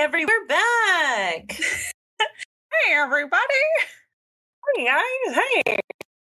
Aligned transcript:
every 0.00 0.24
we're 0.24 0.46
back. 0.46 1.52
hey 2.18 2.94
everybody. 2.94 3.42
Hey 4.74 4.86
guys. 4.86 5.36
Hey. 5.66 5.76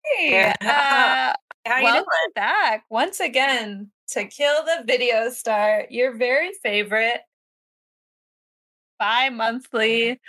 Hey. 0.03 0.53
Uh, 0.61 1.33
How 1.65 1.77
you 1.77 1.83
welcome 1.85 2.03
doing? 2.03 2.31
back 2.35 2.83
once 2.89 3.21
again 3.21 3.89
to 4.09 4.25
Kill 4.25 4.65
the 4.65 4.83
Video 4.85 5.29
Star, 5.29 5.85
your 5.89 6.17
very 6.17 6.51
favorite 6.61 7.21
bi-monthly 8.99 10.19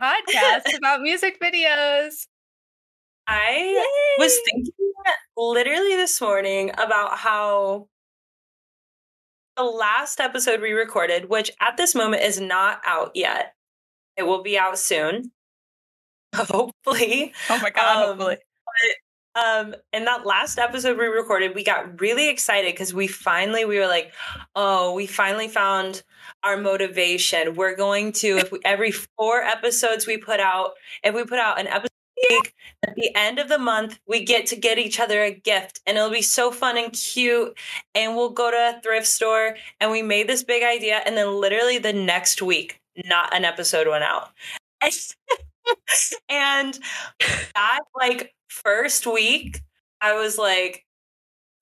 podcast 0.00 0.64
about 0.76 1.00
music 1.00 1.40
videos. 1.40 2.26
I 3.26 3.86
was 4.18 4.38
thinking 4.44 4.70
literally 5.38 5.96
this 5.96 6.20
morning 6.20 6.72
about 6.72 7.16
how 7.16 7.88
the 9.56 9.64
last 9.64 10.20
episode 10.20 10.60
we 10.60 10.72
recorded, 10.72 11.28
which 11.28 11.50
at 11.60 11.76
this 11.76 11.94
moment 11.94 12.22
is 12.22 12.40
not 12.40 12.80
out 12.86 13.12
yet, 13.14 13.54
it 14.16 14.24
will 14.24 14.42
be 14.42 14.58
out 14.58 14.78
soon. 14.78 15.32
Hopefully. 16.34 17.32
Oh 17.50 17.58
my 17.60 17.70
god, 17.70 17.96
Um, 17.96 18.08
hopefully. 18.18 18.38
um 19.34 19.74
in 19.92 20.04
that 20.04 20.26
last 20.26 20.58
episode 20.58 20.98
we 20.98 21.06
recorded 21.06 21.54
we 21.54 21.64
got 21.64 22.00
really 22.00 22.28
excited 22.28 22.72
because 22.72 22.92
we 22.92 23.06
finally 23.06 23.64
we 23.64 23.78
were 23.78 23.86
like 23.86 24.12
oh 24.56 24.92
we 24.94 25.06
finally 25.06 25.48
found 25.48 26.02
our 26.42 26.56
motivation 26.58 27.54
we're 27.54 27.74
going 27.76 28.12
to 28.12 28.36
if 28.38 28.52
we, 28.52 28.58
every 28.64 28.90
four 28.90 29.40
episodes 29.42 30.06
we 30.06 30.18
put 30.18 30.38
out 30.40 30.72
if 31.02 31.14
we 31.14 31.24
put 31.24 31.38
out 31.38 31.58
an 31.58 31.66
episode 31.66 31.88
week, 32.30 32.54
at 32.86 32.94
the 32.96 33.14
end 33.14 33.38
of 33.38 33.48
the 33.48 33.58
month 33.58 33.98
we 34.06 34.24
get 34.24 34.46
to 34.46 34.56
get 34.56 34.78
each 34.78 35.00
other 35.00 35.22
a 35.22 35.30
gift 35.32 35.80
and 35.86 35.96
it'll 35.96 36.10
be 36.10 36.22
so 36.22 36.50
fun 36.50 36.76
and 36.78 36.92
cute 36.92 37.56
and 37.94 38.16
we'll 38.16 38.30
go 38.30 38.50
to 38.50 38.56
a 38.56 38.80
thrift 38.82 39.06
store 39.06 39.56
and 39.80 39.90
we 39.90 40.02
made 40.02 40.28
this 40.28 40.42
big 40.42 40.62
idea 40.62 41.00
and 41.06 41.16
then 41.16 41.32
literally 41.40 41.78
the 41.78 41.92
next 41.92 42.42
week 42.42 42.80
not 43.06 43.34
an 43.34 43.44
episode 43.44 43.88
went 43.88 44.04
out. 44.04 44.30
And 46.28 46.78
that 47.54 47.80
like 47.94 48.34
first 48.48 49.06
week 49.06 49.60
i 50.00 50.14
was 50.14 50.36
like 50.38 50.84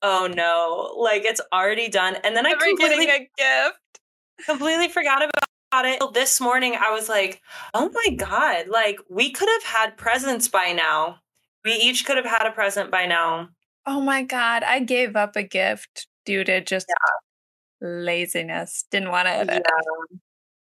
oh 0.01 0.27
no. 0.33 0.95
Like 0.99 1.25
it's 1.25 1.41
already 1.53 1.89
done 1.89 2.15
and 2.23 2.35
then 2.35 2.45
i 2.45 2.49
Never 2.51 2.65
completely, 2.65 3.05
getting 3.05 3.27
a 3.37 3.67
gift. 3.69 3.99
completely 4.45 4.89
forgot 4.89 5.23
about 5.23 5.50
it 5.73 6.13
this 6.13 6.39
morning 6.41 6.75
i 6.79 6.91
was 6.91 7.07
like 7.09 7.41
oh 7.73 7.89
my 7.93 8.15
god 8.15 8.67
like 8.67 8.97
we 9.09 9.31
could 9.31 9.47
have 9.49 9.63
had 9.63 9.97
presents 9.97 10.47
by 10.47 10.71
now 10.73 11.17
we 11.65 11.71
each 11.73 12.05
could 12.05 12.17
have 12.17 12.25
had 12.25 12.45
a 12.47 12.51
present 12.51 12.91
by 12.91 13.05
now 13.05 13.49
Oh 13.87 13.99
my 13.99 14.21
god, 14.21 14.61
I 14.61 14.79
gave 14.79 15.15
up 15.15 15.35
a 15.35 15.41
gift 15.41 16.05
due 16.23 16.43
to 16.43 16.61
just 16.61 16.85
laziness. 17.81 18.85
Didn't 18.91 19.09
want 19.09 19.27
to. 19.27 19.45
Yeah. 19.47 19.59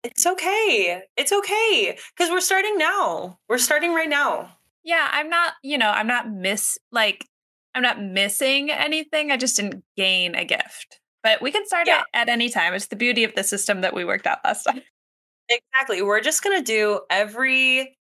it's 0.03 0.25
okay 0.25 1.03
it's 1.19 1.31
okay 1.33 1.98
because 2.16 2.31
we're 2.31 2.41
starting 2.41 2.78
now 2.78 3.38
we're 3.48 3.58
starting 3.58 3.92
right 3.94 4.08
now 4.08 4.56
Yeah, 4.84 5.06
I'm 5.12 5.28
not, 5.28 5.53
you 5.62 5.77
know, 5.77 5.91
I'm 5.91 6.06
not 6.06 6.31
miss 6.31 6.78
like 6.91 7.27
I'm 7.75 7.83
not 7.83 8.03
missing 8.03 8.70
anything. 8.70 9.31
I 9.31 9.36
just 9.36 9.56
didn't 9.56 9.84
gain 9.97 10.34
a 10.34 10.44
gift. 10.44 10.98
But 11.22 11.42
we 11.42 11.53
can 11.53 11.66
start 11.66 11.86
Yeah. 11.86 12.00
it 12.00 12.06
at 12.14 12.28
any 12.31 12.48
time. 12.48 12.72
It's 12.72 12.86
the 12.88 12.97
beauty 12.97 13.22
of 13.25 13.34
the 13.34 13.44
system 13.44 13.83
that 13.83 13.92
we 13.94 14.05
worked 14.06 14.27
out 14.27 14.38
last 14.44 14.64
time. 14.64 14.81
Exactly. 15.50 16.00
We're 16.02 16.20
just 16.20 16.42
gonna 16.42 16.62
do 16.62 17.00
every 17.10 17.98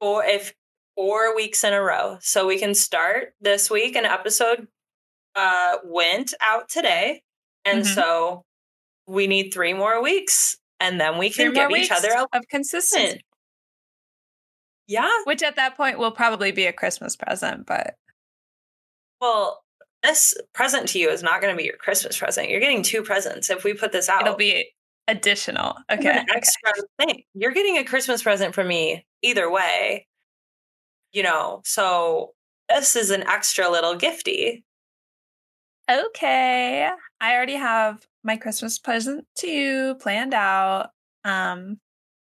four 0.00 0.24
if 0.24 0.54
four 0.96 1.34
weeks 1.34 1.64
in 1.64 1.72
a 1.72 1.80
row. 1.82 2.18
So 2.20 2.46
we 2.46 2.58
can 2.58 2.74
start 2.74 3.34
this 3.40 3.70
week. 3.70 3.96
An 3.96 4.04
episode 4.04 4.68
uh 5.34 5.78
went 5.84 6.34
out 6.40 6.68
today. 6.68 7.22
And 7.64 7.82
Mhm. 7.82 7.94
so 7.94 8.44
we 9.06 9.26
need 9.26 9.52
three 9.52 9.72
more 9.72 10.02
weeks 10.02 10.56
and 10.80 11.00
then 11.00 11.18
we 11.18 11.30
can 11.30 11.52
give 11.52 11.70
each 11.72 11.90
other 11.90 12.10
a 12.10 12.26
of 12.36 12.46
consistency, 12.48 13.20
Yeah. 14.86 15.10
which 15.24 15.42
at 15.42 15.56
that 15.56 15.76
point 15.76 15.98
will 15.98 16.12
probably 16.12 16.52
be 16.52 16.66
a 16.66 16.72
Christmas 16.72 17.16
present. 17.16 17.66
But 17.66 17.96
Well, 19.20 19.64
this 20.02 20.34
present 20.52 20.88
to 20.90 20.98
you 20.98 21.08
is 21.10 21.22
not 21.22 21.40
gonna 21.40 21.56
be 21.56 21.64
your 21.64 21.76
Christmas 21.78 22.18
present. 22.18 22.50
You're 22.50 22.60
getting 22.60 22.82
two 22.82 23.02
presents 23.02 23.50
if 23.50 23.64
we 23.64 23.72
put 23.74 23.92
this 23.92 24.08
out. 24.10 24.22
it'll 24.22 24.36
be 24.36 24.74
additional. 25.08 25.74
Okay. 25.90 26.08
an 26.08 26.26
extra 26.34 26.72
thing. 26.98 27.22
You're 27.34 27.52
getting 27.52 27.78
a 27.78 27.84
Christmas 27.84 28.22
present 28.22 28.54
from 28.54 28.68
me 28.68 29.06
either 29.22 29.50
way. 29.50 30.06
You 31.12 31.22
know, 31.22 31.62
so 31.64 32.32
this 32.68 32.96
is 32.96 33.10
an 33.10 33.24
extra 33.28 33.70
little 33.70 33.96
gifty. 33.96 34.62
Okay. 35.90 36.88
I 37.20 37.34
already 37.34 37.54
have 37.54 38.04
my 38.22 38.36
Christmas 38.36 38.78
present 38.78 39.26
too 39.36 39.96
planned 39.96 40.34
out. 40.34 40.90
Um, 41.24 41.78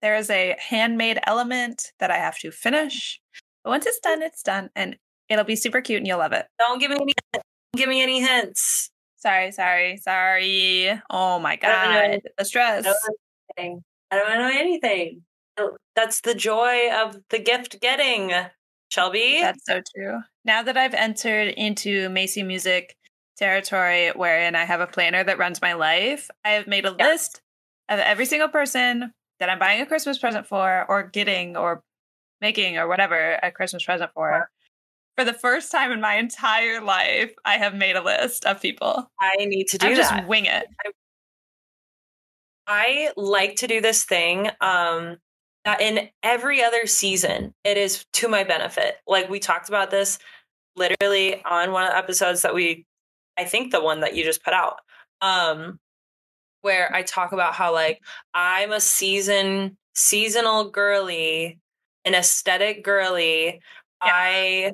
there 0.03 0.17
is 0.17 0.29
a 0.29 0.57
handmade 0.59 1.19
element 1.27 1.93
that 1.99 2.11
I 2.11 2.17
have 2.17 2.39
to 2.41 2.51
finish. 2.51 3.21
But 3.63 3.71
once 3.71 3.87
it's 3.87 4.01
done, 4.01 4.23
it's 4.23 4.43
done. 4.43 4.71
And 4.77 4.97
it'll 5.29 5.45
be 5.45 5.57
super 5.57 5.81
cute 5.81 5.99
and 5.99 6.07
you'll 6.07 6.19
love 6.19 6.33
it. 6.33 6.47
Don't 6.59 6.79
give 6.79 6.91
me 6.91 6.97
any 7.01 7.13
don't 7.33 7.43
give 7.77 7.89
me 7.89 8.03
any 8.03 8.21
hints. 8.21 8.91
Sorry, 9.25 9.53
sorry, 9.53 9.97
sorry. 9.97 11.01
Oh 11.09 11.39
my 11.39 11.53
I 11.55 11.57
don't 11.57 11.95
know. 11.95 12.11
god. 12.12 12.21
The 12.37 12.45
stress. 12.45 12.85
I 12.85 12.91
don't 12.91 12.99
know 13.09 13.15
anything. 13.57 13.85
I 14.11 14.17
don't 14.19 14.39
know 14.39 14.61
anything. 14.61 15.23
That's 15.97 16.21
the 16.21 16.35
joy 16.35 16.91
of 16.93 17.17
the 17.31 17.39
gift 17.39 17.81
getting, 17.81 18.33
Shelby. 18.91 19.39
That's 19.41 19.65
so 19.65 19.81
true. 19.97 20.21
Now 20.45 20.63
that 20.63 20.77
I've 20.77 20.93
entered 20.93 21.55
into 21.57 22.11
Macy 22.11 22.43
Musick 22.43 22.97
territory 23.39 24.11
wherein 24.11 24.55
I 24.57 24.65
have 24.65 24.83
a 24.83 24.87
planner 24.87 25.25
that 25.25 25.39
runs 25.39 25.63
my 25.63 25.73
life, 25.73 26.31
I 26.45 26.51
have 26.51 26.67
made 26.67 26.84
a 26.84 26.95
Yeah. 26.99 27.07
list 27.07 27.41
of 27.89 28.01
every 28.01 28.27
single 28.27 28.49
person 28.49 29.15
that 29.41 29.49
I'm 29.49 29.59
buying 29.59 29.81
a 29.81 29.87
Christmas 29.87 30.19
present 30.19 30.47
for 30.47 30.84
or 30.87 31.03
getting 31.05 31.57
or 31.57 31.83
making 32.43 32.77
or 32.77 32.89
whatever 32.89 33.39
a 33.43 33.51
Christmas 33.51 33.84
present 33.84 34.11
for. 34.13 34.51
For 35.17 35.25
the 35.25 35.33
first 35.33 35.71
time 35.71 35.93
in 35.93 36.01
my 36.01 36.15
entire 36.15 36.81
life, 36.81 37.33
I 37.45 37.59
have 37.59 37.75
made 37.75 37.95
a 37.95 38.03
list 38.03 38.45
of 38.47 38.61
people. 38.61 39.09
I 39.21 39.37
need 39.45 39.69
to 39.69 39.79
do 39.79 39.87
I 39.87 39.95
that. 39.95 39.97
just 39.97 40.29
wing 40.29 40.47
it. 40.47 40.67
I 42.67 43.11
like 43.17 43.57
to 43.57 43.67
do 43.67 43.81
this 43.81 44.05
thing 44.05 44.51
um 44.61 45.19
that 45.65 45.81
in 45.81 46.09
every 46.23 46.63
other 46.63 46.87
season 46.87 47.55
it 47.63 47.77
is 47.77 48.05
to 48.15 48.29
my 48.29 48.45
benefit. 48.45 48.97
Like 49.07 49.29
we 49.29 49.39
talked 49.39 49.69
about 49.69 49.91
this 49.91 50.19
literally 50.77 51.43
on 51.45 51.73
one 51.73 51.85
of 51.85 51.91
the 51.91 51.97
episodes 51.97 52.43
that 52.43 52.55
we 52.55 52.87
I 53.37 53.45
think 53.45 53.71
the 53.71 53.83
one 53.83 54.01
that 54.01 54.15
you 54.15 54.25
just 54.25 54.43
put 54.45 54.55
out. 54.55 54.81
Um 55.21 55.79
where 56.63 56.93
I 56.95 57.03
talk 57.03 57.33
about 57.33 57.55
how 57.55 57.73
like 57.73 58.01
I'm 58.33 58.73
a 58.73 58.81
season 58.81 59.77
seasonal 59.95 60.71
girly, 60.71 61.59
an 62.05 62.15
aesthetic 62.15 62.83
girly. 62.83 63.61
I 64.01 64.73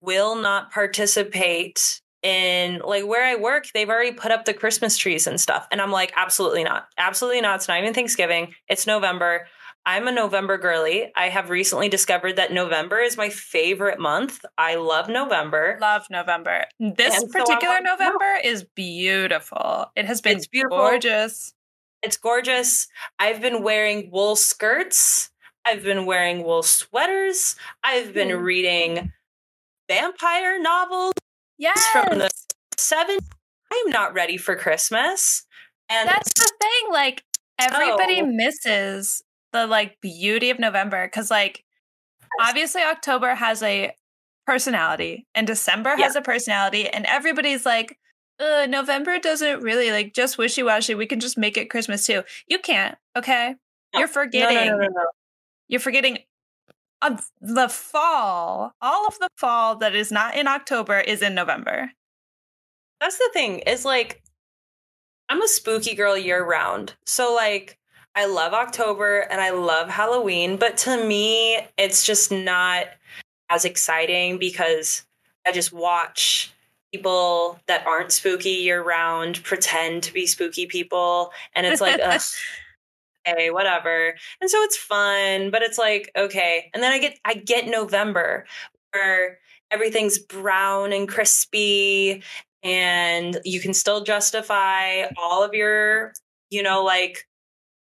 will 0.00 0.34
not 0.36 0.70
participate 0.72 2.00
in 2.22 2.80
like 2.84 3.06
where 3.06 3.24
I 3.24 3.36
work, 3.36 3.66
they've 3.72 3.88
already 3.88 4.12
put 4.12 4.30
up 4.30 4.44
the 4.44 4.52
Christmas 4.54 4.96
trees 4.98 5.26
and 5.26 5.40
stuff. 5.40 5.66
And 5.72 5.80
I'm 5.80 5.90
like, 5.90 6.12
absolutely 6.16 6.64
not. 6.64 6.86
Absolutely 6.98 7.40
not. 7.40 7.56
It's 7.56 7.68
not 7.68 7.80
even 7.80 7.94
Thanksgiving. 7.94 8.54
It's 8.68 8.86
November. 8.86 9.46
I'm 9.86 10.06
a 10.06 10.12
November 10.12 10.58
girly. 10.58 11.10
I 11.16 11.30
have 11.30 11.48
recently 11.48 11.88
discovered 11.88 12.36
that 12.36 12.52
November 12.52 12.98
is 12.98 13.16
my 13.16 13.30
favorite 13.30 13.98
month. 13.98 14.44
I 14.58 14.74
love 14.74 15.08
November. 15.08 15.78
Love 15.80 16.02
November. 16.10 16.66
This 16.78 17.16
And 17.18 17.30
so 17.30 17.38
particular 17.38 17.76
like, 17.76 17.84
no. 17.84 17.92
November 17.92 18.34
is 18.44 18.64
beautiful. 18.74 19.86
It 19.96 20.04
has 20.04 20.20
been 20.20 20.36
It's 20.36 20.46
beautiful. 20.46 20.76
gorgeous. 20.76 21.54
It's 22.02 22.18
gorgeous. 22.18 22.88
I've 23.18 23.40
been 23.40 23.62
wearing 23.62 24.10
wool 24.10 24.36
skirts. 24.36 25.30
I've 25.64 25.82
been 25.82 26.04
wearing 26.04 26.44
wool 26.44 26.62
sweaters. 26.62 27.56
I've 27.82 28.12
been 28.12 28.30
Hmm. 28.30 28.42
reading 28.42 29.12
vampire 29.94 30.60
novels 30.60 31.14
Yes. 31.58 31.84
from 31.92 32.18
the 32.18 32.30
70s. 32.76 33.18
I'm 33.72 33.90
not 33.90 34.14
ready 34.14 34.36
for 34.36 34.56
Christmas. 34.56 35.44
And 35.88 36.08
That's 36.08 36.32
the 36.34 36.50
thing. 36.60 36.92
Like 36.92 37.24
everybody 37.58 38.20
So- 38.20 38.26
misses 38.26 39.22
the 39.52 39.66
like 39.66 40.00
beauty 40.00 40.50
of 40.50 40.58
November 40.58 41.06
because 41.06 41.30
like 41.30 41.64
obviously 42.40 42.82
October 42.82 43.34
has 43.34 43.62
a 43.62 43.92
personality 44.46 45.26
and 45.34 45.46
December 45.46 45.96
has 45.96 46.14
a 46.16 46.22
personality 46.22 46.88
and 46.88 47.04
everybody's 47.06 47.66
like 47.66 47.98
uh, 48.40 48.66
November 48.68 49.18
doesn't 49.18 49.60
really 49.60 49.90
like 49.90 50.14
just 50.14 50.38
wishy 50.38 50.62
washy. 50.62 50.94
We 50.94 51.06
can 51.06 51.20
just 51.20 51.36
make 51.36 51.56
it 51.58 51.68
Christmas 51.68 52.06
too. 52.06 52.22
You 52.46 52.58
can't. 52.58 52.96
Okay, 53.16 53.54
No. 53.92 53.98
you're 53.98 54.08
forgetting. 54.08 54.56
no, 54.68 54.76
no, 54.76 54.78
no, 54.78 54.86
no. 54.88 55.06
You're 55.68 55.80
forgetting. 55.80 56.18
Of 57.02 57.30
the 57.40 57.68
fall, 57.68 58.74
all 58.82 59.06
of 59.06 59.18
the 59.18 59.30
fall 59.36 59.76
that 59.76 59.94
is 59.94 60.12
not 60.12 60.36
in 60.36 60.46
October 60.46 61.00
is 61.00 61.22
in 61.22 61.34
November. 61.34 61.92
That's 63.00 63.16
the 63.16 63.30
thing 63.32 63.60
is 63.60 63.84
like 63.84 64.22
I'm 65.30 65.42
a 65.42 65.48
spooky 65.48 65.94
girl 65.94 66.18
year 66.18 66.44
round. 66.44 66.94
So 67.06 67.34
like 67.34 67.78
I 68.14 68.26
love 68.26 68.52
October 68.52 69.20
and 69.30 69.40
I 69.40 69.50
love 69.50 69.88
Halloween, 69.88 70.56
but 70.56 70.76
to 70.78 71.02
me 71.02 71.58
it's 71.78 72.04
just 72.04 72.30
not 72.30 72.86
as 73.48 73.64
exciting 73.64 74.38
because 74.38 75.06
I 75.46 75.52
just 75.52 75.72
watch 75.72 76.52
people 76.92 77.58
that 77.66 77.86
aren't 77.86 78.12
spooky 78.12 78.50
year 78.50 78.82
round 78.82 79.42
pretend 79.44 80.02
to 80.02 80.12
be 80.12 80.26
spooky 80.26 80.66
people 80.66 81.32
and 81.54 81.64
it's 81.64 81.80
like 81.80 82.00
okay, 83.26 83.50
whatever. 83.50 84.14
And 84.40 84.50
so 84.50 84.62
it's 84.62 84.76
fun, 84.76 85.50
but 85.50 85.62
it's 85.62 85.78
like, 85.78 86.10
okay. 86.16 86.70
And 86.74 86.82
then 86.82 86.92
I 86.92 86.98
get 86.98 87.18
I 87.24 87.34
get 87.34 87.66
November 87.68 88.46
where 88.92 89.38
everything's 89.70 90.18
brown 90.18 90.92
and 90.92 91.08
crispy 91.08 92.22
and 92.62 93.38
you 93.44 93.60
can 93.60 93.72
still 93.72 94.02
justify 94.02 95.04
all 95.16 95.42
of 95.42 95.54
your, 95.54 96.12
you 96.50 96.62
know, 96.62 96.82
like 96.84 97.26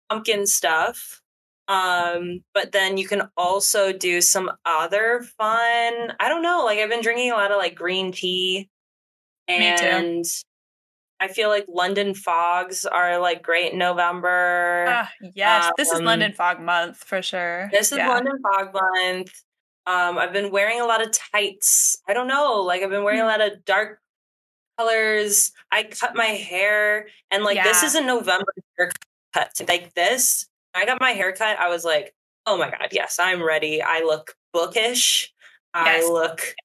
pumpkin 0.09 0.47
stuff. 0.47 1.21
Um, 1.67 2.41
but 2.53 2.71
then 2.71 2.97
you 2.97 3.07
can 3.07 3.29
also 3.35 3.91
do 3.91 4.21
some 4.21 4.49
other 4.65 5.25
fun. 5.37 6.13
I 6.19 6.29
don't 6.29 6.41
know, 6.41 6.63
like 6.65 6.79
I've 6.79 6.89
been 6.89 7.01
drinking 7.01 7.31
a 7.31 7.35
lot 7.35 7.51
of 7.51 7.57
like 7.57 7.75
green 7.75 8.11
tea 8.11 8.69
and 9.47 10.25
I 11.19 11.27
feel 11.27 11.49
like 11.49 11.65
London 11.67 12.13
fogs 12.13 12.85
are 12.85 13.19
like 13.19 13.41
great 13.41 13.73
in 13.73 13.79
November. 13.79 14.85
Ah, 14.87 15.11
yes, 15.33 15.65
um, 15.65 15.71
this 15.77 15.91
is 15.91 16.01
London 16.01 16.33
fog 16.33 16.59
month 16.59 16.97
for 16.97 17.21
sure. 17.21 17.69
This 17.71 17.91
is 17.91 17.97
yeah. 17.97 18.09
London 18.09 18.39
fog 18.41 18.73
month. 18.73 19.31
Um, 19.85 20.17
I've 20.17 20.33
been 20.33 20.51
wearing 20.51 20.81
a 20.81 20.85
lot 20.85 21.05
of 21.05 21.11
tights. 21.11 21.97
I 22.07 22.13
don't 22.13 22.27
know, 22.27 22.61
like 22.61 22.83
I've 22.83 22.89
been 22.89 23.03
wearing 23.03 23.21
a 23.21 23.23
mm. 23.23 23.27
lot 23.27 23.41
of 23.41 23.65
dark 23.65 23.99
colors. 24.77 25.51
I 25.71 25.83
cut 25.83 26.15
my 26.15 26.25
hair, 26.25 27.07
and 27.31 27.43
like 27.43 27.55
yeah. 27.55 27.63
this 27.63 27.83
is 27.83 27.95
a 27.95 28.01
November 28.01 28.53
haircut. 28.77 29.51
Like 29.67 29.93
this, 29.93 30.45
I 30.73 30.85
got 30.85 31.01
my 31.01 31.11
haircut. 31.11 31.57
I 31.59 31.69
was 31.69 31.83
like, 31.83 32.13
oh 32.45 32.57
my 32.57 32.69
god, 32.69 32.89
yes, 32.91 33.17
I'm 33.19 33.43
ready. 33.43 33.81
I 33.81 34.01
look 34.01 34.35
bookish. 34.53 35.33
Yes. 35.75 36.03
I 36.05 36.11
look 36.11 36.55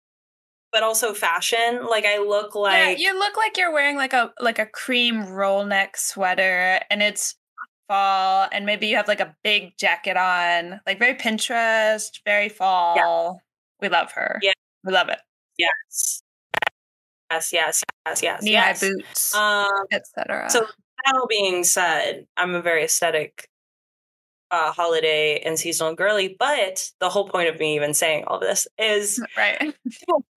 but 0.73 0.83
also 0.83 1.13
fashion. 1.13 1.87
Like 1.89 2.07
I 2.07 2.19
look 2.19 2.55
like 2.55 2.99
yeah, 2.99 3.11
you 3.11 3.19
look 3.19 3.37
like 3.37 3.57
you're 3.57 3.73
wearing 3.73 3.97
like 3.97 4.13
a 4.13 4.33
like 4.41 4.59
a 4.59 4.67
cream 4.67 5.27
roll 5.27 5.65
neck 5.65 5.97
sweater 5.97 6.81
and 6.91 7.03
it's 7.03 7.37
fall 7.89 8.49
and 8.53 8.65
maybe 8.65 8.87
you 8.87 8.97
have 8.97 9.09
like 9.09 9.21
a 9.21 9.37
big 9.45 9.77
jacket 9.79 10.17
on. 10.17 10.81
Like 10.87 10.99
very 10.99 11.15
Pinterest, 11.15 12.21
very 12.25 12.49
fall. 12.49 12.97
Yeah. 12.97 13.33
We 13.81 13.89
love 13.89 14.13
her. 14.13 14.39
Yeah. 14.43 14.53
We 14.85 14.93
love 14.93 15.09
it. 15.09 15.19
Yes. 15.59 16.23
Yes, 17.31 17.53
yes, 17.53 17.83
yes, 18.07 18.23
yes. 18.23 18.43
Knee 18.43 18.53
yes. 18.53 18.81
high 18.81 18.89
boots, 18.89 19.35
um, 19.35 19.87
etc. 19.91 20.51
So 20.51 20.61
that 20.61 21.15
all 21.15 21.27
being 21.27 21.65
said, 21.65 22.27
I'm 22.37 22.55
a 22.55 22.61
very 22.61 22.85
aesthetic 22.85 23.49
uh, 24.51 24.71
holiday 24.71 25.41
and 25.41 25.59
seasonal 25.59 25.95
girly, 25.95 26.37
but 26.39 26.91
the 27.01 27.09
whole 27.09 27.29
point 27.29 27.49
of 27.49 27.59
me 27.59 27.75
even 27.75 27.95
saying 27.95 28.25
all 28.27 28.39
this 28.39 28.69
is 28.79 29.19
right 29.37 29.75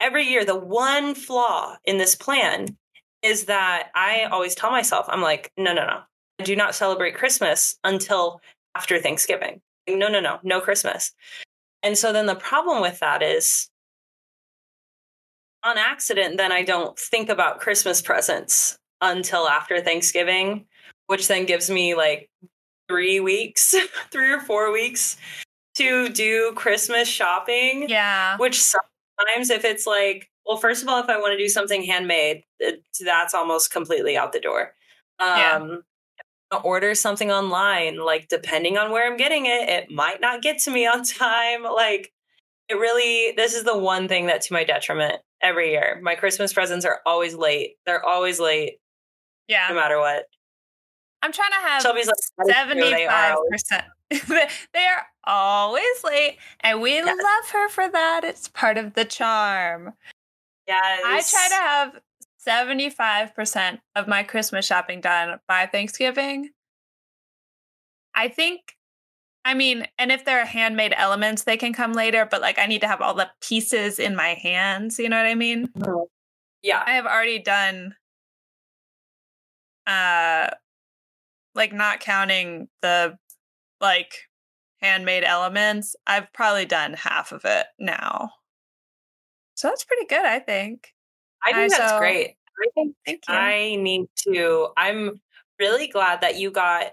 every 0.00 0.24
year, 0.24 0.44
the 0.44 0.58
one 0.58 1.14
flaw 1.14 1.76
in 1.84 1.98
this 1.98 2.14
plan 2.14 2.76
is 3.22 3.44
that 3.44 3.90
I 3.94 4.24
always 4.24 4.54
tell 4.54 4.70
myself, 4.70 5.06
I'm 5.08 5.22
like, 5.22 5.52
no, 5.56 5.72
no, 5.72 5.86
no. 5.86 6.00
I 6.40 6.44
do 6.44 6.56
not 6.56 6.74
celebrate 6.74 7.14
Christmas 7.14 7.76
until 7.84 8.40
after 8.74 8.98
Thanksgiving. 8.98 9.60
No, 9.88 10.08
no, 10.08 10.20
no, 10.20 10.38
no 10.42 10.60
Christmas. 10.60 11.12
And 11.82 11.96
so 11.96 12.12
then 12.12 12.26
the 12.26 12.34
problem 12.34 12.80
with 12.82 13.00
that 13.00 13.22
is 13.22 13.68
on 15.64 15.78
accident, 15.78 16.36
then 16.36 16.52
I 16.52 16.62
don't 16.62 16.98
think 16.98 17.28
about 17.28 17.60
Christmas 17.60 18.02
presents 18.02 18.78
until 19.00 19.48
after 19.48 19.80
Thanksgiving, 19.80 20.66
which 21.06 21.28
then 21.28 21.46
gives 21.46 21.70
me 21.70 21.94
like 21.94 22.28
three 22.88 23.20
weeks, 23.20 23.74
three 24.10 24.32
or 24.32 24.40
four 24.40 24.72
weeks 24.72 25.16
to 25.76 26.08
do 26.08 26.52
Christmas 26.54 27.08
shopping. 27.08 27.88
Yeah. 27.88 28.36
Which 28.36 28.60
sometimes 29.22 29.50
if 29.50 29.64
it's 29.64 29.86
like, 29.86 30.30
well, 30.46 30.56
first 30.56 30.82
of 30.82 30.88
all, 30.88 31.00
if 31.00 31.08
I 31.08 31.18
want 31.18 31.32
to 31.32 31.38
do 31.38 31.48
something 31.48 31.82
handmade, 31.82 32.42
it, 32.58 32.82
that's 33.04 33.34
almost 33.34 33.72
completely 33.72 34.16
out 34.16 34.32
the 34.32 34.40
door. 34.40 34.74
Um, 35.18 35.82
yeah. 36.50 36.58
Order 36.64 36.94
something 36.94 37.30
online, 37.30 37.98
like 37.98 38.28
depending 38.28 38.76
on 38.76 38.90
where 38.90 39.10
I'm 39.10 39.16
getting 39.16 39.46
it, 39.46 39.68
it 39.68 39.90
might 39.90 40.20
not 40.20 40.42
get 40.42 40.58
to 40.60 40.70
me 40.70 40.86
on 40.86 41.02
time. 41.04 41.62
Like, 41.62 42.12
it 42.68 42.74
really, 42.74 43.32
this 43.36 43.54
is 43.54 43.64
the 43.64 43.76
one 43.76 44.08
thing 44.08 44.26
that 44.26 44.42
to 44.42 44.52
my 44.52 44.64
detriment 44.64 45.16
every 45.42 45.70
year. 45.70 46.00
My 46.02 46.14
Christmas 46.14 46.52
presents 46.52 46.84
are 46.84 47.00
always 47.06 47.34
late. 47.34 47.76
They're 47.86 48.04
always 48.04 48.38
late. 48.40 48.74
Yeah. 49.48 49.66
No 49.68 49.74
matter 49.74 49.98
what. 49.98 50.24
I'm 51.22 51.32
trying 51.32 51.50
to 51.50 51.68
have 51.68 51.82
Shelby's 51.82 52.08
like, 52.38 52.56
75%. 52.56 53.84
they 54.28 54.86
are 54.86 55.06
always 55.24 56.04
late, 56.04 56.38
and 56.60 56.80
we 56.80 56.94
yes. 56.94 57.06
love 57.06 57.50
her 57.50 57.68
for 57.68 57.88
that. 57.88 58.24
It's 58.24 58.48
part 58.48 58.78
of 58.78 58.94
the 58.94 59.04
charm. 59.04 59.94
Yes. 60.66 61.00
I 61.04 61.22
try 61.28 61.48
to 61.48 61.54
have 61.54 62.00
75% 62.46 63.80
of 63.96 64.08
my 64.08 64.22
Christmas 64.22 64.66
shopping 64.66 65.00
done 65.00 65.38
by 65.48 65.66
Thanksgiving. 65.66 66.50
I 68.14 68.28
think, 68.28 68.76
I 69.44 69.54
mean, 69.54 69.86
and 69.98 70.12
if 70.12 70.24
there 70.24 70.40
are 70.40 70.46
handmade 70.46 70.94
elements, 70.96 71.44
they 71.44 71.56
can 71.56 71.72
come 71.72 71.92
later, 71.92 72.26
but 72.30 72.40
like 72.40 72.58
I 72.58 72.66
need 72.66 72.80
to 72.82 72.88
have 72.88 73.00
all 73.00 73.14
the 73.14 73.30
pieces 73.40 73.98
in 73.98 74.16
my 74.16 74.34
hands. 74.34 74.98
You 74.98 75.08
know 75.08 75.16
what 75.16 75.26
I 75.26 75.34
mean? 75.34 75.68
Mm-hmm. 75.68 76.04
Yeah. 76.62 76.82
I 76.84 76.92
have 76.92 77.06
already 77.06 77.38
done, 77.38 77.94
uh, 79.86 80.48
like 81.54 81.72
not 81.72 82.00
counting 82.00 82.68
the 82.82 83.18
like 83.82 84.14
handmade 84.80 85.24
elements, 85.24 85.94
I've 86.06 86.32
probably 86.32 86.64
done 86.64 86.94
half 86.94 87.32
of 87.32 87.44
it 87.44 87.66
now. 87.78 88.30
So 89.54 89.68
that's 89.68 89.84
pretty 89.84 90.06
good, 90.06 90.24
I 90.24 90.38
think. 90.38 90.94
I 91.44 91.52
think 91.52 91.72
I, 91.72 91.78
that's 91.78 91.92
so, 91.92 91.98
great. 91.98 92.36
I 92.62 92.68
think 92.74 92.96
thank 93.04 93.20
you. 93.28 93.34
I 93.34 93.76
need 93.76 94.06
to. 94.28 94.68
I'm 94.76 95.20
really 95.58 95.88
glad 95.88 96.20
that 96.20 96.38
you 96.38 96.50
got 96.50 96.92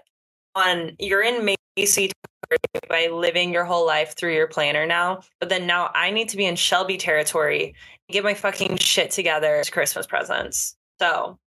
on. 0.54 0.96
You're 0.98 1.22
in 1.22 1.56
Macy 1.76 2.10
territory 2.50 2.88
by 2.88 3.14
living 3.14 3.52
your 3.52 3.64
whole 3.64 3.86
life 3.86 4.16
through 4.16 4.34
your 4.34 4.48
planner 4.48 4.86
now, 4.86 5.20
but 5.38 5.48
then 5.48 5.66
now 5.66 5.90
I 5.94 6.10
need 6.10 6.28
to 6.30 6.36
be 6.36 6.46
in 6.46 6.56
Shelby 6.56 6.96
territory 6.96 7.64
and 7.64 8.12
get 8.12 8.24
my 8.24 8.34
fucking 8.34 8.76
shit 8.76 9.10
together 9.10 9.56
as 9.56 9.70
Christmas 9.70 10.06
presents. 10.06 10.76
So 11.00 11.38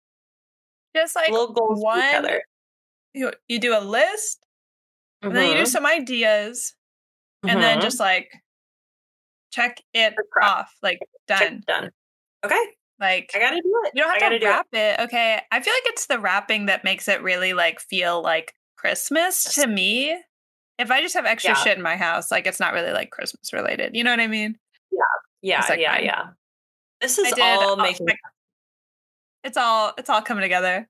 just 0.95 1.17
like 1.17 1.31
little 1.31 1.53
goals 1.53 1.83
one, 1.83 2.01
together. 2.01 2.43
You 3.15 3.33
you 3.49 3.59
do 3.59 3.77
a 3.77 3.81
list 3.81 4.42
Mm-hmm. 5.23 5.29
And 5.29 5.37
then 5.37 5.49
you 5.49 5.55
do 5.55 5.61
mm-hmm. 5.61 5.67
some 5.67 5.87
ideas 5.87 6.75
mm-hmm. 7.45 7.55
and 7.55 7.63
then 7.63 7.77
mm-hmm. 7.79 7.87
just 7.87 8.01
like 8.01 8.31
check 9.53 9.81
it 9.95 10.15
off. 10.43 10.75
Like 10.83 10.99
done. 11.29 11.39
Check, 11.39 11.67
done. 11.67 11.91
Okay. 12.45 12.65
Like 13.01 13.31
I 13.35 13.39
gotta 13.39 13.57
do 13.57 13.81
it. 13.85 13.93
You 13.95 14.03
don't 14.03 14.21
have 14.21 14.41
to 14.41 14.47
wrap 14.47 14.67
it. 14.73 14.79
it. 14.79 15.01
Okay. 15.05 15.41
I 15.51 15.61
feel 15.61 15.73
like 15.73 15.93
it's 15.93 16.07
the 16.07 16.19
wrapping 16.19 16.67
that 16.67 16.85
makes 16.85 17.09
it 17.09 17.23
really 17.23 17.53
like 17.53 17.81
feel 17.81 18.23
like 18.23 18.55
Christmas 18.77 19.55
to 19.55 19.67
me. 19.67 20.17
If 20.79 20.91
I 20.91 21.01
just 21.01 21.15
have 21.15 21.27
extra 21.27 21.53
yeah. 21.53 21.63
shit 21.63 21.77
in 21.77 21.83
my 21.83 21.97
house, 21.97 22.31
like 22.31 22.47
it's 22.47 22.61
not 22.61 22.73
really 22.73 22.93
like 22.93 23.11
Christmas 23.11 23.53
related. 23.53 23.95
You 23.95 24.05
know 24.05 24.11
what 24.11 24.21
I 24.21 24.27
mean? 24.27 24.57
Yeah. 24.91 24.99
Yeah. 25.43 25.67
Like, 25.69 25.81
yeah. 25.81 26.01
Yeah. 26.01 26.23
This 27.01 27.19
is 27.19 27.33
all 27.41 27.77
making. 27.77 28.07
It's 29.45 29.57
all 29.57 29.93
it's 29.99 30.09
all 30.09 30.23
coming 30.23 30.43
together. 30.43 30.89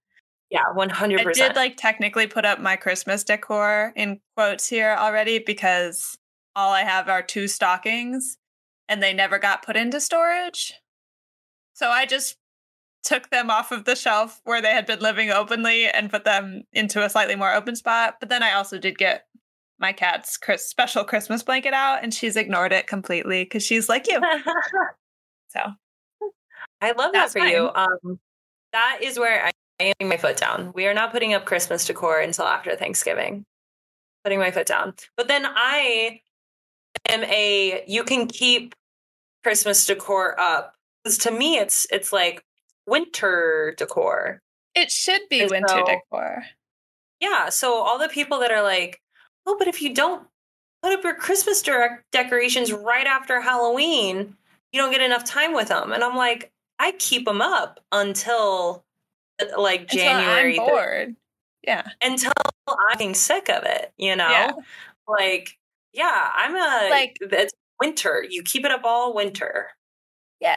Yeah, 0.52 0.66
100%. 0.76 1.26
I 1.26 1.32
did 1.32 1.56
like 1.56 1.78
technically 1.78 2.26
put 2.26 2.44
up 2.44 2.60
my 2.60 2.76
Christmas 2.76 3.24
decor 3.24 3.94
in 3.96 4.20
quotes 4.36 4.68
here 4.68 4.94
already 4.98 5.38
because 5.38 6.18
all 6.54 6.72
I 6.72 6.82
have 6.82 7.08
are 7.08 7.22
two 7.22 7.48
stockings 7.48 8.36
and 8.86 9.02
they 9.02 9.14
never 9.14 9.38
got 9.38 9.64
put 9.64 9.76
into 9.76 9.98
storage. 9.98 10.74
So 11.72 11.88
I 11.88 12.04
just 12.04 12.36
took 13.02 13.30
them 13.30 13.48
off 13.48 13.72
of 13.72 13.86
the 13.86 13.96
shelf 13.96 14.42
where 14.44 14.60
they 14.60 14.72
had 14.72 14.84
been 14.84 15.00
living 15.00 15.30
openly 15.30 15.88
and 15.88 16.10
put 16.10 16.24
them 16.24 16.64
into 16.74 17.02
a 17.02 17.08
slightly 17.08 17.34
more 17.34 17.54
open 17.54 17.74
spot. 17.74 18.16
But 18.20 18.28
then 18.28 18.42
I 18.42 18.52
also 18.52 18.76
did 18.76 18.98
get 18.98 19.24
my 19.78 19.94
cat's 19.94 20.38
special 20.58 21.02
Christmas 21.04 21.42
blanket 21.42 21.72
out 21.72 22.00
and 22.02 22.12
she's 22.12 22.36
ignored 22.36 22.72
it 22.72 22.86
completely 22.86 23.44
because 23.44 23.64
she's 23.64 23.88
like 23.88 24.06
you. 24.06 24.20
so 25.48 25.60
I 26.82 26.92
love 26.92 27.14
that 27.14 27.30
for 27.30 27.38
fine. 27.38 27.52
you. 27.52 27.70
Um, 27.74 28.20
that 28.74 28.98
is 29.02 29.18
where 29.18 29.46
I 29.46 29.52
I 29.82 29.94
am 30.00 30.08
my 30.08 30.16
foot 30.16 30.36
down. 30.36 30.72
We 30.74 30.86
are 30.86 30.94
not 30.94 31.12
putting 31.12 31.34
up 31.34 31.44
Christmas 31.44 31.84
decor 31.84 32.20
until 32.20 32.44
after 32.44 32.76
Thanksgiving. 32.76 33.44
Putting 34.24 34.38
my 34.38 34.52
foot 34.52 34.66
down. 34.66 34.94
But 35.16 35.26
then 35.26 35.44
I 35.46 36.20
am 37.08 37.24
a 37.24 37.82
you 37.88 38.04
can 38.04 38.28
keep 38.28 38.74
Christmas 39.42 39.84
decor 39.84 40.38
up. 40.38 40.74
Because 41.02 41.18
to 41.18 41.32
me 41.32 41.58
it's 41.58 41.86
it's 41.90 42.12
like 42.12 42.44
winter 42.86 43.74
decor. 43.76 44.40
It 44.74 44.92
should 44.92 45.22
be 45.28 45.40
and 45.40 45.50
winter 45.50 45.68
so, 45.68 45.84
decor. 45.84 46.44
Yeah. 47.18 47.48
So 47.48 47.74
all 47.74 47.98
the 47.98 48.08
people 48.08 48.38
that 48.40 48.52
are 48.52 48.62
like, 48.62 49.00
oh, 49.46 49.56
but 49.58 49.66
if 49.66 49.82
you 49.82 49.92
don't 49.92 50.26
put 50.82 50.92
up 50.92 51.02
your 51.02 51.14
Christmas 51.14 51.60
de- 51.62 51.98
decorations 52.12 52.72
right 52.72 53.06
after 53.06 53.40
Halloween, 53.40 54.36
you 54.72 54.80
don't 54.80 54.92
get 54.92 55.02
enough 55.02 55.24
time 55.24 55.54
with 55.54 55.68
them. 55.68 55.92
And 55.92 56.04
I'm 56.04 56.16
like, 56.16 56.52
I 56.78 56.92
keep 56.92 57.24
them 57.24 57.42
up 57.42 57.80
until 57.90 58.84
Uh, 59.50 59.60
like 59.60 59.88
January. 59.88 60.56
Until 60.56 60.64
I'm 60.64 60.70
bored. 60.70 61.16
Yeah. 61.66 61.88
Until 62.02 62.32
I'm 62.68 62.76
getting 62.92 63.14
sick 63.14 63.48
of 63.48 63.64
it, 63.64 63.92
you 63.96 64.16
know? 64.16 64.28
Yeah. 64.28 64.52
Like, 65.08 65.58
yeah, 65.92 66.30
I'm 66.34 66.54
a 66.54 66.90
like 66.90 67.16
it's 67.20 67.52
winter. 67.80 68.24
You 68.28 68.42
keep 68.42 68.64
it 68.64 68.70
up 68.70 68.82
all 68.84 69.14
winter. 69.14 69.68
Yeah. 70.40 70.56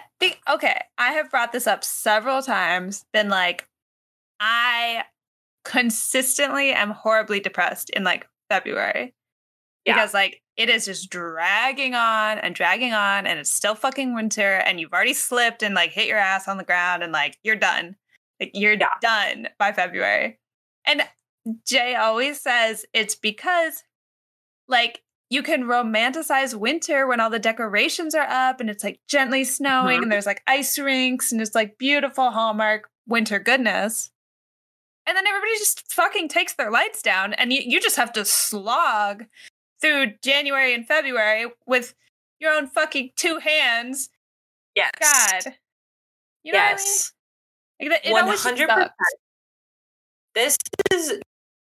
Okay. 0.49 0.81
I 0.97 1.11
have 1.13 1.29
brought 1.29 1.51
this 1.51 1.67
up 1.67 1.83
several 1.83 2.41
times, 2.41 3.05
been 3.13 3.29
like, 3.29 3.67
I 4.39 5.03
consistently 5.63 6.71
am 6.71 6.91
horribly 6.91 7.39
depressed 7.39 7.89
in 7.91 8.03
like 8.03 8.27
February. 8.49 9.13
Yeah. 9.85 9.95
Because 9.95 10.13
like 10.13 10.41
it 10.57 10.69
is 10.69 10.85
just 10.85 11.09
dragging 11.09 11.93
on 11.95 12.39
and 12.39 12.55
dragging 12.55 12.93
on 12.93 13.27
and 13.27 13.39
it's 13.39 13.51
still 13.51 13.75
fucking 13.75 14.15
winter 14.15 14.55
and 14.55 14.79
you've 14.79 14.93
already 14.93 15.13
slipped 15.13 15.61
and 15.61 15.75
like 15.75 15.91
hit 15.91 16.07
your 16.07 16.17
ass 16.17 16.47
on 16.47 16.57
the 16.57 16.63
ground 16.63 17.03
and 17.03 17.11
like 17.11 17.37
you're 17.43 17.55
done. 17.55 17.95
Like 18.39 18.51
you're 18.53 18.73
Yeah. 18.73 18.89
done 19.01 19.47
by 19.57 19.71
February. 19.71 20.39
And 20.85 21.07
Jay 21.65 21.95
always 21.95 22.41
says 22.41 22.85
it's 22.93 23.15
because 23.15 23.83
like 24.67 25.03
you 25.29 25.41
can 25.43 25.63
romanticize 25.63 26.53
winter 26.53 27.07
when 27.07 27.19
all 27.19 27.29
the 27.29 27.39
decorations 27.39 28.13
are 28.15 28.27
up 28.29 28.59
and 28.59 28.69
it's 28.69 28.83
like 28.83 28.99
gently 29.07 29.43
snowing 29.43 29.99
Mhm. 29.99 30.03
and 30.03 30.11
there's 30.11 30.25
like 30.25 30.43
ice 30.47 30.77
rinks 30.77 31.31
and 31.31 31.41
it's 31.41 31.55
like 31.55 31.77
beautiful 31.77 32.31
Hallmark 32.31 32.89
winter 33.07 33.39
goodness. 33.39 34.11
And 35.07 35.15
then 35.15 35.27
everybody 35.27 35.51
just 35.57 35.91
fucking 35.93 36.29
takes 36.29 36.53
their 36.53 36.71
lights 36.71 37.01
down 37.01 37.33
and 37.33 37.53
you, 37.53 37.61
you 37.63 37.79
just 37.79 37.95
have 37.95 38.11
to 38.13 38.25
slog 38.25 39.25
through 39.81 40.13
January 40.23 40.73
and 40.73 40.87
February 40.87 41.45
with 41.67 41.93
your 42.39 42.51
own 42.51 42.67
fucking 42.67 43.11
two 43.15 43.37
hands. 43.37 44.09
Yes. 44.75 44.91
God. 44.99 45.55
You 46.43 46.53
know 46.53 46.59
yes. 46.59 47.13
One 47.79 48.27
hundred 48.37 48.69
percent. 48.69 48.91
This 50.33 50.57
is, 50.93 51.19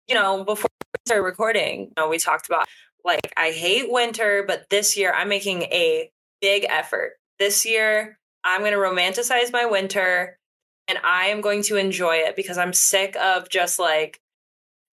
you 0.07 0.15
know, 0.15 0.43
before 0.43 0.69
we 0.93 0.99
started 1.05 1.23
recording, 1.23 1.81
you 1.81 1.93
know, 1.97 2.09
we 2.09 2.19
talked 2.19 2.47
about 2.47 2.67
like 3.03 3.33
I 3.35 3.51
hate 3.51 3.91
winter, 3.91 4.43
but 4.45 4.69
this 4.69 4.95
year 4.95 5.13
I'm 5.13 5.29
making 5.29 5.63
a 5.63 6.11
big 6.41 6.65
effort. 6.69 7.13
This 7.39 7.65
year 7.65 8.19
I'm 8.43 8.61
going 8.61 8.73
to 8.73 8.77
romanticize 8.77 9.51
my 9.51 9.65
winter, 9.65 10.37
and 10.87 10.99
I 11.03 11.27
am 11.27 11.41
going 11.41 11.63
to 11.63 11.77
enjoy 11.77 12.17
it 12.17 12.35
because 12.35 12.57
I'm 12.57 12.73
sick 12.73 13.15
of 13.15 13.49
just 13.49 13.79
like, 13.79 14.19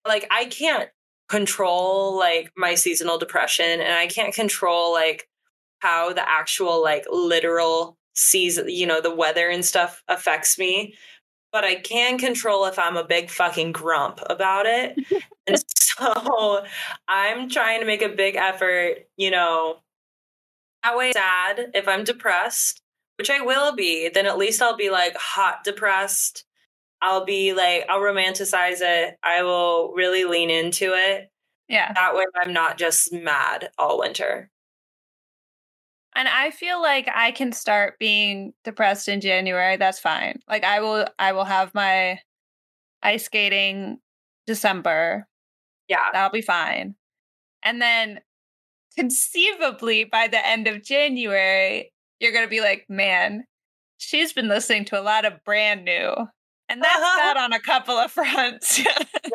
like 0.07 0.27
I 0.31 0.47
can't 0.47 0.89
control 1.29 2.17
like 2.19 2.51
my 2.57 2.75
seasonal 2.75 3.19
depression, 3.19 3.81
and 3.81 3.93
I 3.93 4.07
can't 4.07 4.35
control 4.35 4.93
like 4.93 5.29
how 5.81 6.13
the 6.15 6.27
actual 6.27 6.83
like 6.83 7.05
literal 7.11 7.98
season, 8.19 8.69
you 8.69 8.87
know, 8.87 9.01
the 9.01 9.15
weather 9.15 9.49
and 9.49 9.65
stuff 9.65 10.03
affects 10.09 10.59
me 10.59 10.95
but 11.53 11.65
I 11.65 11.77
can 11.77 12.19
control 12.19 12.67
if 12.67 12.79
I'm 12.79 12.97
a 12.97 13.05
big 13.05 13.31
fucking 13.31 13.73
grump 13.73 14.21
about 14.29 14.67
it. 14.67 14.99
and 15.47 15.63
so 15.77 16.65
I'm 17.07 17.49
trying 17.49 17.81
to 17.81 17.87
make 17.87 18.03
a 18.03 18.09
big 18.09 18.37
effort, 18.37 19.09
you 19.17 19.31
know, 19.31 19.79
that 20.83 20.97
way 20.97 21.13
sad 21.13 21.71
if 21.75 21.89
I'm 21.89 22.05
depressed, 22.05 22.83
which 23.17 23.31
I 23.31 23.41
will 23.41 23.75
be, 23.75 24.09
then 24.09 24.27
at 24.27 24.39
least 24.39 24.63
I'll 24.63 24.77
be 24.77 24.91
like 24.91 25.17
hot 25.17 25.65
depressed. 25.65 26.45
I'll 27.01 27.25
be 27.25 27.53
like, 27.53 27.87
I'll 27.89 28.01
romanticize 28.01 28.79
it. 28.81 29.17
I 29.23 29.43
will 29.43 29.93
really 29.95 30.25
lean 30.25 30.51
into 30.51 30.93
it. 30.95 31.31
Yeah. 31.69 31.93
That 31.93 32.15
way 32.15 32.25
I'm 32.43 32.53
not 32.53 32.79
just 32.79 33.13
mad 33.13 33.71
all 33.79 33.99
winter. 33.99 34.51
And 36.19 36.27
I 36.27 36.51
feel 36.51 36.83
like 36.83 37.09
I 37.15 37.31
can 37.31 37.53
start 37.53 37.97
being 38.01 38.53
depressed 38.65 39.07
in 39.09 39.21
January. 39.21 39.77
That's 39.77 40.01
fine. 40.01 40.41
Like 40.49 40.65
I 40.65 40.81
will 40.81 41.07
I 41.17 41.31
will 41.31 41.45
have 41.45 41.73
my 41.75 42.19
ice 43.05 43.27
skating 43.27 44.01
December. 44.45 45.29
Yeah. 45.87 46.01
That'll 46.13 46.33
be 46.33 46.43
fine. 46.43 46.97
And 47.63 47.81
then 47.81 48.19
conceivably 48.99 50.05
by 50.05 50.27
the 50.27 50.45
end 50.45 50.67
of 50.67 50.83
January, 50.83 51.93
you're 52.19 52.33
going 52.33 52.45
to 52.45 52.51
be 52.51 52.61
like, 52.61 52.85
"Man, 52.89 53.45
she's 53.99 54.33
been 54.33 54.49
listening 54.49 54.87
to 54.87 55.01
a 55.01 55.03
lot 55.03 55.25
of 55.25 55.45
brand 55.45 55.85
new." 55.85 56.15
And 56.69 56.83
that's 56.83 56.99
that 57.01 57.37
on 57.37 57.53
a 57.53 57.61
couple 57.61 57.95
of 57.97 58.11
fronts. 58.11 58.77
Yeah, 58.81 59.31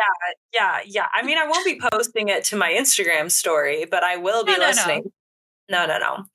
yeah. 0.53 0.79
Yeah. 0.85 1.05
I 1.13 1.23
mean, 1.23 1.37
I 1.37 1.47
won't 1.47 1.65
be 1.65 1.79
posting 1.93 2.27
it 2.27 2.43
to 2.45 2.57
my 2.57 2.71
Instagram 2.73 3.31
story, 3.31 3.85
but 3.89 4.03
I 4.03 4.17
will 4.17 4.43
be 4.43 4.51
No, 4.51 4.57
no, 4.57 4.63
no. 4.63 4.67
listening. 4.67 5.11
No, 5.71 5.85
no, 5.85 5.97
no. 5.97 6.25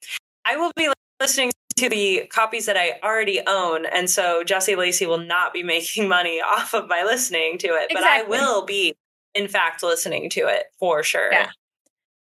I 0.49 0.57
will 0.57 0.73
be 0.77 0.91
listening 1.21 1.53
to 1.77 1.89
the 1.89 2.27
copies 2.33 2.67
that 2.67 2.77
I 2.77 2.99
already 3.05 3.41
own, 3.47 3.85
and 3.87 4.09
so 4.09 4.43
Jesse 4.45 4.77
Lacey 4.77 5.07
will 5.07 5.19
not 5.19 5.53
be 5.53 5.63
making 5.75 6.09
money 6.09 6.41
off 6.41 6.75
of 6.75 6.89
my 6.89 7.03
listening 7.03 7.59
to 7.59 7.69
it, 7.69 7.91
but 7.93 8.03
I 8.03 8.23
will 8.23 8.65
be, 8.65 8.95
in 9.35 9.49
fact, 9.49 9.83
listening 9.83 10.31
to 10.31 10.49
it 10.49 10.65
for 10.79 11.03
sure. 11.03 11.33
Yeah. 11.33 11.51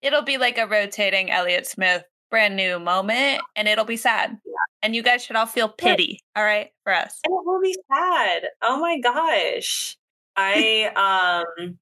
it'll 0.02 0.24
be 0.24 0.38
like 0.38 0.58
a 0.58 0.68
rotating 0.68 1.30
Elliott 1.30 1.68
Smith 1.68 2.04
brand 2.30 2.56
new 2.56 2.80
moment 2.80 3.42
and 3.56 3.68
it'll 3.68 3.86
be 3.86 3.98
sad. 3.98 4.38
And 4.84 4.96
you 4.96 5.02
guys 5.02 5.24
should 5.24 5.36
all 5.36 5.46
feel 5.46 5.70
pity, 5.70 6.22
all 6.36 6.44
right, 6.44 6.70
for 6.84 6.94
us. 6.94 7.20
And 7.24 7.32
it 7.32 7.46
will 7.46 7.62
be 7.62 7.76
sad. 7.94 8.44
Oh 8.62 8.80
my 8.80 9.00
gosh. 9.00 9.98
I 10.36 11.46
um 11.56 11.78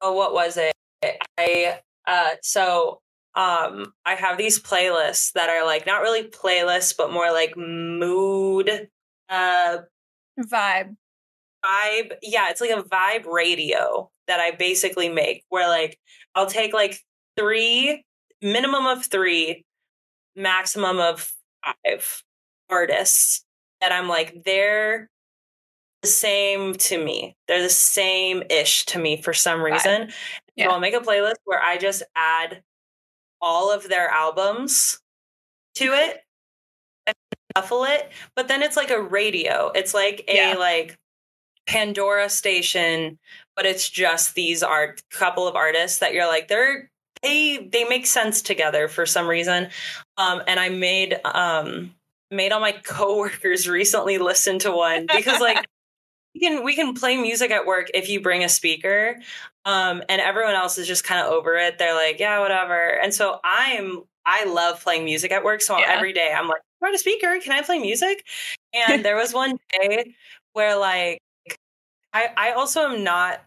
oh 0.00 0.12
what 0.12 0.32
was 0.32 0.56
it? 0.56 0.74
I 1.38 1.80
uh 2.06 2.30
so 2.42 3.00
um 3.36 3.92
I 4.04 4.14
have 4.14 4.38
these 4.38 4.60
playlists 4.60 5.32
that 5.32 5.48
are 5.50 5.64
like 5.64 5.86
not 5.86 6.02
really 6.02 6.24
playlists 6.24 6.94
but 6.96 7.12
more 7.12 7.32
like 7.32 7.56
mood 7.56 8.88
uh 9.28 9.78
Vibe. 10.40 10.96
vibe. 11.64 12.12
Yeah, 12.22 12.50
it's 12.50 12.60
like 12.60 12.70
a 12.70 12.82
vibe 12.82 13.26
radio 13.26 14.10
that 14.26 14.40
I 14.40 14.50
basically 14.52 15.08
make 15.08 15.44
where 15.48 15.68
like 15.68 15.98
I'll 16.34 16.46
take 16.46 16.72
like 16.72 17.00
3 17.36 18.02
minimum 18.42 18.86
of 18.86 19.06
3 19.06 19.64
maximum 20.36 20.98
of 20.98 21.32
5 21.86 22.22
artists 22.70 23.44
that 23.80 23.92
I'm 23.92 24.08
like 24.08 24.42
they're 24.44 25.08
the 26.02 26.08
same 26.08 26.74
to 26.74 27.02
me. 27.02 27.36
They're 27.48 27.62
the 27.62 27.68
same 27.70 28.42
ish 28.50 28.84
to 28.86 28.98
me 28.98 29.22
for 29.22 29.32
some 29.32 29.62
reason. 29.62 30.10
Yeah. 30.56 30.66
So 30.66 30.72
I'll 30.72 30.80
make 30.80 30.94
a 30.94 31.00
playlist 31.00 31.36
where 31.44 31.60
I 31.62 31.78
just 31.78 32.02
add 32.14 32.62
all 33.40 33.72
of 33.72 33.88
their 33.88 34.08
albums 34.08 34.98
to 35.76 35.84
it 35.92 36.22
and 37.06 37.14
shuffle 37.56 37.84
it. 37.84 38.10
But 38.36 38.48
then 38.48 38.62
it's 38.62 38.76
like 38.76 38.90
a 38.90 39.00
radio. 39.00 39.70
It's 39.74 39.94
like 39.94 40.24
a 40.28 40.34
Yeah. 40.52 40.54
like 40.58 40.96
Pandora 41.66 42.28
station, 42.28 43.18
but 43.56 43.64
it's 43.66 43.88
just 43.88 44.34
these 44.34 44.62
art 44.62 45.02
couple 45.10 45.48
of 45.48 45.56
artists 45.56 45.98
that 45.98 46.12
you're 46.12 46.26
like 46.26 46.48
they're 46.48 46.90
they 47.22 47.68
they 47.72 47.84
make 47.84 48.06
sense 48.06 48.42
together 48.42 48.86
for 48.88 49.06
some 49.06 49.26
reason. 49.26 49.68
Um 50.18 50.42
and 50.46 50.60
I 50.60 50.68
made 50.68 51.18
um 51.24 51.94
made 52.30 52.52
all 52.52 52.60
my 52.60 52.72
coworkers 52.84 53.66
recently 53.68 54.18
listen 54.18 54.58
to 54.60 54.72
one 54.72 55.06
because 55.06 55.40
like 55.40 55.64
we 56.34 56.40
can 56.40 56.64
we 56.64 56.74
can 56.74 56.94
play 56.94 57.16
music 57.16 57.50
at 57.50 57.66
work 57.66 57.88
if 57.94 58.08
you 58.08 58.20
bring 58.20 58.44
a 58.44 58.48
speaker 58.48 59.16
um 59.64 60.02
and 60.08 60.20
everyone 60.20 60.54
else 60.54 60.78
is 60.78 60.86
just 60.86 61.04
kind 61.04 61.20
of 61.24 61.32
over 61.32 61.54
it. 61.56 61.78
They're 61.78 61.94
like 61.94 62.18
yeah 62.20 62.40
whatever. 62.40 62.98
And 63.02 63.12
so 63.14 63.40
i'm 63.44 64.02
i 64.26 64.44
love 64.44 64.82
playing 64.82 65.04
music 65.04 65.32
at 65.32 65.44
work 65.44 65.60
so 65.62 65.78
Yeah. 65.78 65.86
every 65.88 66.12
day 66.12 66.34
i'm 66.36 66.48
like 66.48 66.58
i 66.60 66.76
brought 66.80 66.94
a 66.94 66.98
speaker? 66.98 67.38
Can 67.42 67.52
i 67.52 67.62
play 67.62 67.78
music? 67.78 68.24
And 68.74 69.04
there 69.04 69.16
was 69.16 69.32
one 69.34 69.56
day 69.72 70.14
where 70.52 70.76
like 70.76 71.18
i 72.12 72.28
i 72.36 72.52
also 72.52 72.82
am 72.82 73.04
not 73.04 73.42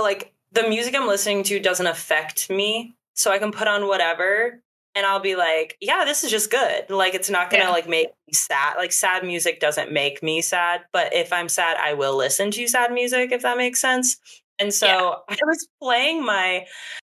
like 0.00 0.32
the 0.52 0.68
music 0.68 0.94
i'm 0.94 1.06
listening 1.08 1.42
to 1.44 1.60
doesn't 1.60 1.86
affect 1.86 2.50
me 2.50 2.94
so 3.14 3.30
i 3.30 3.38
can 3.38 3.52
put 3.52 3.68
on 3.68 3.86
whatever 3.86 4.60
and 4.98 5.06
I'll 5.06 5.20
be 5.20 5.36
like, 5.36 5.76
yeah, 5.80 6.04
this 6.04 6.24
is 6.24 6.30
just 6.32 6.50
good. 6.50 6.90
Like 6.90 7.14
it's 7.14 7.30
not 7.30 7.50
gonna 7.50 7.64
Yeah. 7.64 7.70
like 7.70 7.88
make 7.88 8.08
me 8.26 8.32
sad. 8.32 8.74
Like 8.76 8.90
sad 8.92 9.24
music 9.24 9.60
doesn't 9.60 9.92
make 9.92 10.22
me 10.22 10.40
sad, 10.42 10.82
but 10.92 11.14
if 11.14 11.32
I'm 11.32 11.48
sad, 11.48 11.76
I 11.80 11.94
will 11.94 12.16
listen 12.16 12.50
to 12.50 12.66
sad 12.66 12.92
music 12.92 13.30
if 13.30 13.42
that 13.42 13.56
makes 13.56 13.80
sense. 13.80 14.16
And 14.58 14.74
so 14.74 14.86
Yeah. 14.86 15.14
I 15.30 15.38
was 15.46 15.68
playing 15.80 16.24
my 16.24 16.66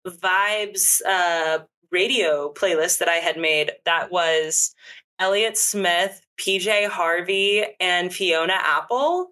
vibes 0.06 1.00
uh 1.06 1.60
radio 1.92 2.52
playlist 2.52 2.98
that 2.98 3.08
I 3.08 3.16
had 3.16 3.36
made 3.38 3.70
that 3.84 4.10
was 4.10 4.74
Elliott 5.20 5.56
Smith, 5.56 6.20
PJ 6.38 6.88
Harvey, 6.88 7.64
and 7.80 8.12
Fiona 8.12 8.58
Apple. 8.60 9.28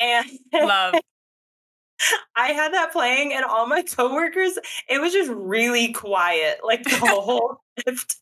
And 0.00 0.26
Love. 0.52 0.94
I 2.36 2.48
had 2.48 2.72
that 2.74 2.92
playing, 2.92 3.32
and 3.32 3.44
all 3.44 3.66
my 3.66 3.82
coworkers, 3.96 4.58
it 4.88 5.00
was 5.00 5.12
just 5.12 5.30
really 5.30 5.92
quiet, 5.92 6.60
like 6.64 6.82
the 6.84 6.96
whole 6.96 7.60
shift. 7.86 8.16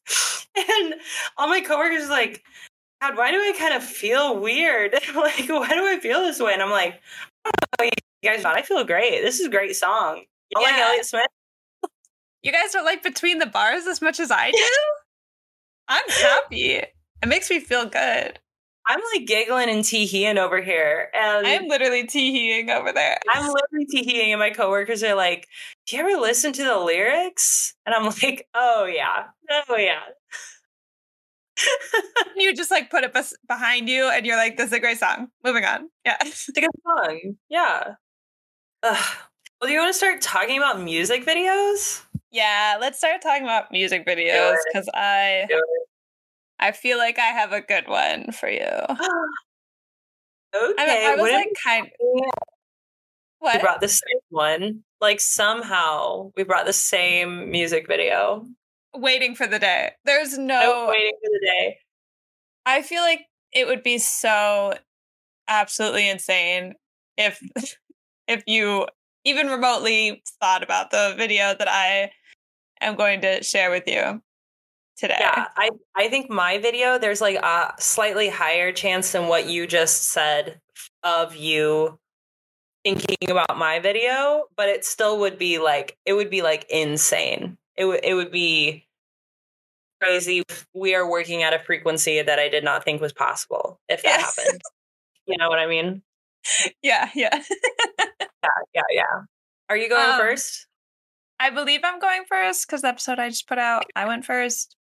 And 0.57 0.95
all 1.37 1.49
my 1.49 1.61
coworkers 1.61 2.05
were 2.05 2.11
like, 2.11 2.45
God, 3.01 3.17
why 3.17 3.31
do 3.33 3.39
I 3.39 3.53
kind 3.59 3.75
of 3.75 3.83
feel 3.83 4.39
weird? 4.39 4.93
like, 5.15 5.49
why 5.49 5.69
do 5.69 5.87
I 5.87 5.99
feel 6.01 6.21
this 6.21 6.41
way? 6.41 6.53
And 6.53 6.63
I'm 6.63 6.71
like, 6.71 7.01
oh, 7.45 7.85
you 7.85 7.91
guys, 8.23 8.43
thought. 8.43 8.57
I 8.57 8.63
feel 8.63 8.85
great. 8.85 9.21
This 9.23 9.41
is 9.41 9.47
a 9.47 9.51
great 9.51 9.77
song. 9.77 10.23
You 10.51 10.63
like 10.63 10.73
Yeah. 10.77 10.87
Elliott 10.89 11.07
Smith? 11.07 11.27
You 12.43 12.53
guys 12.53 12.71
don't 12.73 12.85
like 12.85 13.03
between 13.03 13.39
the 13.39 13.47
bars 13.47 13.87
as 13.87 14.01
much 14.01 14.21
as 14.21 14.31
I 14.31 14.51
do? 14.51 14.59
I'm 15.89 16.09
happy. 16.09 16.73
It 16.75 16.93
makes 17.27 17.51
me 17.51 17.59
feel 17.61 17.87
good. 17.87 18.39
I'm 18.87 19.01
like 19.15 19.27
giggling 19.27 19.71
and 19.71 19.85
tee-heeing 19.85 20.37
over 20.39 20.61
here. 20.61 21.09
And 21.15 21.47
I'm 21.47 21.69
literally 21.69 22.05
teeheeing 22.07 22.69
over 22.69 22.93
there. 22.93 23.19
I'm 23.33 23.47
literally 23.47 23.87
tee-heeing, 23.91 24.31
and 24.33 24.39
my 24.41 24.51
coworkers 24.51 25.03
are 25.03 25.15
like, 25.15 25.47
Do 25.87 25.97
you 25.97 26.03
ever 26.07 26.21
listen 26.21 26.53
to 26.53 26.65
the 26.65 26.79
lyrics? 26.79 27.75
And 27.87 27.95
I'm 27.95 28.05
like, 28.23 28.47
Oh, 28.55 28.85
yeah. 28.85 29.25
Oh, 29.69 29.77
yeah. 29.77 30.01
you 32.37 32.55
just 32.55 32.71
like 32.71 32.91
put 32.91 33.05
it 33.05 33.13
bes- 33.13 33.37
behind 33.47 33.89
you 33.89 34.11
and 34.11 34.27
you're 34.27 34.37
like, 34.37 34.57
this 34.57 34.67
is 34.67 34.73
a 34.73 34.81
great 34.81 34.99
song. 34.99 35.29
Moving 35.45 35.65
on. 35.65 35.89
Yeah. 36.05 36.17
It's 36.23 36.49
a 36.49 36.53
good 36.53 36.71
song. 36.85 37.37
Yeah. 37.49 37.95
Ugh. 38.83 39.17
Well, 39.61 39.69
do 39.69 39.73
you 39.73 39.79
want 39.81 39.93
to 39.93 39.97
start 39.97 40.21
talking 40.21 40.59
about 40.59 40.83
music 40.83 41.25
videos? 41.25 42.03
Yeah, 42.33 42.77
let's 42.81 42.99
start 42.99 43.23
talking 43.23 43.45
about 43.45 43.71
music 43.71 44.05
videos 44.05 44.57
because 44.67 44.89
I 44.93 45.47
I 46.59 46.73
feel 46.73 46.99
like 46.99 47.19
I 47.19 47.27
have 47.27 47.53
a 47.53 47.61
good 47.61 47.89
one 47.89 48.33
for 48.33 48.49
you. 48.49 48.61
okay. 48.61 48.99
I, 50.55 51.13
I 51.13 51.15
was 51.15 51.23
what 51.23 51.33
like 51.33 51.49
kind 51.65 51.89
we 52.01 52.23
what? 53.39 53.61
brought 53.61 53.81
the 53.81 53.89
same 53.89 54.21
one? 54.31 54.85
Like 55.01 55.21
somehow 55.21 56.31
we 56.37 56.45
brought 56.45 56.67
the 56.67 56.73
same 56.73 57.51
music 57.51 57.87
video. 57.87 58.47
waiting 58.95 59.35
for 59.35 59.47
the 59.47 59.59
day. 59.59 59.93
There's 60.05 60.39
no 60.39 60.87
waiting 60.89 61.13
for 61.23 61.31
the 61.31 61.41
day. 61.47 61.79
I 62.67 62.83
feel 62.83 63.03
like 63.03 63.27
it 63.53 63.67
would 63.67 63.83
be 63.83 63.99
so 63.99 64.75
absolutely 65.49 66.09
insane 66.09 66.75
if 67.19 67.41
if 68.29 68.43
you 68.47 68.87
even 69.25 69.49
remotely 69.49 70.23
thought 70.41 70.63
about 70.63 70.91
the 70.91 71.15
video 71.17 71.55
that 71.59 71.69
I 71.69 72.11
am 72.81 72.97
going 72.97 73.21
to 73.23 73.43
share 73.43 73.71
with 73.71 73.85
you 73.87 74.23
today. 74.97 75.17
Yeah, 75.19 75.49
I 75.57 75.71
I 75.97 76.09
think 76.09 76.31
my 76.31 76.59
video 76.59 76.99
there's 76.99 77.21
like 77.21 77.37
a 77.37 77.75
slightly 77.79 78.29
higher 78.29 78.73
chance 78.73 79.13
than 79.13 79.29
what 79.29 79.47
you 79.47 79.67
just 79.67 80.05
said 80.11 80.61
of 81.03 81.35
you 81.37 81.99
thinking 82.85 83.31
about 83.31 83.57
my 83.59 83.79
video, 83.81 84.45
but 84.57 84.69
it 84.69 84.85
still 84.85 85.19
would 85.21 85.39
be 85.39 85.59
like 85.59 85.97
it 86.07 86.15
would 86.15 86.31
be 86.31 86.43
like 86.43 86.67
insane. 86.71 87.59
It 87.77 87.87
would 87.87 88.01
it 88.05 88.15
would 88.15 88.31
be 88.33 88.87
crazy. 90.01 90.43
We 90.75 90.95
are 90.95 91.09
working 91.09 91.43
at 91.43 91.55
a 91.55 91.59
frequency 91.59 92.21
that 92.23 92.39
I 92.39 92.49
did 92.49 92.65
not 92.65 92.85
think 92.85 93.01
was 93.01 93.13
possible 93.13 93.81
if 93.89 94.03
that 94.03 94.21
Yes. 94.21 94.37
happened. 94.37 94.61
You 95.27 95.37
know 95.39 95.49
what 95.49 95.59
I 95.59 95.67
mean? 95.67 96.03
Yeah, 96.83 97.09
yeah. 97.15 97.43
Yeah, 98.45 98.51
yeah, 98.75 98.83
yeah. 98.91 99.23
Are 99.71 99.77
you 99.77 99.89
going 99.89 100.11
Um, 100.11 100.19
first? 100.19 100.67
I 101.41 101.51
believe 101.51 101.81
I'm 101.83 101.99
going 101.99 102.25
first 102.29 102.67
because 102.67 102.83
the 102.83 102.89
episode 102.89 103.19
I 103.19 103.31
just 103.31 103.49
put 103.49 103.59
out, 103.59 103.87
I 103.97 104.07
went 104.07 104.25
first. 104.27 104.77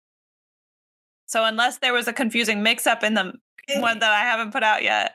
So 1.30 1.46
unless 1.46 1.78
there 1.78 1.94
was 1.94 2.08
a 2.08 2.14
confusing 2.14 2.64
mix 2.64 2.88
up 2.88 3.04
in 3.04 3.14
the 3.14 3.34
one 3.76 4.00
that 4.00 4.12
I 4.12 4.22
haven't 4.22 4.52
put 4.52 4.64
out 4.64 4.82
yet, 4.82 5.14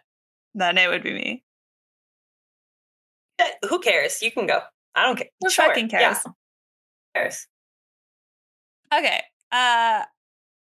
then 0.55 0.79
it 0.79 0.89
would 0.89 1.03
be 1.03 1.13
me. 1.13 1.43
Who 3.69 3.81
cares? 3.81 4.23
You 4.23 4.31
can 4.31 4.47
go. 4.47 4.61
I 4.95 5.03
don't 5.03 5.17
care. 5.17 5.27
Who 5.41 5.51
Sure, 5.51 5.67
fucking 5.67 5.91
yeah. 5.91 5.99
cares? 5.99 6.19
Who 6.25 6.31
cares? 7.17 7.47
Okay. 8.97 9.23
Uh 9.51 10.05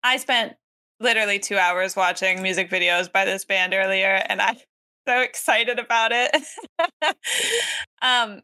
I 0.01 0.17
spent 0.17 0.53
literally 1.01 1.37
two 1.37 1.57
hours 1.57 1.97
watching 1.97 2.41
music 2.41 2.69
videos 2.69 3.11
by 3.11 3.25
this 3.25 3.43
band 3.43 3.73
earlier 3.73 4.23
and 4.29 4.41
I'm 4.41 4.55
so 5.07 5.19
excited 5.19 5.79
about 5.79 6.11
it. 6.13 6.33
um 8.01 8.39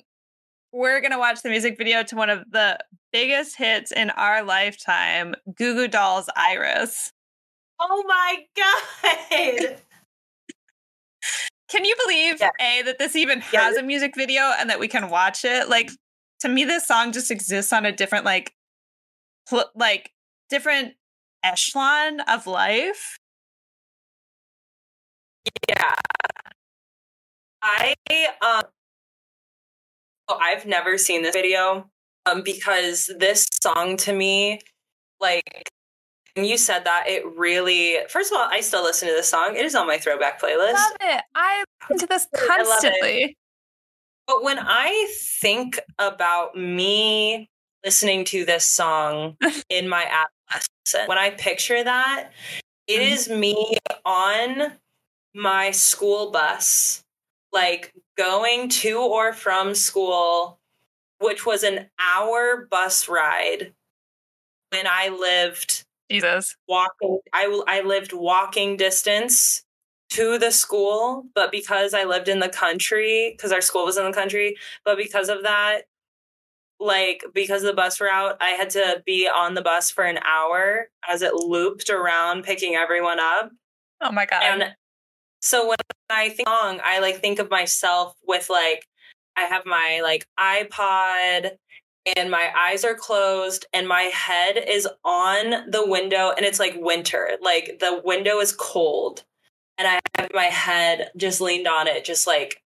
we're 0.73 0.99
gonna 0.99 1.19
watch 1.19 1.41
the 1.41 1.49
music 1.49 1.77
video 1.77 2.03
to 2.03 2.17
one 2.17 2.29
of 2.29 2.43
the 2.51 2.77
biggest 3.17 3.57
hits 3.57 3.91
in 3.91 4.11
our 4.11 4.43
lifetime, 4.43 5.33
Goo 5.55 5.73
Goo 5.73 5.87
Dolls 5.87 6.29
Iris. 6.35 7.11
Oh 7.79 8.03
my 8.07 8.45
god! 8.55 9.77
Can 11.67 11.83
you 11.83 11.95
believe 12.05 12.39
Yeah. 12.39 12.51
A 12.61 12.83
that 12.83 12.99
this 12.99 13.15
even 13.15 13.43
Yeah. 13.51 13.63
has 13.63 13.75
a 13.75 13.81
music 13.81 14.13
video 14.15 14.53
and 14.59 14.69
that 14.69 14.79
we 14.79 14.87
can 14.87 15.09
watch 15.09 15.43
it? 15.43 15.67
Like 15.67 15.89
to 16.41 16.47
me 16.47 16.63
this 16.63 16.85
song 16.87 17.11
just 17.11 17.31
exists 17.31 17.73
on 17.73 17.85
a 17.87 17.91
different 17.91 18.23
like 18.23 18.53
pl- 19.49 19.71
like 19.75 20.11
different 20.51 20.93
echelon 21.43 22.19
of 22.21 22.45
life. 22.45 23.17
Yeah. 25.67 25.95
I 27.63 27.95
um 28.41 28.61
oh, 30.27 30.37
I've 30.39 30.67
never 30.67 30.97
seen 30.99 31.23
this 31.23 31.33
video 31.35 31.89
um 32.27 32.41
because 32.41 33.09
this 33.19 33.47
song 33.63 33.97
to 33.97 34.13
me 34.13 34.59
like 35.19 35.71
when 36.35 36.45
you 36.45 36.57
said 36.57 36.85
that 36.85 37.05
it 37.07 37.23
really 37.35 37.97
first 38.09 38.31
of 38.31 38.37
all 38.37 38.47
I 38.49 38.61
still 38.61 38.83
listen 38.83 39.07
to 39.07 39.13
this 39.13 39.29
song. 39.29 39.55
It 39.55 39.65
is 39.65 39.73
on 39.75 39.87
my 39.87 39.97
throwback 39.97 40.39
playlist. 40.41 40.73
I 40.75 40.89
love 40.91 40.97
it. 41.01 41.23
I 41.35 41.63
listen 41.89 41.97
to 41.99 42.07
this 42.07 42.27
I 42.35 42.57
love 42.63 42.83
it. 42.83 42.91
constantly. 42.91 43.37
But 44.27 44.43
when 44.43 44.59
I 44.59 45.13
think 45.39 45.79
about 45.97 46.55
me 46.55 47.49
listening 47.83 48.25
to 48.25 48.45
this 48.45 48.65
song 48.65 49.37
in 49.69 49.87
my 49.87 50.03
adolescence, 50.03 51.07
when 51.07 51.17
I 51.17 51.31
picture 51.31 51.83
that, 51.83 52.31
it 52.87 53.01
Mhm. 53.01 53.39
me 53.39 53.77
on 54.05 54.73
my 55.33 55.71
school 55.71 56.31
bus, 56.31 57.03
like 57.51 57.93
going 58.17 58.69
to 58.69 58.99
or 58.99 59.33
from 59.33 59.73
school, 59.75 60.59
which 61.19 61.45
was 61.45 61.63
an 61.63 61.89
hour 61.99 62.67
bus 62.69 63.07
ride 63.09 63.73
when 64.71 64.87
I 64.87 65.09
lived 65.09 65.85
Jesus. 66.09 66.55
walking 66.67 67.19
I 67.33 67.61
I 67.67 67.81
lived 67.81 68.13
walking 68.13 68.77
distance 68.77 69.63
to 70.11 70.37
the 70.37 70.51
school, 70.51 71.25
but 71.35 71.51
because 71.51 71.93
I 71.93 72.05
lived 72.05 72.29
in 72.29 72.39
the 72.39 72.49
country, 72.49 73.33
because 73.35 73.51
our 73.51 73.61
school 73.61 73.85
was 73.85 73.97
in 73.97 74.05
the 74.05 74.13
country, 74.13 74.55
but 74.85 74.97
because 74.97 75.29
of 75.29 75.43
that, 75.43 75.81
like 76.79 77.23
because 77.33 77.63
of 77.63 77.67
the 77.67 77.73
bus 77.73 77.99
route, 77.99 78.37
I 78.39 78.51
had 78.51 78.69
to 78.71 79.03
be 79.05 79.27
on 79.27 79.53
the 79.53 79.61
bus 79.61 79.91
for 79.91 80.03
an 80.03 80.19
hour 80.19 80.89
as 81.07 81.21
it 81.21 81.33
looped 81.33 81.89
around 81.89 82.43
picking 82.43 82.75
everyone 82.75 83.19
up. 83.19 83.51
Oh 84.01 84.11
my 84.11 84.25
god. 84.25 84.43
And 84.43 84.75
so 85.41 85.67
when 85.67 85.77
I 86.09 86.29
think 86.29 86.47
song, 86.47 86.79
I 86.83 86.99
like 86.99 87.19
think 87.19 87.39
of 87.39 87.49
myself 87.49 88.15
with 88.25 88.49
like 88.49 88.85
I 89.37 89.43
have 89.43 89.65
my 89.65 90.01
like 90.03 90.25
iPod 90.39 91.51
and 92.15 92.31
my 92.31 92.51
eyes 92.57 92.83
are 92.83 92.95
closed 92.95 93.65
and 93.73 93.87
my 93.87 94.03
head 94.03 94.57
is 94.67 94.87
on 95.03 95.69
the 95.69 95.85
window 95.85 96.31
and 96.35 96.45
it's 96.45 96.59
like 96.59 96.75
winter. 96.77 97.37
Like 97.41 97.77
the 97.79 98.01
window 98.03 98.39
is 98.39 98.51
cold 98.51 99.23
and 99.77 99.87
I 99.87 99.99
have 100.17 100.29
my 100.33 100.45
head 100.45 101.11
just 101.17 101.39
leaned 101.39 101.67
on 101.67 101.87
it, 101.87 102.03
just 102.03 102.25
like 102.25 102.63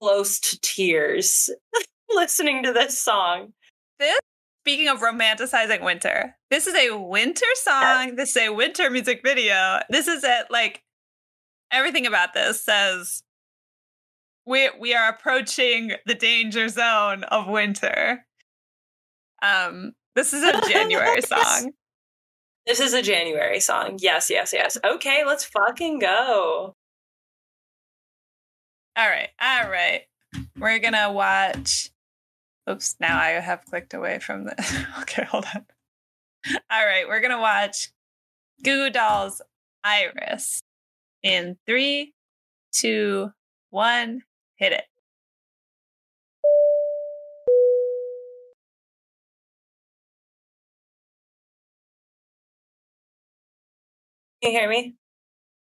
close 0.00 0.40
to 0.40 0.60
tears, 0.60 1.50
listening 2.10 2.62
to 2.62 2.72
this 2.72 2.98
song. 2.98 3.52
This 3.98 4.18
speaking 4.62 4.88
of 4.88 5.00
romanticizing 5.00 5.82
winter, 5.82 6.36
this 6.50 6.66
is 6.66 6.74
a 6.74 6.96
winter 6.96 7.46
song. 7.56 8.16
This 8.16 8.30
is 8.36 8.48
a 8.48 8.52
winter 8.52 8.90
music 8.90 9.20
video. 9.22 9.80
This 9.90 10.08
is 10.08 10.24
it. 10.24 10.46
Like 10.50 10.82
everything 11.70 12.06
about 12.06 12.32
this 12.32 12.62
says 12.62 13.22
we 14.46 14.70
we 14.78 14.94
are 14.94 15.08
approaching 15.08 15.92
the 16.06 16.14
danger 16.14 16.68
zone 16.68 17.24
of 17.24 17.48
winter. 17.48 18.24
Um, 19.42 19.92
this 20.14 20.32
is 20.32 20.42
a 20.42 20.60
January 20.68 21.20
song. 21.20 21.72
This 22.66 22.80
is 22.80 22.94
a 22.94 23.02
January 23.02 23.60
song. 23.60 23.98
Yes, 24.00 24.30
yes, 24.30 24.52
yes. 24.52 24.78
Okay, 24.84 25.24
let's 25.26 25.44
fucking 25.44 25.98
go. 25.98 26.74
All 28.96 29.08
right, 29.08 29.28
all 29.40 29.68
right. 29.68 30.02
We're 30.58 30.78
gonna 30.78 31.12
watch. 31.12 31.90
Oops! 32.68 32.96
Now 32.98 33.18
I 33.18 33.28
have 33.28 33.64
clicked 33.64 33.94
away 33.94 34.20
from 34.20 34.44
the. 34.44 34.86
okay, 35.02 35.24
hold 35.24 35.44
on. 35.54 35.66
All 36.70 36.86
right, 36.86 37.06
we're 37.06 37.20
gonna 37.20 37.40
watch 37.40 37.90
Goo 38.64 38.86
Goo 38.86 38.90
Dolls 38.90 39.42
Iris 39.84 40.60
in 41.22 41.56
three, 41.66 42.14
two, 42.72 43.32
one. 43.70 44.22
Hit 44.56 44.72
it. 44.72 44.84
Can 54.42 54.52
you 54.52 54.58
hear 54.58 54.68
me? 54.68 54.94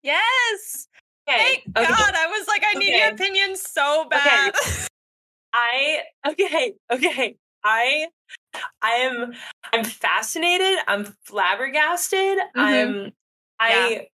Yes. 0.03 0.87
Okay. 1.29 1.37
Thank 1.37 1.77
okay. 1.77 1.87
God. 1.87 2.13
I 2.15 2.27
was 2.27 2.47
like, 2.47 2.63
I 2.67 2.77
need 2.79 2.97
your 2.97 3.09
opinion 3.09 3.55
so 3.55 4.05
bad. 4.09 4.49
Okay. 4.49 4.87
I 5.53 6.01
okay, 6.29 6.73
okay. 6.91 7.37
I 7.63 8.07
I 8.81 8.91
am 8.91 9.33
I'm 9.73 9.83
fascinated. 9.83 10.79
I'm 10.87 11.15
flabbergasted. 11.23 12.37
Mm-hmm. 12.37 12.59
I'm 12.59 13.11
I 13.59 14.07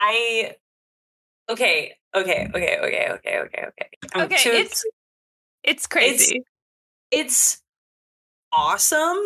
I 0.00 0.54
okay, 1.48 1.94
okay, 2.14 2.48
okay, 2.54 2.78
okay, 2.82 3.08
okay, 3.10 3.38
okay, 3.38 3.64
okay. 3.68 3.88
I'm 4.14 4.22
okay, 4.26 4.36
too- 4.42 4.50
it's 4.50 4.84
it's 5.62 5.86
crazy. 5.86 6.42
it's 7.10 7.62
awesome, 8.52 9.18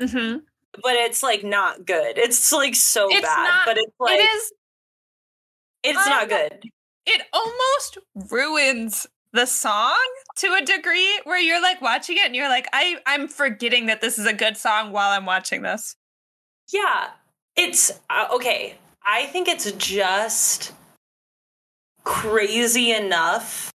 hmm 0.00 0.36
but 0.82 0.94
it's 0.94 1.22
like 1.22 1.44
not 1.44 1.86
good. 1.86 2.18
It's 2.18 2.50
like 2.52 2.74
so 2.74 3.08
It's 3.10 3.22
bad, 3.22 3.44
not- 3.44 3.66
but 3.66 3.76
it's 3.78 3.94
like 4.00 4.18
it 4.18 4.22
is. 4.24 4.52
it's 5.84 5.98
um, 5.98 6.10
not 6.10 6.28
good. 6.28 6.64
It 7.06 7.22
almost 7.32 7.98
ruins 8.32 9.06
the 9.32 9.46
song 9.46 9.96
to 10.36 10.52
a 10.54 10.64
degree 10.64 11.20
where 11.24 11.38
you're 11.38 11.60
like 11.62 11.80
watching 11.80 12.16
it 12.16 12.26
and 12.26 12.34
you're 12.36 12.48
like, 12.48 12.66
I 12.72 12.96
I'm 13.06 13.28
forgetting 13.28 13.86
that 13.86 14.00
this 14.00 14.18
is 14.18 14.26
a 14.26 14.32
good 14.32 14.56
song 14.56 14.90
while 14.92 15.10
I'm 15.10 15.26
watching 15.26 15.62
this. 15.62 15.96
Yeah, 16.72 17.10
it's 17.56 17.92
uh, 18.10 18.28
okay. 18.34 18.74
I 19.06 19.26
think 19.26 19.48
it's 19.48 19.70
just 19.72 20.72
crazy 22.04 22.92
enough 22.92 23.72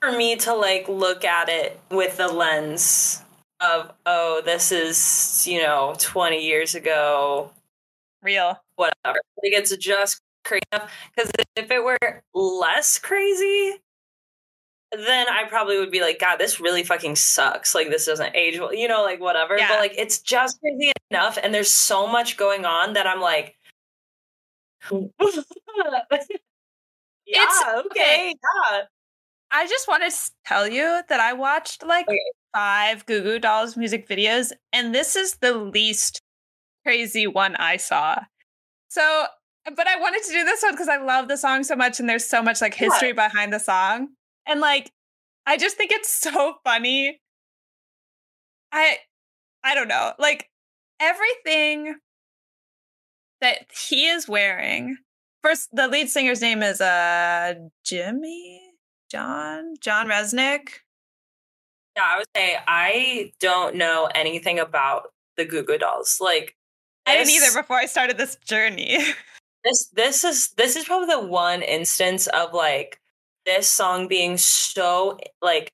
for 0.00 0.12
me 0.12 0.36
to 0.36 0.54
like 0.54 0.88
look 0.88 1.24
at 1.24 1.48
it 1.48 1.80
with 1.90 2.16
the 2.18 2.28
lens 2.28 3.22
of 3.60 3.92
oh 4.04 4.42
this 4.44 4.70
is 4.70 5.46
you 5.46 5.62
know 5.62 5.94
20 5.98 6.44
years 6.44 6.74
ago 6.74 7.50
real 8.22 8.60
whatever 8.76 9.18
like 9.42 9.52
it's 9.52 9.74
just 9.76 10.20
crazy 10.44 10.60
enough 10.72 10.92
because 11.14 11.30
if 11.56 11.70
it 11.70 11.82
were 11.82 12.22
less 12.34 12.98
crazy 12.98 13.78
then 14.96 15.28
I 15.28 15.44
probably 15.48 15.78
would 15.78 15.90
be 15.90 16.00
like, 16.00 16.20
God, 16.20 16.36
this 16.36 16.60
really 16.60 16.82
fucking 16.82 17.16
sucks. 17.16 17.74
Like, 17.74 17.90
this 17.90 18.06
doesn't 18.06 18.34
age 18.34 18.58
well, 18.58 18.72
you 18.72 18.88
know, 18.88 19.02
like 19.02 19.20
whatever. 19.20 19.58
Yeah. 19.58 19.68
But 19.68 19.80
like, 19.80 19.94
it's 19.96 20.20
just 20.20 20.60
crazy 20.60 20.92
enough. 21.10 21.38
And 21.42 21.52
there's 21.52 21.70
so 21.70 22.06
much 22.06 22.36
going 22.36 22.64
on 22.64 22.92
that 22.94 23.06
I'm 23.06 23.20
like, 23.20 23.56
yeah, 24.90 25.04
it's, 27.26 27.64
okay, 27.64 27.80
okay, 27.86 28.34
yeah. 28.72 28.82
I 29.50 29.66
just 29.66 29.86
want 29.86 30.02
to 30.02 30.16
tell 30.46 30.68
you 30.68 31.02
that 31.08 31.20
I 31.20 31.32
watched 31.32 31.84
like 31.84 32.08
okay. 32.08 32.18
five 32.52 33.06
Goo 33.06 33.22
Goo 33.22 33.38
Dolls 33.38 33.76
music 33.76 34.08
videos, 34.08 34.52
and 34.72 34.94
this 34.94 35.16
is 35.16 35.36
the 35.40 35.54
least 35.54 36.20
crazy 36.84 37.26
one 37.26 37.56
I 37.56 37.76
saw. 37.76 38.18
So, 38.88 39.26
but 39.76 39.86
I 39.86 39.98
wanted 40.00 40.22
to 40.24 40.32
do 40.32 40.44
this 40.44 40.62
one 40.62 40.72
because 40.72 40.88
I 40.88 40.98
love 40.98 41.28
the 41.28 41.36
song 41.36 41.62
so 41.64 41.76
much, 41.76 42.00
and 42.00 42.08
there's 42.08 42.26
so 42.26 42.42
much 42.42 42.60
like 42.60 42.74
history 42.74 43.08
yeah. 43.08 43.28
behind 43.28 43.52
the 43.52 43.60
song. 43.60 44.08
And 44.46 44.60
like, 44.60 44.90
I 45.46 45.56
just 45.56 45.76
think 45.76 45.92
it's 45.92 46.12
so 46.12 46.56
funny. 46.64 47.20
I, 48.72 48.98
I 49.62 49.74
don't 49.74 49.88
know, 49.88 50.12
like 50.18 50.50
everything 51.00 51.94
that 53.44 53.66
he 53.88 54.06
is 54.06 54.26
wearing. 54.26 54.96
First, 55.42 55.68
the 55.74 55.86
lead 55.86 56.08
singer's 56.08 56.40
name 56.40 56.62
is 56.62 56.80
uh 56.80 57.54
Jimmy 57.84 58.62
John 59.10 59.74
Jon 59.80 60.08
Rzeznik. 60.08 60.68
Yeah, 61.94 62.04
I 62.04 62.18
would 62.18 62.26
say 62.34 62.56
I 62.66 63.32
don't 63.40 63.76
know 63.76 64.08
anything 64.14 64.58
about 64.58 65.12
the 65.36 65.44
Goo 65.44 65.62
Goo 65.62 65.76
Dolls. 65.76 66.16
Like 66.20 66.56
I 67.04 67.16
didn't 67.16 67.30
either 67.34 67.60
before 67.60 67.76
I 67.76 67.84
started 67.84 68.16
this 68.16 68.36
journey. 68.46 68.98
this 69.64 69.88
this 69.92 70.24
is 70.24 70.52
this 70.56 70.74
is 70.74 70.86
probably 70.86 71.14
the 71.14 71.26
one 71.26 71.60
instance 71.60 72.26
of 72.28 72.54
like 72.54 72.98
this 73.44 73.68
song 73.68 74.08
being 74.08 74.38
so 74.38 75.18
like 75.42 75.70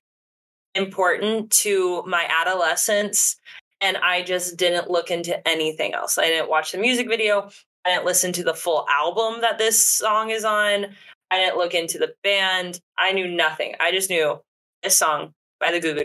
important 0.75 1.51
to 1.51 2.03
my 2.03 2.27
adolescence 2.41 3.37
and 3.81 3.97
I 3.97 4.21
just 4.21 4.57
didn't 4.57 4.89
look 4.89 5.11
into 5.11 5.45
anything 5.47 5.93
else. 5.93 6.17
I 6.17 6.27
didn't 6.27 6.49
watch 6.49 6.71
the 6.71 6.77
music 6.77 7.09
video. 7.09 7.49
I 7.85 7.89
didn't 7.89 8.05
listen 8.05 8.31
to 8.33 8.43
the 8.43 8.53
full 8.53 8.85
album 8.89 9.41
that 9.41 9.57
this 9.57 9.85
song 9.85 10.29
is 10.29 10.45
on. 10.45 10.87
I 11.31 11.37
didn't 11.37 11.57
look 11.57 11.73
into 11.73 11.97
the 11.97 12.13
band. 12.23 12.79
I 12.97 13.11
knew 13.11 13.27
nothing. 13.27 13.73
I 13.79 13.91
just 13.91 14.09
knew 14.09 14.39
this 14.83 14.97
song 14.97 15.33
by 15.59 15.71
the 15.71 15.79
Goo 15.79 15.95
Goo 15.95 16.03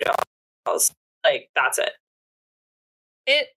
Dolls. 0.64 0.92
Like 1.24 1.50
that's 1.54 1.78
it. 1.78 1.90
It 3.26 3.48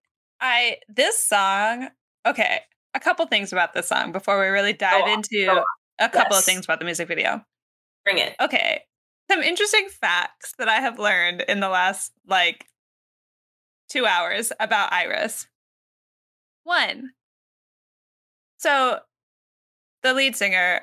I 0.42 0.78
this 0.90 1.18
song, 1.24 1.90
okay, 2.26 2.62
a 2.94 3.00
couple 3.00 3.26
things 3.28 3.54
about 3.54 3.74
this 3.74 3.88
song 3.88 4.12
before 4.12 4.40
we 4.40 4.48
really 4.48 4.74
dive 4.74 5.08
into 5.08 5.64
a 6.00 6.10
couple 6.10 6.36
yes. 6.36 6.40
of 6.40 6.46
things 6.46 6.66
about 6.66 6.80
the 6.80 6.86
music 6.86 7.08
video. 7.08 7.44
Bring 8.04 8.18
it. 8.18 8.36
Okay. 8.42 8.84
Some 9.30 9.42
interesting 9.42 9.88
facts 9.90 10.56
that 10.58 10.68
I 10.68 10.82
have 10.82 10.98
learned 10.98 11.42
in 11.48 11.60
the 11.60 11.70
last 11.70 12.12
like 12.26 12.66
two 13.90 14.06
hours 14.06 14.52
about 14.60 14.94
Iris. 14.94 15.48
One. 16.64 17.12
So 18.58 19.00
the 20.04 20.14
lead 20.14 20.36
singer, 20.36 20.82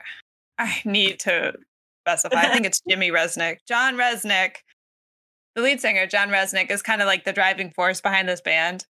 I 0.59 0.81
need 0.85 1.21
to 1.21 1.55
specify. 2.03 2.41
I 2.41 2.53
think 2.53 2.67
it's 2.67 2.81
Jimmy 2.89 3.11
Rzeznik. 3.11 3.59
John 3.67 3.97
Rzeznik. 3.97 4.57
the 5.55 5.63
lead 5.63 5.81
singer, 5.81 6.07
John 6.07 6.29
Rzeznik, 6.29 6.71
is 6.71 6.83
kind 6.83 7.01
of 7.01 7.07
like 7.07 7.25
the 7.25 7.33
driving 7.33 7.71
force 7.71 8.01
behind 8.01 8.29
this 8.29 8.41
band. 8.41 8.87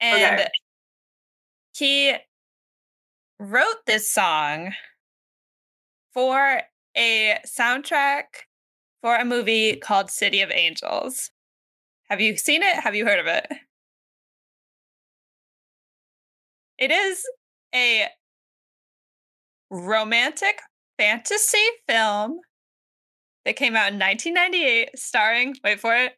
And 0.00 0.40
okay. 0.40 0.48
he 1.74 2.14
wrote 3.38 3.86
this 3.86 4.10
song 4.10 4.72
for 6.12 6.62
a 6.96 7.38
soundtrack 7.46 8.24
for 9.02 9.16
a 9.16 9.24
movie 9.24 9.76
called 9.76 10.10
City 10.10 10.40
of 10.40 10.50
Angels. 10.50 11.30
Have 12.10 12.20
you 12.20 12.36
seen 12.36 12.62
it? 12.62 12.74
Have 12.76 12.94
you 12.94 13.06
heard 13.06 13.18
of 13.18 13.26
it? 13.26 13.46
It 16.78 16.90
is 16.90 17.24
a 17.74 18.08
romantic 19.70 20.60
fantasy 20.98 21.66
film 21.88 22.40
that 23.44 23.56
came 23.56 23.76
out 23.76 23.92
in 23.92 23.98
1998 23.98 24.90
starring, 24.96 25.54
wait 25.62 25.80
for 25.80 25.94
it, 25.94 26.12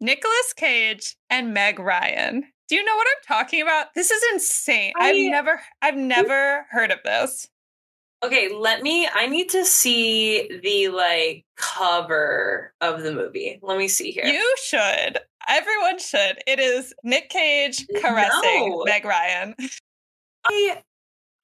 Nicolas 0.00 0.52
Cage 0.56 1.16
and 1.30 1.54
Meg 1.54 1.78
Ryan. 1.78 2.44
Do 2.68 2.76
you 2.76 2.84
know 2.84 2.96
what 2.96 3.06
I'm 3.06 3.36
talking 3.36 3.62
about? 3.62 3.88
This 3.94 4.10
is 4.10 4.22
insane. 4.32 4.92
I, 4.98 5.10
I've 5.10 5.30
never 5.30 5.60
I've 5.82 5.96
never 5.96 6.66
heard 6.70 6.90
of 6.90 6.98
this. 7.04 7.48
Okay, 8.24 8.48
let 8.54 8.82
me 8.82 9.06
I 9.12 9.26
need 9.26 9.50
to 9.50 9.66
see 9.66 10.60
the 10.62 10.88
like 10.88 11.44
cover 11.56 12.72
of 12.80 13.02
the 13.02 13.12
movie. 13.12 13.58
Let 13.62 13.76
me 13.76 13.86
see 13.86 14.12
here. 14.12 14.24
You 14.24 14.54
should. 14.64 15.18
Everyone 15.46 15.98
should. 15.98 16.38
It 16.46 16.58
is 16.58 16.94
Nick 17.02 17.28
Cage 17.28 17.86
caressing 18.00 18.70
no. 18.70 18.84
Meg 18.86 19.04
Ryan. 19.04 19.54
I 20.46 20.80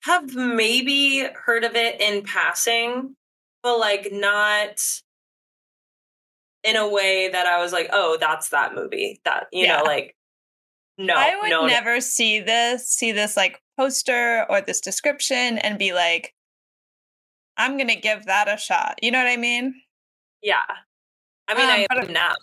have 0.05 0.35
maybe 0.35 1.29
heard 1.35 1.65
of 1.65 1.75
it 1.75 2.01
in 2.01 2.23
passing, 2.23 3.15
but 3.63 3.79
like 3.79 4.09
not 4.11 4.81
in 6.65 6.77
a 6.77 6.89
way 6.89 7.29
that 7.29 7.47
I 7.47 7.61
was 7.61 7.73
like, 7.73 7.91
oh, 7.93 8.17
that's 8.19 8.49
that 8.51 8.75
movie. 8.75 9.21
That 9.27 9.49
you 9.53 9.67
yeah. 9.67 9.79
know, 9.79 9.83
like 9.83 10.17
no. 10.97 11.13
I 11.15 11.37
would 11.43 11.51
no, 11.51 11.67
never 11.67 11.95
no. 11.95 12.01
see 12.01 12.41
this, 12.41 12.89
see 12.89 13.13
this 13.13 13.37
like 13.37 13.61
poster 13.79 14.47
or 14.49 14.63
this 14.63 14.81
description 14.81 15.59
and 15.59 15.79
be 15.79 15.93
like, 15.93 16.35
I'm 17.57 17.77
gonna 17.77 17.97
give 17.97 18.27
that 18.27 18.49
a 18.49 18.57
shot. 18.57 18.99
You 19.03 19.11
know 19.11 19.19
what 19.19 19.31
I 19.31 19.37
mean? 19.37 19.75
Yeah. 20.43 20.63
I 21.49 21.55
mean, 21.55 21.65
um, 21.65 21.87
I 22.01 22.05
am 22.05 22.13
now. 22.13 22.35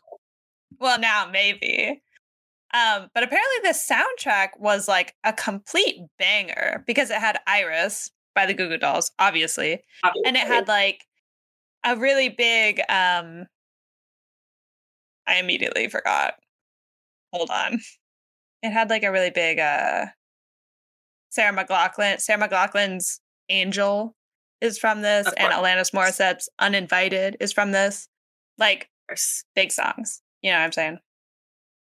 Well, 0.80 1.00
now 1.00 1.28
maybe. 1.32 2.02
Um, 2.74 3.08
but 3.13 3.24
apparently 3.24 3.58
the 3.63 3.70
soundtrack 3.70 4.50
was 4.60 4.88
like 4.88 5.15
a 5.24 5.32
complete 5.32 6.02
banger 6.20 6.84
because 6.86 7.10
it 7.10 7.17
had 7.17 7.39
Iris 7.48 8.12
by 8.36 8.46
the 8.46 8.54
Goo 8.54 8.67
Goo 8.67 8.78
Dolls, 8.78 9.12
obviously. 9.17 9.82
obviously. 10.04 10.28
And 10.28 10.36
it 10.36 10.46
had 10.46 10.67
like 10.67 11.06
a 11.84 11.96
really 11.96 12.30
big 12.30 12.80
um 12.89 13.46
I 15.26 15.38
immediately 15.39 15.88
forgot. 15.88 16.36
Hold 17.34 17.50
on. 17.50 17.80
It 18.63 18.72
had 18.72 18.89
like 18.89 19.04
a 19.04 19.12
really 19.12 19.30
big 19.30 19.60
uh 19.60 20.08
Sarah 21.30 21.56
McLachlan. 21.56 22.20
Sarah 22.20 22.48
McLachlan's 22.48 23.22
Angel 23.50 24.15
is 24.62 24.78
from 24.78 25.02
this, 25.02 25.28
and 25.38 25.54
Alanis 25.54 25.93
Morissette's 25.93 26.50
Uninvited 26.60 27.38
is 27.39 27.54
from 27.54 27.72
this. 27.72 28.08
Like 28.58 28.89
big 29.56 29.72
songs. 29.72 30.22
You 30.41 30.52
know 30.52 30.58
what 30.58 30.65
I'm 30.65 30.72
saying? 30.72 31.00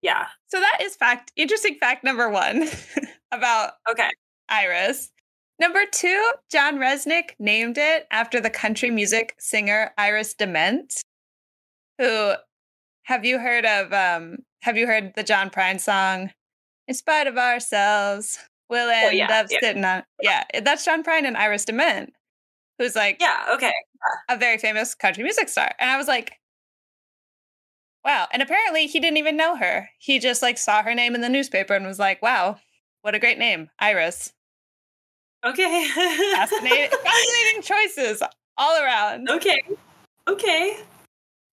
Yeah. 0.02 0.28
So 0.47 0.60
that 0.60 0.80
is 0.82 0.95
fact 0.95 1.32
interesting 1.36 1.76
fact 1.76 2.04
number 2.04 2.30
one 2.30 2.67
about 3.32 3.74
okay 3.89 4.10
Iris. 4.50 5.12
Number 5.60 5.84
two, 5.91 6.32
John 6.52 6.80
Rzeznik 6.80 7.32
named 7.39 7.78
it 7.78 8.08
after 8.12 8.41
the 8.41 8.50
country 8.50 8.89
music 8.89 9.36
singer 9.38 9.93
Iris 9.97 10.34
DeMent, 10.34 11.02
who 12.00 12.34
have 13.04 13.26
you 13.26 13.38
heard 13.38 13.65
of 13.65 13.93
um 13.93 14.39
have 14.63 14.78
you 14.78 14.88
heard 14.88 15.13
the 15.15 15.24
John 15.24 15.50
Prine 15.50 15.80
song? 15.80 16.32
In 16.88 16.95
spite 16.95 17.28
of 17.28 17.38
ourselves, 17.38 18.39
we'll 18.69 18.89
oh, 18.89 18.91
end 18.91 19.08
oh, 19.08 19.12
yeah, 19.12 19.39
up 19.39 19.47
yeah. 19.50 19.60
sitting 19.62 19.86
on 19.86 20.04
yeah, 20.21 20.43
that's 20.63 20.84
John 20.84 21.04
Prine 21.04 21.26
and 21.26 21.38
Iris 21.38 21.65
DeMent, 21.65 22.10
who's 22.82 22.96
like 22.96 23.17
Yeah, 23.20 23.46
okay. 23.54 23.74
A 24.30 24.38
very 24.38 24.58
famous 24.58 24.96
country 24.96 25.24
music 25.24 25.48
star. 25.50 25.72
And 25.80 25.89
I 25.89 25.98
was 25.98 26.08
like, 26.08 26.34
Wow. 28.04 28.28
And 28.34 28.41
apparently 28.41 28.88
he 28.88 29.00
didn't 29.00 29.17
even 29.17 29.38
know 29.38 29.56
her. 29.56 29.89
He 30.00 30.17
just 30.17 30.41
like 30.41 30.58
saw 30.58 30.82
her 30.82 30.96
name 30.96 31.13
in 31.13 31.22
the 31.22 31.30
newspaper 31.30 31.76
and 31.76 31.86
was 31.86 32.00
like, 32.00 32.20
wow, 32.22 32.58
what 33.04 33.13
a 33.13 33.20
great 33.20 33.38
name, 33.38 33.70
Iris. 33.80 34.34
Okay. 35.46 35.88
fascinating, 36.34 36.89
fascinating 37.04 37.62
choices 37.62 38.24
all 38.58 38.82
around. 38.82 39.30
Okay. 39.30 39.62
Okay. 40.28 40.78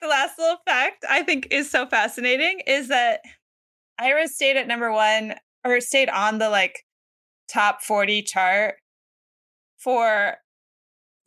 The 0.01 0.09
last 0.09 0.38
little 0.38 0.59
fact 0.67 1.05
I 1.09 1.23
think 1.23 1.49
is 1.51 1.71
so 1.71 1.87
fascinating 1.87 2.62
is 2.67 2.88
that 2.88 3.21
Iris 3.99 4.35
stayed 4.35 4.57
at 4.57 4.69
number 4.69 4.91
one 4.91 5.35
or 5.67 5.81
stayed 5.81 6.09
on 6.09 6.38
the 6.38 6.49
like 6.49 6.85
top 7.51 7.83
40 7.83 8.23
chart 8.23 8.77
for 9.77 10.38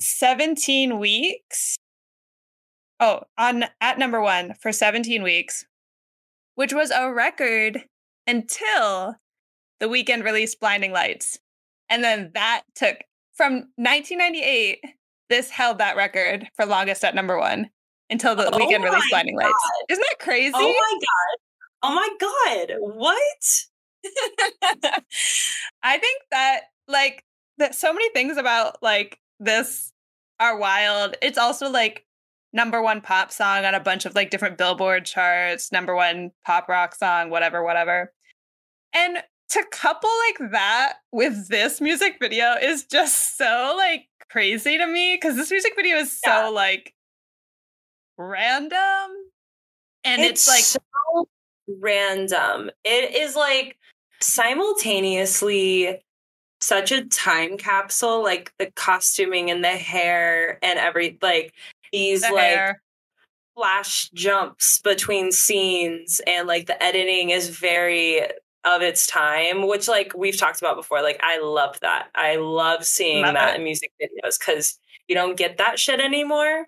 17 0.02 1.00
weeks 1.00 1.78
oh, 3.00 3.22
on 3.38 3.66
at 3.82 4.00
number 4.00 4.22
one 4.22 4.54
for 4.62 4.72
17 4.72 5.24
weeks, 5.24 5.66
which 6.56 6.74
was 6.74 6.92
a 6.92 7.12
record 7.12 7.84
until 8.28 9.16
the 9.80 9.88
Weeknd 9.88 10.24
released 10.24 10.60
Blinding 10.60 10.92
Lights. 10.92 11.40
And 11.90 12.04
then 12.04 12.32
that 12.36 12.62
took 12.76 12.98
from 13.34 13.54
1998, 13.76 14.80
this 15.30 15.50
held 15.50 15.80
that 15.80 15.98
record 15.98 16.48
for 16.56 16.66
longest 16.66 17.04
at 17.04 17.16
number 17.16 17.38
one 17.38 17.70
until 18.10 18.36
the 18.36 18.54
Oh 18.54 18.58
Weeknd 18.58 18.84
released 18.84 19.10
Blinding 19.10 19.36
Lights. 19.36 19.54
Isn't 19.90 20.06
that 20.10 20.24
crazy? 20.24 20.54
Oh 20.56 20.74
my 20.74 21.00
god. 21.02 21.38
Oh 21.84 21.96
my 21.96 22.10
god. 22.20 22.76
What? 22.80 23.64
I 25.84 25.98
think 25.98 26.22
that 26.32 26.62
like 26.88 27.24
that 27.58 27.76
so 27.76 27.94
many 27.94 28.10
things 28.12 28.38
about 28.38 28.82
like 28.82 29.20
this 29.41 29.91
are 30.39 30.58
wild. 30.58 31.15
It's 31.21 31.38
also 31.38 31.69
like 31.69 32.06
number 32.54 32.82
one 32.82 33.01
pop 33.01 33.32
song 33.32 33.65
on 33.65 33.73
a 33.73 33.80
bunch 33.80 34.06
of 34.06 34.15
like 34.15 34.30
different 34.30 34.58
billboard 34.58 35.06
charts, 35.06 35.71
number 35.71 35.95
one 35.95 36.32
pop 36.45 36.67
rock 36.69 36.95
song, 36.95 37.30
whatever, 37.30 37.63
whatever. 37.63 38.13
And 38.93 39.17
to 39.49 39.63
couple 39.71 40.10
like 40.30 40.51
that 40.51 40.93
with 41.12 41.49
this 41.49 41.82
music 41.82 42.17
video 42.21 42.56
is 42.62 42.86
just 42.86 43.38
so 43.38 43.73
like 43.77 44.08
crazy 44.30 44.77
to 44.77 44.88
me 44.88 45.17
because 45.19 45.36
this 45.36 45.51
music 45.51 45.73
video 45.75 45.97
is 45.97 46.12
so 46.12 46.30
Yeah. 46.30 46.47
like 46.47 46.93
random 48.17 49.12
and 50.04 50.21
it's, 50.21 50.47
like 50.47 50.63
so 50.63 50.80
random. 51.67 52.71
It 52.84 53.15
is 53.15 53.36
like 53.36 53.77
simultaneously 54.21 56.01
such 56.62 56.91
a 56.91 57.06
time 57.06 57.58
capsule, 57.58 58.24
like 58.24 58.54
the 58.60 58.71
costuming 58.76 59.50
and 59.50 59.63
the 59.63 59.69
hair 59.69 60.60
and 60.63 60.80
every 60.80 61.17
like 61.21 61.54
these 61.91 62.21
the 62.21 62.34
like 62.34 62.43
hair. 62.43 62.82
flash 63.56 64.10
jumps 64.12 64.80
between 64.80 65.32
scenes 65.32 66.21
and 66.26 66.47
like 66.47 66.67
the 66.67 66.82
editing 66.82 67.32
is 67.32 67.50
very 67.50 68.21
of 68.63 68.84
its 68.84 69.08
time 69.08 69.67
which 69.67 69.88
like 69.88 70.13
we've 70.15 70.38
talked 70.38 70.60
about 70.62 70.76
before 70.76 71.02
like 71.02 71.19
i 71.24 71.39
love 71.39 71.80
that 71.80 72.10
i 72.13 72.36
love 72.36 72.86
seeing 72.86 73.24
Love 73.24 73.34
that 73.34 73.56
it. 73.56 73.58
in 73.58 73.63
music 73.63 73.91
videos 74.00 74.38
because 74.38 74.78
you 75.08 75.15
don't 75.15 75.36
get 75.36 75.58
that 75.58 75.80
shit 75.80 76.00
anymore 76.00 76.67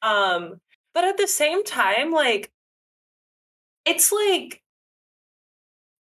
um 0.00 0.58
but 0.94 1.04
at 1.04 1.18
the 1.18 1.26
same 1.28 1.62
time 1.62 2.10
like 2.10 2.50
it's 3.84 4.10
like 4.10 4.62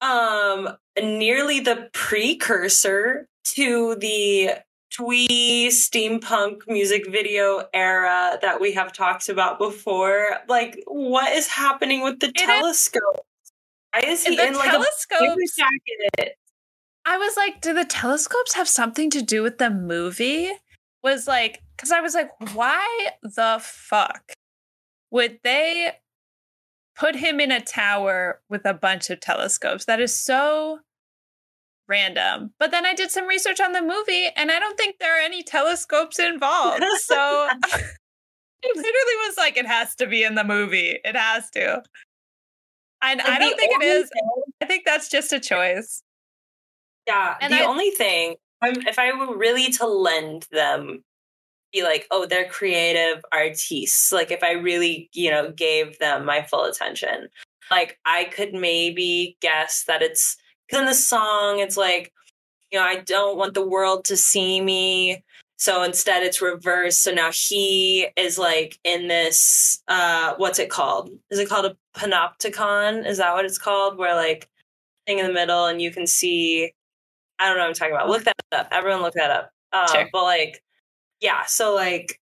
um 0.02 0.76
nearly 0.98 1.60
the 1.60 1.90
precursor 1.94 3.28
to 3.44 3.96
the 3.96 4.52
twee 4.92 5.70
steampunk 5.70 6.62
music 6.68 7.10
video 7.10 7.64
era 7.74 8.38
that 8.42 8.60
we 8.60 8.74
have 8.74 8.92
talked 8.92 9.30
about 9.30 9.58
before. 9.58 10.38
Like 10.48 10.82
what 10.86 11.32
is 11.34 11.48
happening 11.48 12.02
with 12.02 12.20
the 12.20 12.28
is- 12.28 12.34
telescope 12.36 13.26
why 13.94 14.02
is 14.10 14.26
he 14.26 14.40
in 14.40 14.56
like 14.56 14.72
paper 14.72 15.36
jacket? 15.58 16.38
I 17.06 17.18
was 17.18 17.36
like, 17.36 17.62
do 17.62 17.74
the 17.74 17.86
telescopes 17.86 18.54
have 18.54 18.68
something 18.68 19.10
to 19.10 19.22
do 19.22 19.42
with 19.42 19.58
the 19.58 19.70
movie? 19.70 20.52
Was 21.04 21.28
like, 21.28 21.62
because 21.76 21.92
I 21.92 22.00
was 22.00 22.14
like, 22.14 22.30
why 22.54 23.10
the 23.24 23.60
fuck 23.62 24.34
would 25.10 25.40
they 25.44 25.94
put 27.02 27.16
him 27.16 27.40
in 27.40 27.52
a 27.52 27.60
tower 27.60 28.40
with 28.48 28.64
a 28.64 28.76
bunch 28.76 29.10
of 29.10 29.20
telescopes? 29.20 29.86
That 29.86 30.00
is 30.00 30.16
so 30.16 30.80
random. 31.88 32.54
But 32.60 32.70
then 32.70 32.86
I 32.86 32.94
did 32.94 33.10
some 33.10 33.26
research 33.28 33.60
on 33.60 33.72
the 33.72 33.82
movie 33.82 34.28
and 34.36 34.52
I 34.52 34.60
don't 34.60 34.78
think 34.78 34.98
there 35.00 35.18
are 35.18 35.22
any 35.26 35.42
telescopes 35.42 36.20
involved. 36.20 36.84
So 37.00 37.50
it 37.66 38.76
literally 38.76 39.28
was 39.28 39.36
like, 39.36 39.58
it 39.58 39.66
has 39.66 39.96
to 39.96 40.06
be 40.06 40.24
in 40.24 40.36
the 40.36 40.44
movie. 40.44 41.00
It 41.04 41.16
has 41.16 41.50
to. 41.52 41.82
And 43.02 43.20
I 43.20 43.40
don't 43.40 43.58
think 43.58 43.72
it 43.82 43.84
is. 43.84 44.04
thing- 44.04 44.44
I 44.62 44.66
think 44.66 44.86
that's 44.86 45.10
just 45.10 45.34
a 45.34 45.40
choice. 45.40 46.04
Yeah, 47.08 47.36
And 47.42 47.52
the 47.52 47.62
I- 47.62 47.66
only 47.66 47.90
thing, 47.90 48.36
um, 48.62 48.74
if 48.88 49.00
I 49.00 49.12
were 49.12 49.36
really 49.36 49.72
to 49.72 49.88
lend 49.88 50.46
them, 50.52 51.04
be 51.72 51.84
like, 51.84 52.08
oh, 52.12 52.26
they're 52.26 52.48
creative 52.48 53.24
artists. 53.32 54.12
Like, 54.12 54.32
if 54.32 54.44
I 54.44 54.54
really, 54.54 55.10
you 55.14 55.32
know, 55.32 55.52
gave 55.52 55.98
them 56.00 56.26
my 56.26 56.44
full 56.44 56.66
attention, 56.66 57.30
like, 57.70 58.00
I 58.06 58.26
could 58.26 58.54
maybe 58.54 59.38
guess 59.42 59.84
that 59.88 60.02
it's 60.02 60.38
because 60.68 60.82
in 60.82 60.88
the 60.88 60.94
song, 60.94 61.60
it's 61.60 61.78
like, 61.78 62.12
you 62.72 62.80
know, 62.80 62.86
I 62.86 62.98
don't 62.98 63.38
want 63.38 63.54
the 63.54 63.68
world 63.68 64.06
to 64.06 64.18
see 64.18 64.62
me. 64.62 65.24
So 65.58 65.84
instead, 65.84 66.24
it's 66.24 66.42
reversed. 66.42 67.04
So 67.04 67.12
now 67.12 67.30
he 67.32 68.08
is 68.16 68.40
like 68.40 68.80
in 68.84 69.08
this, 69.08 69.84
uh, 69.88 70.34
what's 70.38 70.60
it 70.60 70.70
called? 70.70 71.12
Is 71.30 71.40
it 71.40 71.50
called 71.50 71.66
a 71.66 71.78
panopticon? 72.00 73.06
Is 73.06 73.18
that 73.20 73.34
what 73.34 73.46
it's 73.46 73.58
called? 73.60 73.98
Where 73.98 74.16
like 74.16 74.50
thing 75.06 75.20
in 75.20 75.28
the 75.28 75.34
middle 75.34 75.66
and 75.66 75.82
you 75.82 75.92
can 75.92 76.08
see 76.08 76.72
I 77.42 77.48
don't 77.48 77.58
know 77.58 77.64
what 77.64 77.70
I'm 77.70 77.74
talking 77.74 77.96
about. 77.96 78.08
Look 78.10 78.24
that 78.26 78.36
up. 78.52 78.68
Everyone 78.72 79.02
look 79.02 79.16
that 79.16 79.32
up. 79.32 79.52
Uh, 79.74 79.92
Sure. 79.92 80.08
But 80.14 80.24
like, 80.24 80.62
yeah, 81.22 81.46
so 81.46 81.74
like 81.76 82.20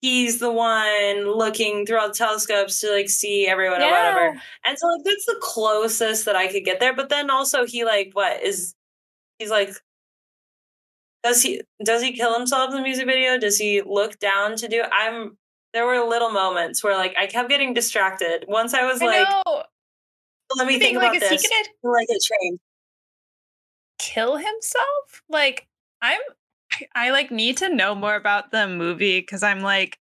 he's 0.00 0.38
the 0.38 0.50
one 0.50 1.30
looking 1.30 1.84
through 1.86 1.98
all 1.98 2.08
the 2.08 2.14
telescopes 2.14 2.80
to 2.80 2.90
like 2.92 3.08
see 3.08 3.46
everyone 3.46 3.82
or 3.82 3.86
whatever. 3.86 4.40
And 4.64 4.78
so 4.78 4.86
like 4.86 5.04
that's 5.04 5.26
the 5.26 5.38
closest 5.40 6.24
that 6.24 6.36
I 6.36 6.48
could 6.48 6.64
get 6.64 6.80
there. 6.80 6.94
But 6.94 7.08
then 7.08 7.30
also 7.30 7.66
he 7.66 7.84
like 7.84 8.10
what 8.14 8.42
is 8.42 8.74
he's 9.38 9.50
like 9.50 9.70
does 11.22 11.42
he 11.42 11.60
does 11.84 12.02
he 12.02 12.12
kill 12.12 12.36
himself 12.36 12.70
in 12.70 12.76
the 12.76 12.82
music 12.82 13.06
video? 13.06 13.38
Does 13.38 13.58
he 13.58 13.82
look 13.82 14.18
down 14.18 14.56
to 14.56 14.68
do 14.68 14.82
I'm 14.90 15.36
there 15.72 15.86
were 15.86 16.00
little 16.08 16.30
moments 16.30 16.82
where 16.82 16.96
like 16.96 17.14
I 17.18 17.26
kept 17.26 17.48
getting 17.48 17.74
distracted. 17.74 18.44
Once 18.48 18.74
I 18.74 18.84
was 18.84 19.00
I 19.02 19.06
like, 19.06 19.28
know. 19.28 19.62
let 20.56 20.66
me 20.66 20.78
think, 20.78 20.82
think, 20.82 20.98
like, 20.98 21.16
about 21.16 21.22
is 21.22 21.30
this. 21.30 21.42
he 21.42 21.48
gonna 21.48 21.94
like 21.94 22.06
it 22.08 22.22
trained. 22.24 22.58
kill 23.98 24.36
himself? 24.36 25.22
Like, 25.28 25.68
I'm, 26.02 26.18
I, 26.72 26.86
I 26.94 27.10
like 27.10 27.30
need 27.30 27.56
to 27.58 27.74
know 27.74 27.94
more 27.94 28.14
about 28.16 28.50
the 28.50 28.68
movie 28.68 29.20
because 29.20 29.42
I'm 29.42 29.60
like, 29.60 29.98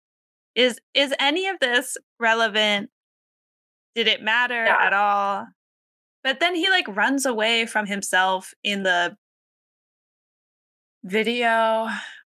is 0.56 0.80
is 0.93 1.13
any 1.19 1.47
of 1.47 1.60
this 1.60 1.97
relevant? 2.19 2.89
Did 3.95 4.08
it 4.08 4.21
matter 4.23 4.65
Yeah. 4.65 4.78
at 4.82 4.93
all? 4.93 5.47
But 6.23 6.39
then 6.39 6.56
he 6.56 6.69
like 6.69 6.88
runs 6.88 7.26
away 7.26 7.65
from 7.65 7.86
himself 7.86 8.54
in 8.63 8.84
the 8.84 9.17
video. 11.04 11.88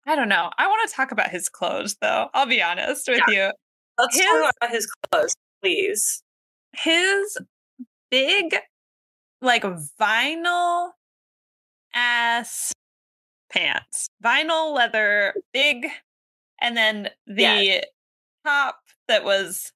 I 0.06 0.16
don't 0.16 0.28
know. 0.28 0.50
I 0.58 0.66
want 0.66 0.88
to 0.88 0.94
talk 0.94 1.12
about 1.12 1.30
his 1.30 1.48
clothes 1.48 1.96
though. 2.00 2.28
I'll 2.34 2.46
be 2.46 2.62
honest 2.62 3.08
with 3.08 3.20
you. 3.28 3.50
Let's 3.98 4.16
His- 4.16 4.24
talk 4.26 4.54
about 4.62 4.70
his 4.72 4.86
clothes, 5.10 5.34
please. 5.62 6.22
his 6.74 7.36
big 8.10 8.56
like 9.42 9.64
vinyl 10.00 10.90
ass 11.94 12.72
pants 13.52 14.08
vinyl 14.24 14.74
leather 14.74 15.34
big 15.52 15.86
and 16.60 16.76
then 16.76 17.10
the 17.26 17.42
Yes. 17.42 17.84
top 18.46 18.78
that 19.08 19.24
was 19.24 19.72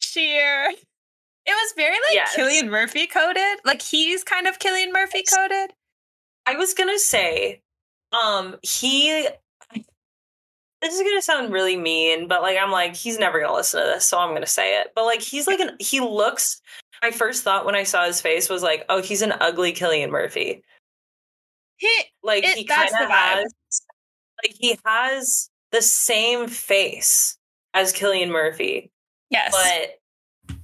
sheer 0.00 0.68
it 0.68 1.50
was 1.50 1.72
very 1.76 1.94
like 1.94 2.14
Yes. 2.14 2.34
cillian 2.36 2.68
murphy 2.68 3.06
coded 3.06 3.58
like 3.64 3.82
he's 3.82 4.24
kind 4.24 4.46
of 4.46 4.58
cillian 4.58 4.92
murphy 4.92 5.22
coded 5.22 5.70
I 6.48 6.54
was 6.54 6.74
gonna 6.74 6.96
say, 7.00 7.60
um, 8.12 8.54
he. 8.62 9.26
This 10.80 10.94
is 10.94 11.00
gonna 11.02 11.20
sound 11.20 11.52
really 11.52 11.76
mean, 11.76 12.28
but 12.28 12.40
like 12.40 12.56
I'm 12.56 12.70
like 12.70 12.94
he's 12.94 13.18
never 13.18 13.40
gonna 13.40 13.52
listen 13.52 13.80
to 13.80 13.86
this, 13.88 14.06
so 14.06 14.16
I'm 14.16 14.32
gonna 14.32 14.46
say 14.46 14.80
it. 14.80 14.92
But 14.94 15.06
like 15.06 15.20
he's 15.20 15.48
like 15.48 15.58
an 15.58 15.72
he 15.80 15.98
looks. 15.98 16.60
My 17.02 17.10
first 17.10 17.42
thought 17.42 17.66
when 17.66 17.74
I 17.74 17.82
saw 17.82 18.04
his 18.06 18.20
face 18.20 18.48
was 18.48 18.62
like, 18.62 18.84
oh, 18.88 19.02
he's 19.02 19.22
an 19.22 19.32
ugly 19.40 19.72
Cillian 19.72 20.10
Murphy. 20.10 20.62
He 21.76 21.90
Like 22.22 22.44
It- 22.44 22.56
he 22.56 22.64
kind 22.64 22.88
of 22.88 23.08
has, 23.10 23.52
like 24.42 24.54
he 24.58 24.78
has 24.84 25.50
the 25.72 25.82
same 25.82 26.48
face 26.48 27.38
as 27.74 27.92
Cillian 27.92 28.28
Murphy, 28.30 28.90
yes 29.30 29.52
but 29.52 30.56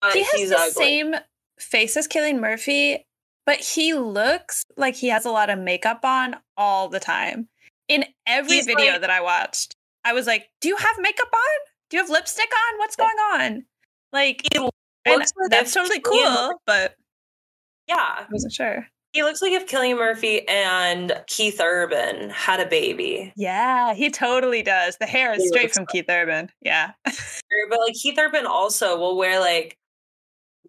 but 0.00 0.12
he 0.14 0.22
has 0.22 0.50
the 0.50 0.56
ugly. 0.58 0.70
same 0.72 1.14
face 1.58 1.96
as 1.96 2.08
Cillian 2.08 2.40
Murphy, 2.40 3.06
but 3.46 3.58
he 3.58 3.94
looks 3.94 4.64
like 4.76 4.94
he 4.96 5.08
has 5.08 5.24
a 5.24 5.30
lot 5.30 5.50
of 5.50 5.58
makeup 5.58 6.04
on 6.04 6.36
all 6.56 6.88
the 6.88 7.00
time. 7.00 7.48
In 7.88 8.06
every 8.26 8.56
He's 8.56 8.66
video 8.66 8.92
like- 8.92 9.00
that 9.02 9.10
I 9.10 9.20
watched, 9.20 9.74
I 10.04 10.12
was 10.14 10.26
like, 10.26 10.50
"Do 10.60 10.68
you 10.68 10.76
have 10.76 10.98
makeup 10.98 11.28
on? 11.32 11.58
Do 11.90 11.96
you 11.96 12.02
have 12.02 12.10
lipstick 12.10 12.50
on? 12.52 12.78
What's 12.78 12.96
going 12.96 13.18
on?" 13.32 13.66
Like, 14.12 14.42
and 14.54 14.70
that's 15.50 15.72
totally 15.74 16.00
cool, 16.00 16.60
but 16.66 16.96
Yeah, 17.86 17.96
I 17.96 18.26
wasn't 18.30 18.52
sure. 18.54 18.88
He 19.14 19.22
looks 19.22 19.40
like 19.40 19.52
if 19.52 19.66
Cillian 19.68 19.96
Murphy 19.96 20.46
and 20.48 21.12
Keith 21.28 21.60
Urban 21.60 22.30
had 22.30 22.58
a 22.58 22.66
baby. 22.66 23.32
Yeah, 23.36 23.94
he 23.94 24.10
totally 24.10 24.60
does. 24.62 24.96
The 24.98 25.06
hair 25.06 25.32
is 25.32 25.40
He 25.42 25.48
straight 25.48 25.72
from 25.72 25.86
Keith 25.86 26.06
Urban. 26.08 26.50
Yeah, 26.60 26.90
But 27.04 27.78
like 27.78 27.94
Keith 27.94 28.18
Urban 28.18 28.44
also 28.44 28.98
will 28.98 29.16
wear 29.16 29.38
like 29.38 29.78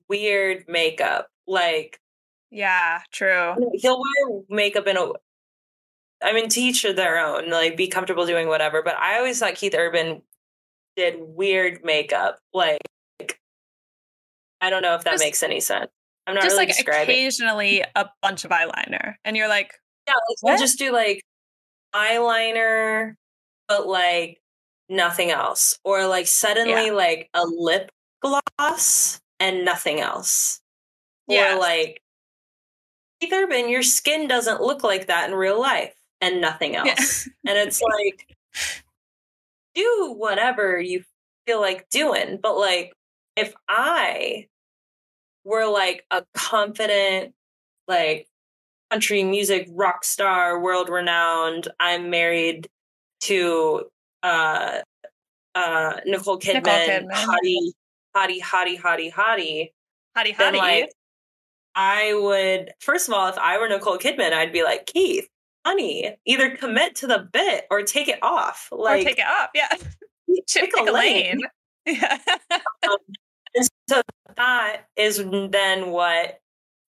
weird 0.08 0.65
makeup. 0.67 1.27
Like 1.47 1.99
yeah, 2.51 3.01
true. 3.12 3.55
he'll 3.73 3.99
wear 3.99 4.41
makeup 4.47 4.86
in 4.86 4.95
a 4.97 5.10
I 6.23 6.31
mean 6.31 6.47
teach 6.47 6.84
their 6.84 7.17
own, 7.17 7.49
like 7.49 7.75
be 7.75 7.88
comfortable 7.88 8.27
doing 8.27 8.47
whatever. 8.47 8.84
But 8.84 8.95
I 8.97 9.17
always 9.17 9.39
thought 9.39 9.55
Keith 9.55 9.73
Urban 9.75 10.21
did 10.95 11.15
weird 11.19 11.84
makeup. 11.84 12.38
Like 12.53 12.79
I 14.62 14.69
don't 14.69 14.84
know 14.84 14.93
if 14.93 15.03
that 15.03 15.13
Just- 15.13 15.23
makes 15.23 15.41
any 15.41 15.60
sense. 15.62 15.89
I'm 16.28 16.36
not 16.36 16.44
Just 16.44 16.54
really 16.54 16.66
like 16.68 16.76
describing. 16.76 17.16
occasionally 17.16 17.84
a 17.96 18.10
bunch 18.22 18.46
of 18.46 18.52
eyeliner, 18.52 19.16
and 19.24 19.38
you're 19.38 19.48
like, 19.48 19.72
Yeah, 20.08 20.14
like 20.16 20.38
we'll 20.44 20.58
just 20.58 20.80
do 20.80 20.92
like 20.92 21.22
eyeliner, 21.94 23.16
but 23.68 23.88
like 23.88 24.42
nothing 24.90 25.32
else. 25.32 25.78
Or 25.84 26.08
like 26.08 26.28
suddenly 26.28 26.88
Yeah. 26.88 26.92
like 26.94 27.30
a 27.34 27.46
lip 27.46 27.92
gloss 28.22 29.20
and 29.40 29.66
nothing 29.66 30.00
else. 30.00 30.62
Yes. 31.28 31.56
Or 31.56 31.60
like 31.60 32.02
Keith 33.22 33.34
Urban, 33.34 33.70
your 33.70 33.84
skin 33.84 34.28
doesn't 34.28 34.62
look 34.62 34.84
like 34.84 35.08
that 35.08 35.30
in 35.30 35.36
real 35.36 35.60
life 35.60 35.94
and 36.22 36.42
nothing 36.42 36.74
Yeah. 36.74 36.86
else. 36.90 37.28
and 37.48 37.58
it's 37.58 37.82
like 37.82 38.28
do 39.74 40.14
whatever 40.18 40.80
you 40.80 41.04
feel 41.46 41.62
like 41.62 41.88
doing. 41.90 42.40
But 42.42 42.58
like 42.58 42.94
if 43.36 43.54
I 43.68 44.48
were 45.45 45.65
like 45.67 46.05
a 46.12 46.25
confident, 46.34 47.34
like 47.88 48.27
country 48.91 49.23
music 49.23 49.67
rock 49.71 50.03
star, 50.03 50.60
world 50.60 50.89
renowned, 50.89 51.69
I'm 51.79 52.10
married 52.10 52.67
to 53.21 53.86
uh 54.23 54.79
uh 55.53 55.93
Nicole 56.05 56.39
Kidman, 56.39 56.55
Nicole 56.55 56.71
Kidman. 56.73 57.12
hottie, 57.12 57.71
hottie, 58.15 58.41
hottie, 58.41 58.79
hottie, 58.79 59.12
hottie. 59.13 59.71
Hottie 60.17 60.38
Then 60.38 60.53
hottie. 60.55 60.58
like 60.58 60.91
I 61.75 62.13
would 62.13 62.73
first 62.79 63.08
of 63.08 63.13
all, 63.13 63.27
if 63.27 63.38
I 63.38 63.58
were 63.58 63.67
Nicole 63.69 63.97
Kidman, 63.97 64.34
I'd 64.34 64.53
be 64.53 64.63
like, 64.63 64.86
Keith, 64.88 65.27
honey, 65.65 66.15
either 66.25 66.55
commit 66.55 66.95
to 66.97 67.08
the 67.08 67.27
bit 67.31 67.65
or 67.69 67.84
take 67.84 68.08
it 68.08 68.19
off. 68.21 68.69
or 68.71 68.79
Like 68.79 69.05
take 69.05 69.19
it 69.19 69.25
off. 69.27 69.49
Yeah. 69.53 69.67
pick 70.27 70.73
Pick 70.73 70.88
a 70.88 70.91
lane. 70.91 71.41
Yeah. 71.88 72.17
And 73.56 73.68
so 73.89 74.02
that 74.36 74.84
is 74.96 75.18
then 75.50 75.91
what 75.91 76.39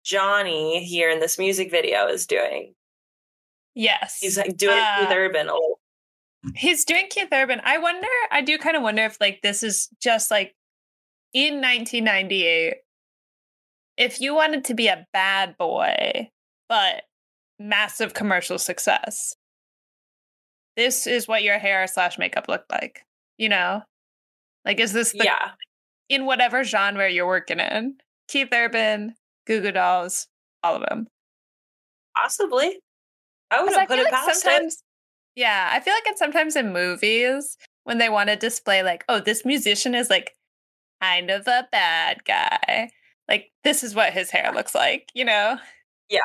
Johnny 0.04 0.84
here 0.84 1.10
in 1.10 1.20
this 1.20 1.38
music 1.38 1.72
video 1.72 2.08
is 2.08 2.26
doing. 2.26 2.74
yes. 3.74 4.18
He's 4.22 4.38
like 4.38 4.56
doing 4.58 4.78
Uh, 4.78 5.00
Keith 5.00 5.12
Urban. 5.12 5.50
He's 6.56 6.86
doing 6.86 7.08
Keith 7.10 7.30
Urban. 7.32 7.60
I 7.64 7.78
wonder, 7.80 8.08
I 8.32 8.42
do 8.42 8.58
kind 8.58 8.78
of 8.78 8.84
wonder 8.84 9.04
if 9.04 9.20
like 9.20 9.42
this 9.42 9.64
is 9.64 9.90
just 10.02 10.30
like 10.32 10.56
in 11.34 11.56
1998, 11.56 12.76
if 13.98 14.22
you 14.22 14.34
wanted 14.36 14.66
to 14.66 14.74
be 14.74 14.88
a 14.88 15.06
bad 15.12 15.58
boy, 15.58 16.30
but 16.70 17.04
massive 17.60 18.14
commercial 18.14 18.58
success, 18.60 19.36
this 20.78 21.08
is 21.08 21.28
what 21.28 21.44
your 21.44 21.58
hair 21.58 21.88
slash 21.88 22.18
makeup 22.18 22.48
looked 22.48 22.72
like. 22.72 23.06
You 23.38 23.50
know? 23.50 23.82
Like, 24.66 24.80
is 24.80 24.94
this 24.94 25.12
the, 25.12 25.26
yeah. 25.26 25.52
In 26.10 26.26
whatever 26.26 26.64
genre 26.64 27.10
you're 27.10 27.28
working 27.28 27.60
in? 27.60 27.98
Keith 28.28 28.50
Urban, 28.54 29.16
Goo 29.48 29.62
Goo 29.62 29.72
Dolls, 29.72 30.28
all 30.64 30.76
of 30.76 30.84
them. 30.90 31.08
Possibly. 32.16 32.80
I 33.52 33.58
I 33.58 33.86
put 33.86 34.00
it 34.00 34.04
like 34.04 34.14
past 34.14 34.42
sometimes, 34.42 34.78
yeah, 35.36 35.70
I 35.72 35.80
feel 35.80 35.94
like 35.94 36.08
it's 36.08 36.20
sometimes 36.20 36.56
in 36.56 36.74
movies 36.74 37.58
when 37.84 38.00
they 38.00 38.10
want 38.10 38.30
to 38.30 38.36
display 38.36 38.84
like, 38.84 39.04
oh, 39.08 39.20
this 39.20 39.46
musician 39.46 39.94
is 39.96 40.10
like 40.10 40.36
kind 41.02 41.30
of 41.30 41.48
a 41.48 41.68
bad 41.72 42.24
guy. 42.26 42.90
Like 43.28 43.52
this 43.64 43.84
is 43.84 43.94
what 43.96 44.14
his 44.14 44.32
hair 44.32 44.52
looks 44.54 44.74
like, 44.74 45.10
you 45.14 45.26
know. 45.26 45.58
Yeah. 46.10 46.20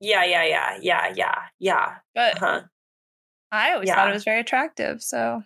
Yeah, 0.00 0.24
yeah, 0.24 0.44
yeah, 0.44 0.78
yeah, 0.80 1.12
yeah, 1.14 1.38
yeah. 1.58 1.94
But 2.14 2.42
Uh-huh. 2.42 2.62
I 3.52 3.72
always 3.74 3.88
thought 3.90 4.08
it 4.08 4.14
was 4.14 4.24
very 4.24 4.40
attractive. 4.40 5.02
So 5.02 5.42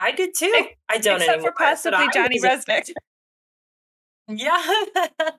I 0.00 0.12
did 0.12 0.34
too. 0.34 0.52
I 0.88 0.98
don't 0.98 1.16
except 1.16 1.38
anymore. 1.38 1.52
for 1.52 1.64
possibly 1.64 2.06
Johnny 2.12 2.40
Rzeznik, 2.40 2.90
Yeah. 4.28 4.62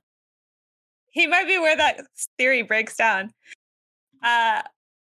he 1.12 1.28
might 1.28 1.48
be 1.48 1.58
where 1.58 1.76
that 1.76 2.02
theory 2.38 2.62
breaks 2.64 2.96
down. 2.96 3.32
Uh, 4.24 4.62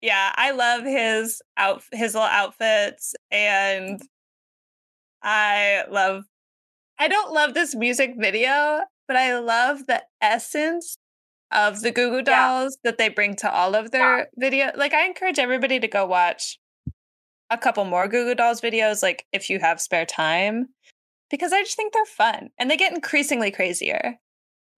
yeah, 0.00 0.32
I 0.36 0.50
love 0.52 0.84
his 0.84 1.42
out 1.56 1.82
his 1.92 2.14
little 2.14 2.28
outfits, 2.28 3.14
and 3.30 4.00
I 5.22 5.84
love. 5.90 6.24
I 6.98 7.08
don't 7.08 7.32
love 7.32 7.54
this 7.54 7.74
music 7.74 8.14
video, 8.16 8.80
but 9.06 9.16
I 9.16 9.38
love 9.38 9.86
the 9.86 10.02
essence 10.20 10.96
of 11.52 11.80
the 11.82 11.90
Goo 11.90 12.10
Goo 12.10 12.22
Yeah. 12.26 12.48
Dolls 12.48 12.78
that 12.84 12.98
they 12.98 13.08
bring 13.08 13.36
to 13.36 13.52
all 13.52 13.74
of 13.74 13.90
their 13.90 14.28
video. 14.36 14.70
Like, 14.76 14.94
I 14.94 15.04
encourage 15.06 15.38
everybody 15.38 15.78
to 15.80 15.88
go 15.88 16.06
watch 16.06 16.58
a 17.50 17.58
couple 17.58 17.84
more 17.84 18.08
Goo 18.08 18.24
Goo 18.24 18.34
Dolls 18.34 18.60
videos, 18.60 19.02
like 19.02 19.26
if 19.32 19.48
you 19.50 19.58
have 19.60 19.80
spare 19.80 20.06
time, 20.06 20.68
because 21.30 21.52
I 21.52 21.62
just 21.62 21.76
think 21.76 21.92
they're 21.92 22.04
fun 22.04 22.50
and 22.58 22.70
they 22.70 22.76
get 22.76 22.92
increasingly 22.92 23.50
crazier. 23.50 24.16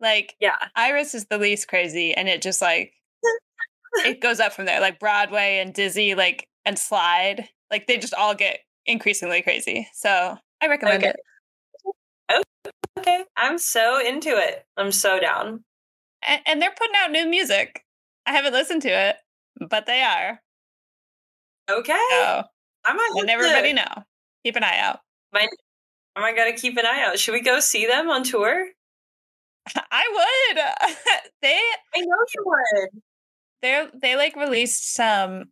Like, 0.01 0.35
yeah. 0.41 0.57
Iris 0.77 1.15
is 1.15 1.27
the 1.27 1.39
least 1.39 1.69
crazy, 1.69 2.15
and 2.15 2.29
it 2.29 2.43
just 2.43 2.63
like 2.63 2.93
it 4.05 4.21
goes 4.21 4.41
up 4.41 4.53
from 4.53 4.67
there. 4.67 4.81
Like 4.81 5.01
Broadway 5.01 5.59
and 5.59 5.75
Dizzy, 5.75 6.15
like 6.15 6.49
and 6.65 6.79
Slide, 6.79 7.49
like 7.71 7.87
they 7.87 7.99
just 7.99 8.15
all 8.15 8.35
get 8.35 8.61
increasingly 8.87 9.43
crazy. 9.43 9.89
So 9.95 10.37
I 10.61 10.67
recommend 10.69 11.03
Okay. 11.05 11.11
it. 11.11 11.95
Oh, 12.31 12.43
okay. 12.99 13.25
I'm 13.37 13.59
so 13.59 14.05
into 14.05 14.31
it. 14.31 14.65
I'm 14.77 14.93
so 14.93 15.19
down. 15.19 15.65
And, 16.27 16.41
and 16.47 16.63
they're 16.63 16.75
putting 16.77 16.97
out 16.97 17.11
new 17.11 17.27
music. 17.29 17.85
I 18.27 18.33
haven't 18.33 18.53
listened 18.53 18.83
to 18.83 18.89
it, 18.89 19.17
but 19.69 19.87
they 19.87 20.03
are. 20.03 20.41
Okay. 21.71 22.07
So 22.11 22.43
I 22.89 22.93
might 22.95 23.11
let 23.15 23.29
everybody 23.29 23.69
to... 23.69 23.75
know. 23.75 24.05
Keep 24.45 24.57
an 24.57 24.65
eye 24.65 24.79
out. 24.79 25.01
I 25.35 26.21
might 26.21 26.37
gotta 26.37 26.53
keep 26.53 26.77
an 26.77 26.87
eye 26.87 27.05
out. 27.05 27.19
Should 27.19 27.33
we 27.33 27.41
go 27.43 27.61
see 27.61 27.87
them 27.87 28.09
on 28.11 28.25
tour? 28.25 28.69
I 29.91 30.49
would. 30.51 30.97
they 31.43 31.61
I 31.95 32.01
know 32.01 32.17
you 32.35 32.45
would. 32.45 33.03
they 33.63 33.87
they 33.95 34.17
like 34.17 34.35
released 34.37 34.95
some 34.95 35.45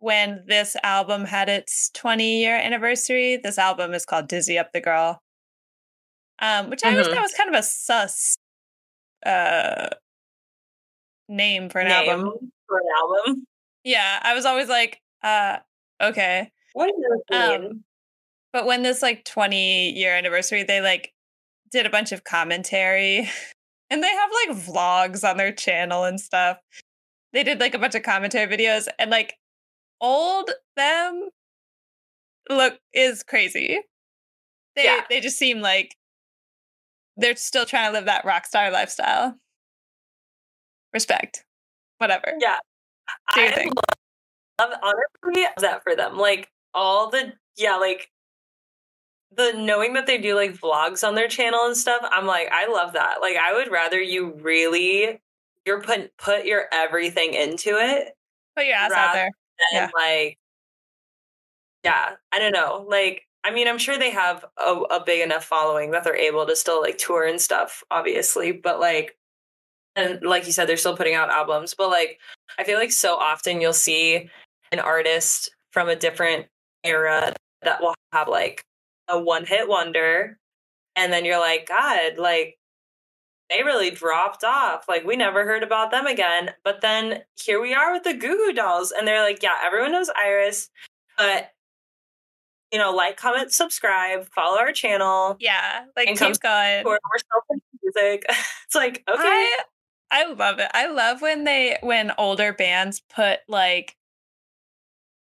when 0.00 0.44
this 0.48 0.76
album 0.82 1.24
had 1.24 1.48
its 1.48 1.90
20 1.94 2.40
year 2.40 2.56
anniversary. 2.56 3.38
This 3.42 3.56
album 3.58 3.94
is 3.94 4.04
called 4.04 4.28
Dizzy 4.28 4.58
Up 4.58 4.72
the 4.72 4.80
Girl. 4.80 5.22
Um, 6.40 6.70
which 6.70 6.84
I 6.84 6.90
always 6.90 7.06
Mhm. 7.06 7.14
thought 7.14 7.22
was 7.22 7.34
kind 7.34 7.54
of 7.54 7.58
a 7.58 7.62
sus 7.62 8.36
uh 9.24 9.88
name 11.28 11.68
for 11.70 11.78
an 11.80 11.86
album. 11.86 12.32
For 12.66 12.78
an 12.78 12.86
album. 13.00 13.46
Yeah, 13.84 14.18
I 14.22 14.34
was 14.34 14.44
always 14.44 14.68
like, 14.68 15.00
uh, 15.22 15.58
okay. 16.00 16.50
What 16.74 16.92
Um. 17.32 17.84
But 18.52 18.66
when 18.66 18.82
this 18.82 19.00
like 19.02 19.24
20 19.24 19.92
year 19.92 20.14
anniversary, 20.14 20.62
they 20.62 20.80
like 20.80 21.12
did 21.70 21.86
a 21.86 21.90
bunch 21.90 22.12
of 22.12 22.24
commentary 22.24 23.28
and 23.90 24.02
they 24.02 24.08
have 24.10 24.30
like 24.46 24.56
vlogs 24.58 25.28
on 25.28 25.36
their 25.38 25.52
channel 25.52 26.04
and 26.04 26.20
stuff. 26.20 26.58
They 27.32 27.42
did 27.44 27.60
like 27.60 27.74
a 27.74 27.78
bunch 27.78 27.94
of 27.94 28.02
commentary 28.02 28.46
videos 28.54 28.88
and 28.98 29.10
like 29.10 29.34
old 30.00 30.50
them 30.76 31.30
look 32.50 32.78
is 32.92 33.22
crazy. 33.22 33.80
They 34.76 34.84
Yeah. 34.84 35.04
they 35.08 35.20
just 35.20 35.38
seem 35.38 35.60
like 35.60 35.96
they're 37.16 37.36
still 37.36 37.64
trying 37.66 37.88
to 37.88 37.92
live 37.92 38.06
that 38.06 38.24
rock 38.24 38.46
star 38.46 38.70
lifestyle. 38.70 39.38
Respect. 40.92 41.44
Whatever. 41.98 42.34
Yeah. 42.38 42.58
Do 43.34 43.40
your 43.40 43.50
I 43.50 43.54
thing. 43.54 43.72
love 44.60 44.72
honestly 44.82 45.42
love 45.42 45.52
that 45.60 45.82
for 45.82 45.96
them. 45.96 46.18
Like 46.18 46.48
all 46.74 47.10
the 47.10 47.32
yeah, 47.56 47.76
like 47.76 48.10
the 49.34 49.52
knowing 49.56 49.94
that 49.94 50.06
they 50.06 50.18
do 50.18 50.34
like 50.34 50.52
vlogs 50.58 51.06
on 51.06 51.14
their 51.14 51.28
channel 51.28 51.66
and 51.66 51.76
stuff, 51.76 52.00
I'm 52.10 52.26
like, 52.26 52.48
I 52.52 52.66
love 52.68 52.92
that. 52.94 53.20
Like 53.20 53.36
I 53.36 53.54
would 53.54 53.70
rather 53.70 54.00
you 54.00 54.32
really 54.40 55.20
you're 55.66 55.80
put 55.82 56.16
put 56.18 56.44
your 56.44 56.64
everything 56.72 57.34
into 57.34 57.70
it 57.78 58.14
Put 58.56 58.66
your 58.66 58.74
ass 58.76 58.92
out 58.92 59.14
there. 59.14 59.30
and 59.72 59.92
like 59.94 60.38
yeah, 61.84 62.12
I 62.32 62.38
don't 62.38 62.52
know. 62.52 62.86
Like 62.88 63.26
I 63.44 63.50
mean, 63.50 63.66
I'm 63.68 63.78
sure 63.78 63.98
they 63.98 64.10
have 64.10 64.44
a, 64.56 64.72
a 64.72 65.02
big 65.04 65.20
enough 65.20 65.44
following 65.44 65.90
that 65.90 66.04
they're 66.04 66.16
able 66.16 66.46
to 66.46 66.54
still 66.54 66.80
like 66.80 66.98
tour 66.98 67.24
and 67.26 67.40
stuff, 67.40 67.82
obviously. 67.90 68.52
But 68.52 68.78
like, 68.80 69.16
and 69.96 70.20
like 70.22 70.46
you 70.46 70.52
said, 70.52 70.68
they're 70.68 70.76
still 70.76 70.96
putting 70.96 71.14
out 71.14 71.30
albums. 71.30 71.74
But 71.74 71.88
like, 71.90 72.20
I 72.58 72.64
feel 72.64 72.78
like 72.78 72.92
so 72.92 73.16
often 73.16 73.60
you'll 73.60 73.72
see 73.72 74.28
an 74.70 74.78
artist 74.78 75.50
from 75.72 75.88
a 75.88 75.96
different 75.96 76.46
era 76.84 77.32
that 77.62 77.80
will 77.80 77.94
have 78.12 78.28
like 78.28 78.64
a 79.08 79.20
one 79.20 79.44
hit 79.44 79.68
wonder. 79.68 80.38
And 80.96 81.12
then 81.12 81.24
you're 81.24 81.40
like, 81.40 81.66
God, 81.68 82.18
like, 82.18 82.58
they 83.48 83.62
really 83.62 83.90
dropped 83.90 84.44
off. 84.44 84.86
Like, 84.88 85.04
we 85.04 85.16
never 85.16 85.44
heard 85.44 85.62
about 85.62 85.90
them 85.90 86.06
again. 86.06 86.50
But 86.64 86.80
then 86.80 87.22
here 87.42 87.60
we 87.60 87.74
are 87.74 87.92
with 87.92 88.04
the 88.04 88.14
Goo 88.14 88.36
Goo 88.36 88.52
Dolls. 88.52 88.92
And 88.92 89.06
they're 89.06 89.22
like, 89.22 89.42
yeah, 89.42 89.56
everyone 89.62 89.92
knows 89.92 90.10
Iris, 90.16 90.70
but 91.16 91.50
you 92.72 92.78
know, 92.78 92.90
like, 92.90 93.18
comment, 93.18 93.52
subscribe, 93.52 94.26
follow 94.34 94.58
our 94.58 94.72
channel. 94.72 95.36
Yeah. 95.38 95.84
Like 95.94 96.08
And 96.08 96.18
keep 96.18 96.40
going. 96.40 96.84
We're, 96.84 96.92
we're 96.92 97.18
still 97.18 97.60
music. 97.82 98.24
it's 98.66 98.74
like, 98.74 99.02
okay. 99.06 99.20
I, 99.20 99.58
I 100.10 100.32
love 100.32 100.58
it. 100.58 100.70
I 100.72 100.86
love 100.86 101.20
when 101.20 101.44
they 101.44 101.78
when 101.82 102.12
older 102.18 102.52
bands 102.52 103.02
put 103.14 103.40
like 103.48 103.96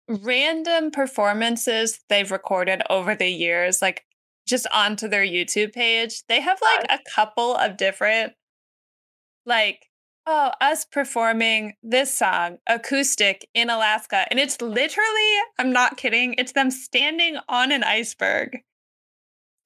random 0.09 0.90
performances 0.90 2.00
they've 2.09 2.30
recorded 2.30 2.82
over 2.90 3.14
the 3.14 3.28
years, 3.28 3.82
like 3.82 4.04
just 4.46 4.66
onto 4.72 5.09
their 5.09 5.24
YouTube 5.24 5.72
page. 5.72 6.22
They 6.28 6.40
have 6.40 6.59
like 6.62 6.86
a 6.90 7.02
couple 7.14 7.54
of 7.54 7.76
different 7.76 8.34
like 9.44 9.86
oh, 10.26 10.50
us 10.61 10.84
performing 10.84 11.74
this 11.82 12.16
song 12.16 12.59
acoustic 12.68 13.48
in 13.54 13.70
Alaska. 13.70 14.26
And 14.30 14.40
it's 14.40 14.61
literally, 14.61 15.32
I'm 15.59 15.72
not 15.72 15.96
kidding, 15.96 16.34
it's 16.36 16.52
them 16.52 16.70
standing 16.70 17.38
on 17.48 17.72
an 17.72 17.84
iceberg. 17.84 18.59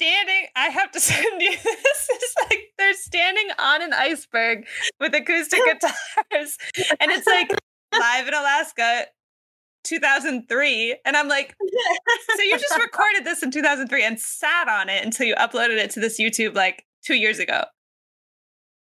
Standing, 0.00 0.46
I 0.56 0.66
have 0.66 0.90
to 0.92 1.00
send 1.00 1.42
you 1.42 1.50
this. 1.50 2.08
It's 2.10 2.34
like 2.48 2.60
they're 2.78 2.94
standing 2.94 3.48
on 3.58 3.82
an 3.82 3.92
iceberg 3.92 4.66
with 4.98 5.14
acoustic 5.14 5.60
guitars. 5.64 6.58
And 7.00 7.10
it's 7.10 7.26
like 7.26 7.50
live 7.98 8.28
in 8.28 8.34
Alaska, 8.34 9.06
2003. 9.84 10.96
And 11.04 11.16
I'm 11.16 11.28
like, 11.28 11.54
so 12.36 12.42
you 12.42 12.58
just 12.58 12.78
recorded 12.80 13.24
this 13.24 13.42
in 13.42 13.50
2003 13.50 14.04
and 14.04 14.18
sat 14.18 14.68
on 14.68 14.88
it 14.88 15.04
until 15.04 15.26
you 15.26 15.34
uploaded 15.36 15.78
it 15.78 15.90
to 15.92 16.00
this 16.00 16.20
YouTube 16.20 16.54
like 16.54 16.84
two 17.04 17.14
years 17.14 17.38
ago. 17.38 17.64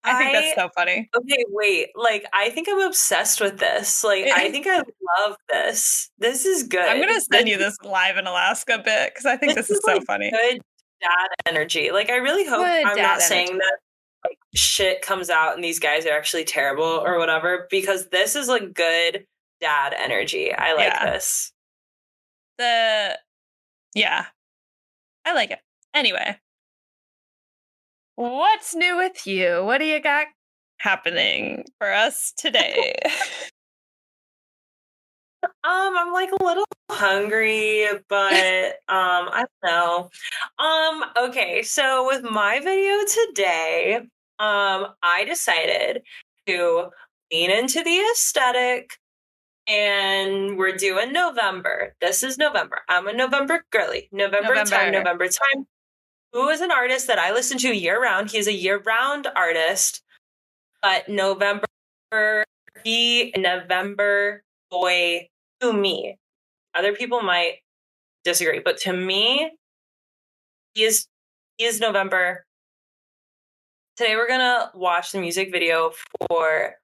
I 0.05 0.17
think 0.17 0.33
that's 0.33 0.55
so 0.55 0.69
funny. 0.75 1.09
Okay, 1.15 1.45
wait. 1.47 1.89
Like, 1.95 2.25
I 2.33 2.49
think 2.49 2.67
I'm 2.69 2.81
obsessed 2.81 3.39
with 3.39 3.57
this. 3.57 4.03
Like, 4.03 4.25
I 4.25 4.51
think 4.51 4.67
I 4.67 4.77
love 4.77 5.37
this. 5.49 6.11
This 6.17 6.45
is 6.45 6.63
good. 6.63 6.85
I'm 6.85 6.99
gonna 6.99 7.21
send 7.31 7.47
you 7.47 7.57
this 7.57 7.77
live 7.83 8.17
in 8.17 8.27
Alaska 8.27 8.81
bit 8.83 9.13
because 9.13 9.25
I 9.25 9.37
think 9.37 9.55
this, 9.55 9.67
this 9.67 9.77
is, 9.77 9.77
is, 9.77 9.85
so 9.85 9.93
like 9.93 10.05
funny. 10.05 10.29
Good 10.29 10.61
dad 11.01 11.27
energy. 11.47 11.91
Like, 11.91 12.09
I 12.09 12.17
really 12.17 12.45
hope 12.45 12.65
good 12.65 12.85
I'm 12.85 12.97
not 12.97 12.97
energy. 12.97 13.25
saying 13.25 13.57
that 13.57 13.77
like 14.25 14.37
shit 14.55 15.01
comes 15.01 15.29
out 15.29 15.55
and 15.55 15.63
these 15.63 15.79
guys 15.79 16.05
are 16.05 16.13
actually 16.13 16.45
terrible 16.45 16.83
or 16.83 17.17
whatever 17.17 17.67
because 17.69 18.07
this 18.07 18.35
is 18.35 18.47
like 18.47 18.73
good 18.73 19.25
dad 19.63 19.95
energy. 19.97 20.53
I 20.53 20.73
like 20.73 20.93
yeah. 20.93 21.11
this. 21.11 21.51
The 22.59 23.17
yeah, 23.95 24.25
I 25.25 25.33
like 25.33 25.51
it. 25.51 25.59
Anyway, 25.95 26.37
What's 28.15 28.75
new 28.75 28.97
with 28.97 29.25
you? 29.25 29.63
What 29.65 29.79
do 29.79 29.85
you 29.85 29.99
got 29.99 30.27
happening 30.77 31.65
for 31.79 31.91
us 31.91 32.31
today? 32.37 32.93
um, 35.43 35.49
I'm 35.63 36.13
like 36.13 36.29
a 36.31 36.43
little 36.43 36.65
hungry, 36.91 37.87
but 38.07 38.73
um, 38.87 39.29
I 39.31 39.45
don't 39.63 39.65
know. 39.65 40.09
Um, 40.63 41.03
okay, 41.29 41.63
so 41.63 42.05
with 42.05 42.23
my 42.23 42.59
video 42.59 42.93
today, 43.27 43.95
um, 44.37 44.87
I 45.01 45.25
decided 45.27 46.03
to 46.45 46.89
lean 47.31 47.49
into 47.49 47.83
the 47.83 47.99
aesthetic 48.11 48.91
and 49.67 50.57
we're 50.57 50.75
doing 50.75 51.13
November. 51.13 51.95
This 52.01 52.23
is 52.23 52.37
November. 52.37 52.81
I'm 52.89 53.07
a 53.07 53.13
November 53.13 53.65
girly. 53.71 54.09
November, 54.11 54.55
November. 54.55 54.69
time, 54.69 54.91
November 54.91 55.27
time 55.27 55.67
who 56.33 56.49
is 56.49 56.61
an 56.61 56.71
artist 56.71 57.07
that 57.07 57.19
I 57.19 57.31
listen 57.31 57.57
to 57.59 57.67
year 57.69 58.01
round. 58.01 58.31
He's 58.31 58.47
a 58.47 58.53
year 58.53 58.79
round 58.79 59.27
artist, 59.35 60.01
but 60.81 61.07
November, 61.07 61.65
he 62.83 63.33
November 63.37 64.43
boy 64.69 65.29
to 65.61 65.71
me. 65.71 66.17
Other 66.75 66.93
people 66.93 67.21
might 67.21 67.59
disagree, 68.23 68.59
but 68.59 68.77
to 68.79 68.93
me, 68.93 69.51
he 70.73 70.83
is 70.83 71.07
he 71.57 71.65
is 71.65 71.79
November. 71.79 72.45
Today 73.95 74.15
we're 74.15 74.27
gonna 74.27 74.71
watch 74.73 75.11
the 75.11 75.19
music 75.19 75.51
video 75.51 75.91
for 76.27 76.77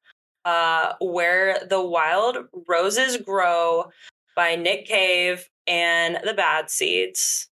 uh, 0.49 0.93
"Where 0.99 1.59
the 1.65 1.81
Wild 1.81 2.37
Roses 2.67 3.17
Grow" 3.17 3.91
by 4.35 4.55
Nick 4.55 4.85
Cave 4.85 5.47
and 5.67 6.19
the 6.23 6.33
Bad 6.33 6.69
Seeds. 6.69 7.49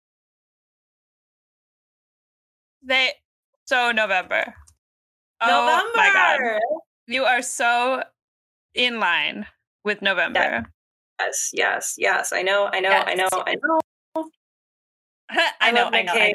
They 2.84 3.12
so 3.66 3.92
November. 3.92 4.54
November. 5.42 5.82
Oh 5.82 5.92
my 5.96 6.12
god. 6.14 6.60
You 7.08 7.24
are 7.26 7.42
so 7.42 8.04
in 8.74 9.00
line 9.00 9.46
with 9.84 10.02
November. 10.02 10.66
Yes, 11.20 11.50
yes, 11.54 11.96
yes. 11.98 12.34
I 12.34 12.42
know, 12.42 12.70
I 12.72 12.80
know, 12.80 12.90
yes. 12.90 13.06
I 13.08 13.16
know, 13.16 13.28
I 13.46 13.56
know. 13.56 13.80
I 15.62 15.72
know, 15.72 15.90
I 15.92 16.02
know, 16.04 16.14
I 16.14 16.32
know. 16.32 16.34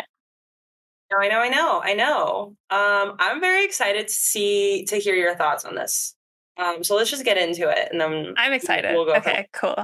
No, 1.10 1.18
I 1.18 1.28
know, 1.28 1.38
I 1.40 1.48
know, 1.48 1.80
I 1.82 1.94
know. 1.94 2.56
Um, 2.70 3.16
I'm 3.18 3.40
very 3.40 3.64
excited 3.64 4.08
to 4.08 4.12
see 4.12 4.84
to 4.86 4.96
hear 4.96 5.14
your 5.14 5.34
thoughts 5.34 5.64
on 5.64 5.74
this. 5.74 6.14
Um, 6.58 6.82
so 6.82 6.96
let's 6.96 7.10
just 7.10 7.24
get 7.24 7.38
into 7.38 7.68
it, 7.70 7.88
and 7.92 8.00
then 8.00 8.34
I'm 8.36 8.52
excited. 8.52 8.92
We'll 8.94 9.08
okay, 9.16 9.46
cool. 9.52 9.76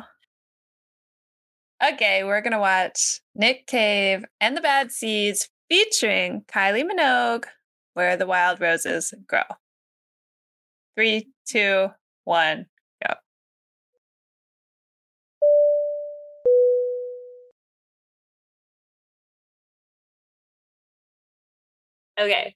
Okay, 1.93 2.25
we're 2.25 2.41
gonna 2.41 2.59
watch 2.59 3.21
Nick 3.35 3.67
Cave 3.67 4.25
and 4.41 4.57
the 4.57 4.61
Bad 4.61 4.91
Seeds 4.91 5.49
featuring 5.69 6.43
Kylie 6.53 6.85
Minogue, 6.85 7.45
Where 7.95 8.17
the 8.17 8.27
Wild 8.27 8.61
Roses 8.61 9.15
Grow. 9.29 9.43
Three, 10.97 11.29
two, 11.47 11.89
one, 12.25 12.67
go. 13.07 13.15
Okay. 22.21 22.55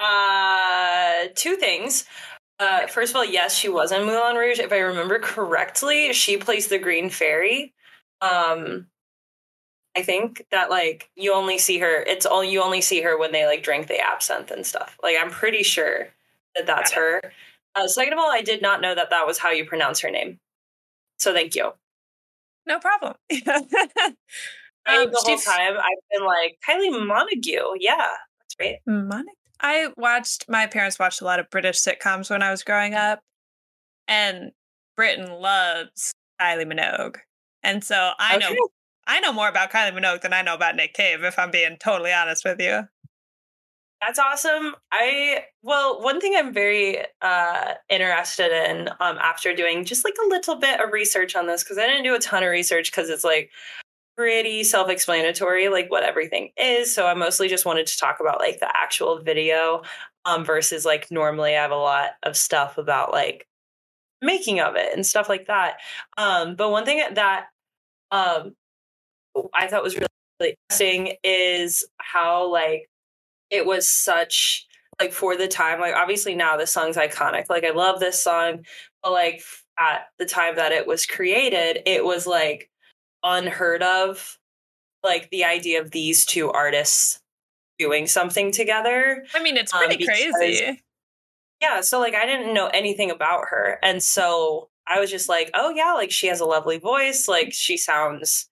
Uh, 0.00 1.28
two 1.34 1.56
things. 1.56 2.04
Uh, 2.58 2.86
first 2.88 3.10
of 3.12 3.16
all, 3.16 3.24
yes, 3.24 3.56
she 3.56 3.68
was 3.68 3.92
in 3.92 4.04
Moulin 4.04 4.36
Rouge. 4.36 4.58
If 4.58 4.72
I 4.72 4.78
remember 4.78 5.18
correctly, 5.18 6.12
she 6.12 6.36
plays 6.36 6.66
the 6.66 6.78
Green 6.78 7.08
Fairy. 7.08 7.72
Um, 8.20 8.86
I 9.96 10.02
think 10.02 10.44
that 10.50 10.70
like 10.70 11.10
you 11.16 11.32
only 11.34 11.58
see 11.58 11.78
her. 11.78 12.02
It's 12.02 12.26
all 12.26 12.42
you 12.42 12.62
only 12.62 12.80
see 12.80 13.02
her 13.02 13.18
when 13.18 13.32
they 13.32 13.46
like 13.46 13.62
drink 13.62 13.86
the 13.86 14.00
absinthe 14.00 14.50
and 14.50 14.66
stuff. 14.66 14.96
Like 15.02 15.16
I'm 15.20 15.30
pretty 15.30 15.62
sure 15.62 16.08
that 16.56 16.66
that's 16.66 16.92
her. 16.92 17.32
Uh, 17.74 17.86
second 17.86 18.12
of 18.12 18.18
all, 18.18 18.30
I 18.30 18.42
did 18.42 18.60
not 18.60 18.80
know 18.80 18.94
that 18.94 19.10
that 19.10 19.26
was 19.26 19.38
how 19.38 19.50
you 19.50 19.64
pronounce 19.64 20.00
her 20.00 20.10
name. 20.10 20.40
So 21.18 21.32
thank 21.32 21.54
you. 21.54 21.72
No 22.66 22.78
problem. 22.78 23.14
um, 23.32 23.40
the 24.86 25.22
whole 25.24 25.38
time 25.38 25.76
I've 25.76 26.08
been 26.10 26.24
like 26.24 26.58
Kylie 26.68 27.06
Montague. 27.06 27.76
Yeah, 27.80 28.14
that's 28.38 28.54
great. 28.56 28.78
Montague. 28.86 29.37
I 29.60 29.88
watched. 29.96 30.46
My 30.48 30.66
parents 30.66 30.98
watched 30.98 31.20
a 31.20 31.24
lot 31.24 31.40
of 31.40 31.50
British 31.50 31.78
sitcoms 31.78 32.30
when 32.30 32.42
I 32.42 32.50
was 32.50 32.62
growing 32.62 32.94
up, 32.94 33.20
and 34.06 34.52
Britain 34.96 35.32
loves 35.32 36.12
Kylie 36.40 36.70
Minogue, 36.70 37.16
and 37.62 37.82
so 37.82 38.12
I 38.18 38.36
okay. 38.36 38.54
know 38.54 38.68
I 39.06 39.20
know 39.20 39.32
more 39.32 39.48
about 39.48 39.72
Kylie 39.72 39.98
Minogue 39.98 40.20
than 40.20 40.32
I 40.32 40.42
know 40.42 40.54
about 40.54 40.76
Nick 40.76 40.94
Cave, 40.94 41.24
if 41.24 41.38
I'm 41.38 41.50
being 41.50 41.76
totally 41.78 42.12
honest 42.12 42.44
with 42.44 42.60
you. 42.60 42.88
That's 44.00 44.18
awesome. 44.18 44.76
I 44.92 45.44
well, 45.62 46.00
one 46.00 46.20
thing 46.20 46.34
I'm 46.36 46.52
very 46.52 46.98
uh, 47.20 47.74
interested 47.88 48.52
in 48.52 48.88
um, 49.00 49.18
after 49.18 49.54
doing 49.54 49.84
just 49.84 50.04
like 50.04 50.14
a 50.24 50.28
little 50.28 50.54
bit 50.54 50.80
of 50.80 50.92
research 50.92 51.34
on 51.34 51.46
this 51.48 51.64
because 51.64 51.78
I 51.78 51.86
didn't 51.86 52.04
do 52.04 52.14
a 52.14 52.20
ton 52.20 52.44
of 52.44 52.50
research 52.50 52.92
because 52.92 53.10
it's 53.10 53.24
like 53.24 53.50
pretty 54.18 54.64
self-explanatory, 54.64 55.68
like 55.68 55.88
what 55.92 56.02
everything 56.02 56.50
is. 56.56 56.92
So 56.92 57.06
I 57.06 57.14
mostly 57.14 57.46
just 57.46 57.64
wanted 57.64 57.86
to 57.86 57.96
talk 57.96 58.18
about 58.18 58.40
like 58.40 58.58
the 58.58 58.68
actual 58.76 59.20
video 59.20 59.82
um, 60.24 60.44
versus 60.44 60.84
like 60.84 61.08
normally 61.12 61.54
I 61.54 61.62
have 61.62 61.70
a 61.70 61.76
lot 61.76 62.10
of 62.24 62.36
stuff 62.36 62.78
about 62.78 63.12
like 63.12 63.46
making 64.20 64.58
of 64.58 64.74
it 64.74 64.92
and 64.92 65.06
stuff 65.06 65.28
like 65.28 65.46
that. 65.46 65.76
Um, 66.16 66.56
but 66.56 66.72
one 66.72 66.84
thing 66.84 67.00
that 67.14 67.46
um, 68.10 68.56
I 69.54 69.68
thought 69.68 69.84
was 69.84 69.94
really, 69.94 70.08
really 70.40 70.56
interesting 70.68 71.14
is 71.22 71.86
how 71.98 72.50
like 72.50 72.90
it 73.50 73.66
was 73.66 73.88
such 73.88 74.66
like 75.00 75.12
for 75.12 75.36
the 75.36 75.46
time 75.46 75.78
like 75.78 75.94
obviously 75.94 76.34
now 76.34 76.56
this 76.56 76.72
song's 76.72 76.96
iconic 76.96 77.44
like 77.48 77.64
i 77.64 77.70
love 77.70 78.00
this 78.00 78.20
song 78.20 78.64
but 79.00 79.12
like 79.12 79.42
at 79.78 80.06
the 80.18 80.26
time 80.26 80.56
that 80.56 80.72
it 80.72 80.88
was 80.88 81.06
created 81.06 81.80
it 81.86 82.04
was 82.04 82.26
like 82.26 82.68
unheard 83.22 83.82
of 83.82 84.38
like 85.02 85.28
the 85.30 85.44
idea 85.44 85.80
of 85.80 85.90
these 85.90 86.24
two 86.24 86.50
artists 86.50 87.20
doing 87.78 88.06
something 88.06 88.50
together 88.50 89.24
i 89.34 89.42
mean 89.42 89.56
it's 89.56 89.72
pretty 89.72 89.94
um, 89.94 89.98
because, 89.98 90.34
crazy. 90.36 90.82
Yeah 91.60 91.80
so 91.80 91.98
like 91.98 92.14
i 92.14 92.26
didn't 92.26 92.54
know 92.54 92.68
anything 92.68 93.10
about 93.10 93.46
her 93.50 93.78
and 93.82 94.02
so 94.02 94.68
i 94.86 95.00
was 95.00 95.10
just 95.10 95.28
like 95.28 95.50
oh 95.54 95.70
yeah 95.70 95.92
like 95.92 96.10
she 96.10 96.26
has 96.26 96.40
a 96.40 96.44
lovely 96.44 96.78
voice 96.78 97.28
like 97.28 97.52
she 97.52 97.76
sounds 97.76 98.48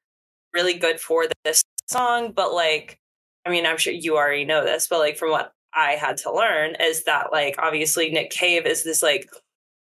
really 0.57 0.75
good 0.75 0.99
for 0.99 1.27
this 1.45 1.63
song, 1.87 2.33
but 2.33 2.53
like, 2.53 2.99
I 3.45 3.51
mean, 3.51 3.67
I'm 3.67 3.77
sure 3.77 3.93
you 3.93 4.17
already 4.17 4.45
know 4.45 4.65
this, 4.65 4.89
but 4.89 4.99
like 4.99 5.17
from 5.17 5.31
what 5.31 5.53
I 5.75 5.93
had 5.93 6.17
to 6.19 6.33
learn 6.33 6.77
is 6.81 7.05
that 7.05 7.31
like 7.31 7.57
obviously 7.59 8.11
Nick 8.11 8.31
Cave 8.31 8.67
is 8.67 8.83
this 8.83 9.03
like 9.03 9.29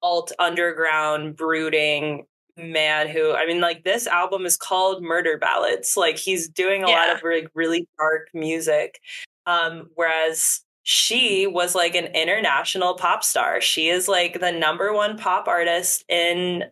alt 0.01 0.31
underground 0.39 1.35
brooding 1.37 2.25
man 2.57 3.07
who 3.07 3.33
I 3.33 3.45
mean 3.45 3.61
like 3.61 3.83
this 3.83 4.07
album 4.07 4.45
is 4.45 4.57
called 4.57 5.03
Murder 5.03 5.37
Ballads. 5.37 5.95
Like 5.97 6.17
he's 6.17 6.47
doing 6.47 6.83
a 6.83 6.89
yeah. 6.89 6.95
lot 6.95 7.15
of 7.15 7.23
like 7.23 7.49
really 7.53 7.87
dark 7.97 8.27
music. 8.33 8.99
Um 9.45 9.89
whereas 9.95 10.61
she 10.83 11.47
was 11.47 11.75
like 11.75 11.95
an 11.95 12.07
international 12.07 12.95
pop 12.95 13.23
star. 13.23 13.61
She 13.61 13.89
is 13.89 14.07
like 14.07 14.39
the 14.39 14.51
number 14.51 14.93
one 14.93 15.17
pop 15.17 15.47
artist 15.47 16.03
in 16.09 16.63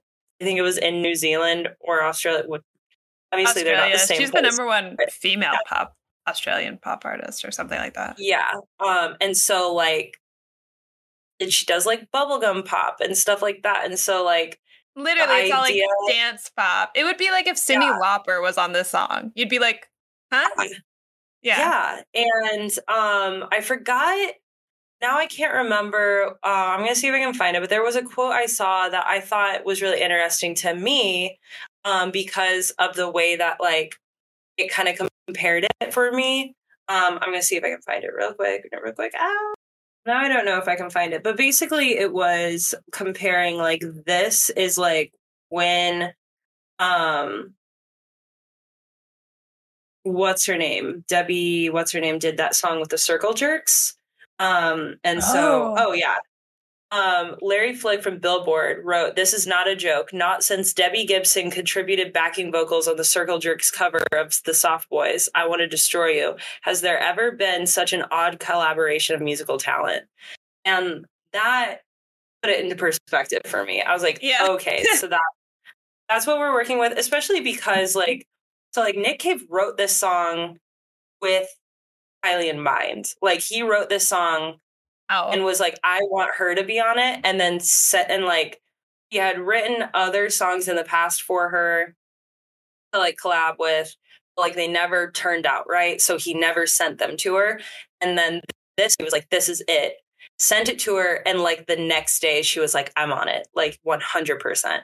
I 0.42 0.44
think 0.44 0.58
it 0.60 0.64
was 0.64 0.78
in 0.78 1.02
New 1.02 1.16
Zealand 1.16 1.70
or 1.80 2.04
Australia 2.04 2.44
obviously 3.32 3.62
Australia. 3.62 3.78
they're 3.78 3.90
not 3.90 3.94
the 3.94 4.00
same. 4.00 4.20
She's 4.20 4.32
place. 4.32 4.44
the 4.44 4.50
number 4.50 4.66
one 4.66 4.98
female 5.10 5.56
pop 5.68 5.96
Australian 6.28 6.78
pop 6.78 7.06
artist 7.06 7.44
or 7.44 7.52
something 7.52 7.80
like 7.80 7.96
that. 7.96 8.16
Yeah. 8.20 8.52
Um, 8.80 9.16
and 9.20 9.36
so 9.36 9.74
like 9.74 10.18
and 11.42 11.52
she 11.52 11.66
does 11.66 11.86
like 11.86 12.10
bubblegum 12.12 12.66
pop 12.66 12.98
and 13.02 13.18
stuff 13.18 13.42
like 13.42 13.64
that. 13.64 13.86
And 13.86 13.98
so 13.98 14.24
like 14.24 14.60
literally 14.96 15.42
it's 15.42 15.52
all 15.54 15.62
like 15.62 15.82
dance 16.10 16.52
pop. 16.56 16.92
It 16.96 17.04
would 17.04 17.18
be 17.18 17.32
like 17.32 17.48
if 17.48 17.58
Cindy 17.58 17.86
yeah. 17.86 18.00
Lauper 18.02 18.42
was 18.42 18.58
on 18.58 18.72
this 18.74 18.90
song. 18.90 19.32
You'd 19.36 19.50
be 19.50 19.60
like, 19.60 19.90
huh? 20.32 20.50
Yeah. 21.42 22.02
Yeah. 22.14 22.24
And 22.54 22.72
um 22.88 23.48
I 23.52 23.62
forgot 23.62 24.34
now 25.02 25.18
I 25.18 25.26
can't 25.26 25.54
remember. 25.54 26.38
Uh, 26.44 26.48
I'm 26.48 26.82
gonna 26.82 26.96
see 26.96 27.08
if 27.08 27.14
I 27.14 27.20
can 27.20 27.34
find 27.34 27.58
it. 27.58 27.60
But 27.60 27.70
there 27.70 27.84
was 27.84 27.96
a 27.96 28.04
quote 28.04 28.34
I 28.34 28.46
saw 28.46 28.88
that 28.88 29.06
I 29.08 29.20
thought 29.20 29.66
was 29.66 29.82
really 29.82 30.00
interesting 30.00 30.54
to 30.56 30.76
me, 30.76 31.40
um, 31.86 32.12
because 32.12 32.72
of 32.78 32.96
the 32.96 33.10
way 33.10 33.36
that 33.36 33.58
like 33.60 33.96
it 34.58 34.70
kind 34.72 34.88
of 34.90 35.10
compared 35.28 35.66
it 35.82 35.94
for 35.94 36.12
me. 36.12 36.56
Um, 36.88 37.18
I'm 37.22 37.32
gonna 37.32 37.42
see 37.42 37.56
if 37.56 37.64
I 37.64 37.70
can 37.70 37.82
find 37.82 38.04
it 38.04 38.12
real 38.16 38.34
quick. 38.34 38.70
Real 38.84 38.94
quick. 38.94 39.14
Ah. 39.18 39.54
Now 40.06 40.18
I 40.18 40.28
don't 40.28 40.46
know 40.46 40.58
if 40.58 40.68
I 40.68 40.76
can 40.76 40.90
find 40.90 41.14
it, 41.14 41.24
but 41.24 41.38
basically 41.38 41.98
it 41.98 42.12
was 42.12 42.74
comparing 42.92 43.58
like 43.58 43.84
this 44.06 44.50
is 44.50 44.78
like 44.78 45.14
when 45.50 46.14
um 46.80 47.54
what's 50.04 50.46
her 50.48 50.58
name? 50.58 51.06
Debbie, 51.08 51.70
what's 51.70 51.92
her 51.92 52.00
name 52.00 52.18
did 52.18 52.38
that 52.38 52.56
song 52.56 52.80
with 52.80 52.90
the 52.90 52.98
circle 52.98 53.34
jerks. 53.34 53.96
Um 54.40 54.96
and 55.04 55.24
so 55.24 55.76
oh, 55.78 55.90
oh 55.90 55.94
yeah. 55.94 56.16
Um, 56.92 57.38
Larry 57.42 57.74
Flick 57.74 58.04
from 58.04 58.20
Billboard 58.20 58.84
wrote, 58.84 59.16
This 59.16 59.34
is 59.34 59.48
not 59.48 59.68
a 59.68 59.76
joke. 59.78 60.14
Not 60.14 60.44
since 60.44 60.74
Debbie 60.74 61.06
Gibson 61.06 61.50
contributed 61.50 62.12
backing 62.12 62.52
vocals 62.52 62.88
on 62.88 62.98
the 62.98 63.06
Circle 63.06 63.40
Jerks 63.40 63.72
cover 63.72 64.04
of 64.12 64.38
The 64.44 64.54
Soft 64.54 64.90
Boys, 64.90 65.30
I 65.34 65.48
Want 65.48 65.62
to 65.62 65.68
Destroy 65.68 66.10
You, 66.10 66.36
has 66.64 66.82
there 66.82 67.00
ever 67.00 67.32
been 67.32 67.66
such 67.66 67.94
an 67.94 68.04
odd 68.12 68.40
collaboration 68.40 69.16
of 69.16 69.22
musical 69.22 69.58
talent. 69.58 70.04
And 70.66 71.06
that 71.32 71.78
put 72.42 72.52
it 72.52 72.64
into 72.64 72.76
perspective 72.76 73.42
for 73.46 73.64
me. 73.64 73.82
I 73.82 73.94
was 73.94 74.04
like, 74.04 74.20
yeah. 74.22 74.48
okay, 74.50 74.84
so 74.96 75.08
that 75.08 75.22
that's 76.10 76.28
what 76.28 76.40
we're 76.40 76.54
working 76.54 76.78
with, 76.78 76.98
especially 76.98 77.40
because 77.40 77.96
like 77.96 78.26
so 78.74 78.82
like 78.82 78.98
Nick 78.98 79.20
Cave 79.20 79.46
wrote 79.50 79.78
this 79.78 79.96
song 79.96 80.58
with 81.22 81.48
Kylie 82.26 82.50
in 82.50 82.62
mind. 82.62 83.14
Like 83.22 83.40
he 83.40 83.62
wrote 83.62 83.90
this 83.90 84.08
song 84.08 84.58
oh. 85.12 85.30
and 85.32 85.44
was 85.44 85.60
like, 85.60 85.78
I 85.84 86.00
want 86.04 86.32
her 86.38 86.56
to 86.56 86.64
be 86.64 86.80
on 86.80 86.98
it. 86.98 87.22
And 87.24 87.40
then 87.40 87.60
set 87.60 88.10
and 88.10 88.26
like 88.26 88.62
he 89.10 89.18
had 89.18 89.40
written 89.40 89.90
other 89.94 90.30
songs 90.30 90.68
in 90.68 90.76
the 90.76 90.84
past 90.84 91.22
for 91.22 91.50
her 91.50 91.96
to 92.94 93.00
like 93.00 93.18
collab 93.24 93.56
with, 93.60 93.96
like 94.38 94.56
they 94.56 94.68
never 94.68 95.12
turned 95.12 95.46
out 95.46 95.66
right. 95.70 96.02
So 96.02 96.18
he 96.18 96.34
never 96.34 96.66
sent 96.66 96.98
them 96.98 97.18
to 97.18 97.36
her. 97.36 97.60
And 98.00 98.18
then 98.18 98.42
this, 98.78 98.96
he 98.98 99.04
was 99.04 99.14
like, 99.14 99.30
This 99.30 99.50
is 99.50 99.64
it. 99.68 99.96
Sent 100.38 100.70
it 100.70 100.80
to 100.80 100.96
her, 100.96 101.22
and 101.28 101.42
like 101.42 101.68
the 101.68 101.76
next 101.76 102.20
day, 102.20 102.42
she 102.42 102.60
was 102.60 102.74
like, 102.74 102.92
"I'm 102.96 103.12
on 103.12 103.28
it, 103.28 103.48
like 103.54 103.78
100." 103.84 104.40
percent 104.40 104.84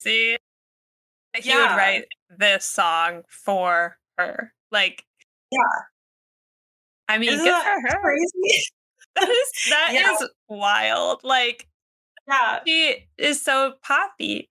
See, 0.00 0.36
he 1.36 1.48
yeah. 1.48 1.70
would 1.70 1.76
write 1.76 2.04
this 2.36 2.64
song 2.64 3.22
for 3.28 3.96
her, 4.18 4.52
like, 4.72 5.04
yeah. 5.52 5.58
I 7.08 7.18
mean, 7.18 7.30
Isn't 7.30 7.44
good 7.44 7.62
for 7.62 7.80
her. 7.88 8.00
Crazy? 8.02 8.64
that 9.16 9.28
is 9.28 9.52
that 9.70 9.90
yeah. 9.92 10.12
is 10.12 10.28
wild. 10.48 11.20
Like, 11.22 11.68
yeah, 12.28 12.60
she 12.66 13.06
is 13.18 13.42
so 13.42 13.74
poppy. 13.82 14.48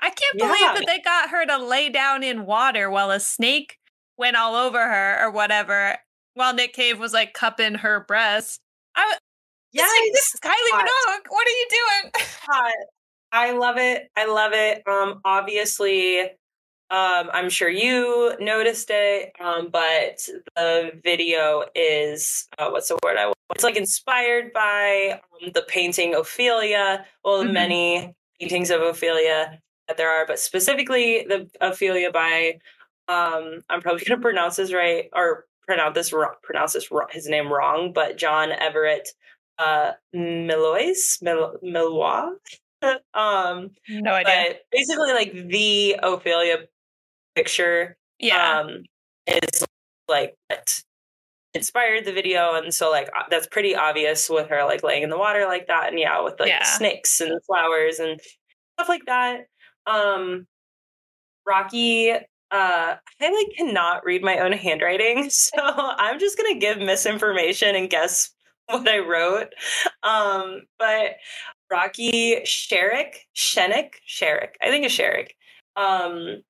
I 0.00 0.10
can't 0.10 0.38
believe 0.38 0.60
yeah. 0.60 0.74
that 0.74 0.84
they 0.86 1.00
got 1.00 1.30
her 1.30 1.46
to 1.46 1.58
lay 1.58 1.88
down 1.88 2.22
in 2.22 2.46
water 2.46 2.90
while 2.90 3.10
a 3.10 3.20
snake 3.20 3.78
went 4.18 4.36
all 4.36 4.54
over 4.54 4.78
her 4.78 5.24
or 5.24 5.30
whatever, 5.30 5.96
while 6.34 6.54
Nick 6.54 6.74
Cave 6.74 6.98
was 6.98 7.12
like 7.12 7.32
cupping 7.32 7.76
her 7.76 8.00
breast. 8.00 8.60
I, 8.94 9.16
yeah, 9.72 9.84
this 10.12 10.34
is 10.34 10.40
Kylie 10.40 10.78
Minogue. 10.78 11.28
What 11.28 11.46
are 11.46 11.50
you 11.50 11.66
doing? 11.70 12.12
Hot. 12.42 12.72
I 13.32 13.52
love 13.52 13.76
it. 13.78 14.08
I 14.16 14.26
love 14.26 14.52
it. 14.54 14.82
Um, 14.86 15.20
obviously, 15.24 16.30
um, 16.90 17.30
I'm 17.32 17.50
sure 17.50 17.68
you 17.68 18.34
noticed 18.38 18.88
it, 18.90 19.32
um, 19.40 19.70
but 19.70 20.20
the 20.54 20.92
video 21.02 21.64
is 21.74 22.46
uh, 22.58 22.70
what's 22.70 22.88
the 22.88 22.98
word 23.02 23.16
I 23.16 23.26
want? 23.26 23.36
It's 23.54 23.64
like 23.64 23.76
inspired 23.76 24.52
by 24.52 25.20
um, 25.42 25.50
the 25.52 25.62
painting 25.62 26.14
Ophelia. 26.14 27.04
Well, 27.24 27.42
mm-hmm. 27.42 27.52
many 27.52 28.14
paintings 28.40 28.70
of 28.70 28.82
Ophelia 28.82 29.60
that 29.88 29.96
there 29.96 30.10
are, 30.10 30.26
but 30.26 30.38
specifically 30.38 31.26
the 31.28 31.50
Ophelia 31.60 32.12
by 32.12 32.58
um, 33.08 33.62
I'm 33.68 33.80
probably 33.80 34.04
going 34.06 34.20
to 34.20 34.22
pronounce 34.22 34.56
this 34.56 34.72
right 34.72 35.06
or 35.12 35.46
pronounce 35.66 35.94
this 35.94 36.12
wrong, 36.12 36.34
pronounce 36.44 36.74
this 36.74 36.92
wrong, 36.92 37.08
his 37.10 37.26
name 37.26 37.52
wrong, 37.52 37.92
but 37.92 38.16
John 38.16 38.52
Everett 38.52 39.08
uh, 39.58 39.92
Milois 40.14 41.20
Mil- 41.20 41.58
Milois. 41.64 42.30
um, 43.14 43.70
no 43.88 44.12
idea. 44.12 44.44
But 44.48 44.60
basically, 44.70 45.12
like 45.12 45.32
the 45.32 45.96
Ophelia 46.02 46.58
picture 47.36 47.96
yeah. 48.18 48.60
um, 48.60 48.82
is 49.26 49.64
like 50.08 50.34
what 50.48 50.82
inspired 51.54 52.04
the 52.04 52.12
video 52.12 52.54
and 52.54 52.72
so 52.72 52.90
like 52.90 53.08
that's 53.30 53.46
pretty 53.46 53.74
obvious 53.74 54.28
with 54.28 54.48
her 54.48 54.64
like 54.64 54.82
laying 54.82 55.02
in 55.02 55.10
the 55.10 55.18
water 55.18 55.46
like 55.46 55.66
that 55.68 55.88
and 55.88 55.98
yeah 55.98 56.22
with 56.22 56.38
like 56.38 56.50
yeah. 56.50 56.62
snakes 56.62 57.20
and 57.20 57.40
flowers 57.44 57.98
and 57.98 58.20
stuff 58.78 58.88
like 58.88 59.06
that. 59.06 59.46
Um 59.86 60.46
rocky 61.46 62.10
uh 62.10 62.16
i 62.50 62.96
like 63.20 63.56
cannot 63.56 64.04
read 64.04 64.22
my 64.22 64.38
own 64.38 64.52
handwriting 64.52 65.30
so 65.30 65.58
i'm 65.60 66.18
just 66.18 66.36
gonna 66.36 66.58
give 66.58 66.78
misinformation 66.78 67.74
and 67.74 67.88
guess 67.88 68.30
what 68.66 68.88
i 68.88 68.98
wrote. 68.98 69.48
Um 70.02 70.62
but 70.78 71.16
rocky 71.70 72.40
sherrick 72.44 73.26
shenik 73.34 73.94
sherrick. 74.08 74.54
I 74.62 74.70
think 74.70 74.84
it's 74.84 74.94
sherrick. 74.94 75.30
Um 75.76 76.42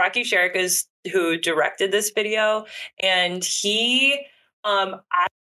Rocky 0.00 0.22
Sherrick 0.22 0.56
is 0.56 0.86
who 1.12 1.36
directed 1.36 1.92
this 1.92 2.10
video, 2.10 2.64
and 3.02 3.44
he 3.44 4.18
um 4.64 5.00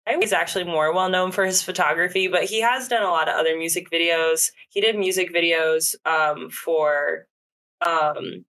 I 0.08 0.16
was 0.16 0.34
actually 0.34 0.64
more 0.64 0.94
well 0.94 1.10
known 1.10 1.32
for 1.32 1.46
his 1.46 1.62
photography, 1.62 2.28
but 2.28 2.46
he 2.46 2.62
has 2.62 2.88
done 2.88 3.04
a 3.04 3.10
lot 3.10 3.30
of 3.30 3.36
other 3.36 3.56
music 3.56 3.90
videos. 3.92 4.50
He 4.70 4.82
did 4.82 4.98
music 4.98 5.34
videos 5.34 5.96
um 6.06 6.50
for 6.50 7.28
um 7.86 8.46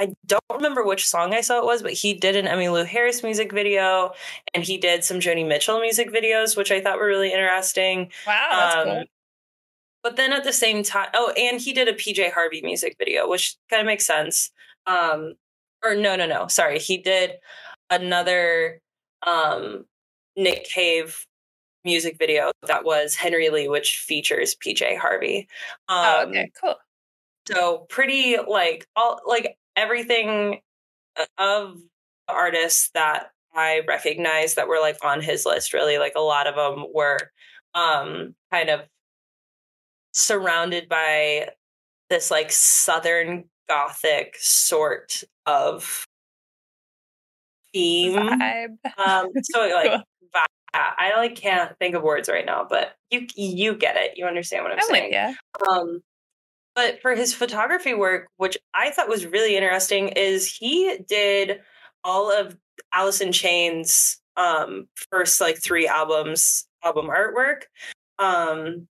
I 0.00 0.12
don't 0.26 0.44
remember 0.52 0.84
which 0.84 1.08
song 1.08 1.34
I 1.34 1.40
saw 1.40 1.58
it 1.58 1.64
was, 1.64 1.82
but 1.82 1.92
he 1.92 2.14
did 2.14 2.36
an 2.36 2.46
Emmylou 2.46 2.86
Harris 2.86 3.24
music 3.24 3.52
video 3.52 4.12
and 4.54 4.62
he 4.62 4.78
did 4.78 5.02
some 5.02 5.18
Joni 5.18 5.48
Mitchell 5.48 5.80
music 5.80 6.12
videos, 6.12 6.56
which 6.56 6.70
I 6.70 6.80
thought 6.80 6.98
were 6.98 7.06
really 7.06 7.32
interesting. 7.32 8.12
Wow, 8.26 8.48
that's 8.52 8.76
um, 8.76 8.84
cool. 8.84 9.04
But 10.02 10.16
then 10.16 10.32
at 10.32 10.44
the 10.44 10.52
same 10.52 10.84
time, 10.84 11.08
oh, 11.14 11.32
and 11.36 11.60
he 11.60 11.72
did 11.72 11.88
a 11.88 11.92
PJ 11.94 12.32
Harvey 12.32 12.60
music 12.62 12.96
video, 12.98 13.28
which 13.28 13.56
kind 13.68 13.80
of 13.80 13.86
makes 13.86 14.06
sense. 14.06 14.52
Um, 14.88 15.34
or 15.84 15.94
no, 15.94 16.16
no, 16.16 16.26
no. 16.26 16.48
Sorry, 16.48 16.78
he 16.78 16.98
did 16.98 17.32
another 17.90 18.80
um, 19.26 19.84
Nick 20.36 20.64
Cave 20.64 21.26
music 21.84 22.16
video 22.18 22.50
that 22.66 22.84
was 22.84 23.14
Henry 23.14 23.50
Lee, 23.50 23.68
which 23.68 23.98
features 24.06 24.56
PJ 24.56 24.98
Harvey. 24.98 25.48
Um, 25.88 25.96
oh, 25.98 26.24
okay, 26.28 26.50
cool. 26.60 26.74
So 27.46 27.86
pretty 27.88 28.36
like 28.46 28.86
all 28.96 29.20
like 29.26 29.56
everything 29.76 30.60
uh, 31.18 31.24
of 31.38 31.78
the 32.26 32.34
artists 32.34 32.90
that 32.94 33.30
I 33.54 33.82
recognize 33.88 34.54
that 34.54 34.68
were 34.68 34.80
like 34.80 34.98
on 35.02 35.22
his 35.22 35.46
list. 35.46 35.72
Really, 35.72 35.98
like 35.98 36.14
a 36.16 36.20
lot 36.20 36.46
of 36.46 36.56
them 36.56 36.86
were 36.94 37.18
um, 37.74 38.34
kind 38.52 38.70
of 38.70 38.80
surrounded 40.12 40.88
by 40.88 41.48
this 42.10 42.30
like 42.30 42.50
southern 42.50 43.44
gothic 43.68 44.36
sort 44.38 45.24
of 45.46 46.06
theme. 47.72 48.14
Vibe. 48.14 48.76
Um, 48.98 49.28
so 49.42 49.60
like 49.60 49.90
vibe. 50.34 50.44
I 50.74 51.12
like 51.16 51.36
can't 51.36 51.76
think 51.78 51.94
of 51.94 52.02
words 52.02 52.28
right 52.28 52.46
now, 52.46 52.66
but 52.68 52.94
you 53.10 53.26
you 53.34 53.74
get 53.74 53.96
it. 53.96 54.16
You 54.16 54.26
understand 54.26 54.64
what 54.64 54.72
I'm, 54.72 54.80
saying. 54.82 55.12
Yeah. 55.12 55.34
Um, 55.68 56.00
but 56.74 57.00
for 57.02 57.14
his 57.14 57.34
photography 57.34 57.94
work, 57.94 58.28
which 58.36 58.56
I 58.74 58.90
thought 58.90 59.08
was 59.08 59.26
really 59.26 59.56
interesting, 59.56 60.08
is 60.08 60.46
he 60.46 60.98
did 61.08 61.60
all 62.04 62.30
of 62.30 62.56
Alice 62.92 63.20
in 63.20 63.32
Chains' 63.32 64.20
um, 64.36 64.88
first 65.10 65.40
like 65.40 65.60
three 65.60 65.88
albums 65.88 66.66
album 66.84 67.06
artwork. 67.06 67.62
Um, 68.18 68.86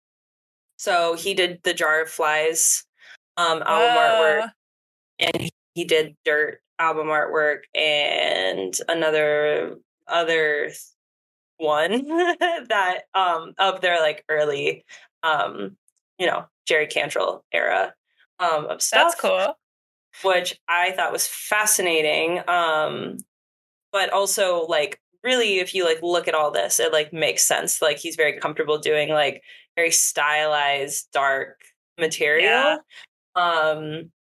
so 0.78 1.15
he 1.15 1.34
did 1.34 1.59
the 1.63 1.74
Jar 1.74 2.01
of 2.01 2.09
Flies 2.09 2.86
um, 3.38 3.63
album 3.65 3.97
uh, 3.97 3.99
artwork 3.99 4.49
and 5.20 5.41
he, 5.41 5.51
he 5.76 5.84
did 5.86 6.16
Dirt 6.26 6.59
album 6.80 7.07
artwork 7.07 7.61
and 7.76 8.74
another 8.89 9.76
other 10.07 10.72
one 11.57 12.07
that 12.07 13.01
um 13.14 13.53
of 13.57 13.82
their 13.82 13.99
like 13.99 14.26
early 14.28 14.84
um 15.22 15.78
you 16.18 16.26
know 16.26 16.45
Jerry 16.66 16.88
Cantrell 16.88 17.45
era 17.51 17.93
um 18.39 18.66
of 18.66 18.82
stuff. 18.82 19.11
That's 19.11 19.22
cool. 19.22 19.53
Which 20.24 20.59
I 20.68 20.91
thought 20.91 21.11
was 21.11 21.28
fascinating. 21.28 22.41
Um 22.47 23.18
but 23.91 24.11
also 24.11 24.66
like 24.66 24.99
really 25.24 25.59
if 25.59 25.74
you 25.74 25.86
like 25.86 26.01
look 26.01 26.28
at 26.28 26.36
all 26.36 26.51
this 26.51 26.80
it 26.80 26.91
like 26.91 27.14
makes 27.14 27.43
sense 27.43 27.82
like 27.82 27.97
he's 27.97 28.18
very 28.18 28.38
comfortable 28.38 28.78
doing 28.78 29.09
like 29.09 29.41
very 29.76 29.91
stylized, 29.91 31.07
dark 31.11 31.61
material. 31.99 32.45
Yeah. 32.45 32.78
Um, 33.36 34.11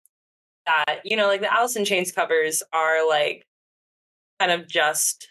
that 0.66 1.00
you 1.04 1.16
know, 1.16 1.26
like 1.26 1.40
the 1.40 1.52
Alice 1.52 1.76
in 1.76 1.84
Chains 1.84 2.12
covers 2.12 2.62
are 2.72 3.08
like 3.08 3.46
kind 4.38 4.52
of 4.52 4.68
just 4.68 5.28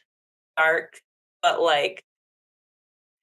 dark, 0.58 1.02
but 1.42 1.62
like 1.62 2.04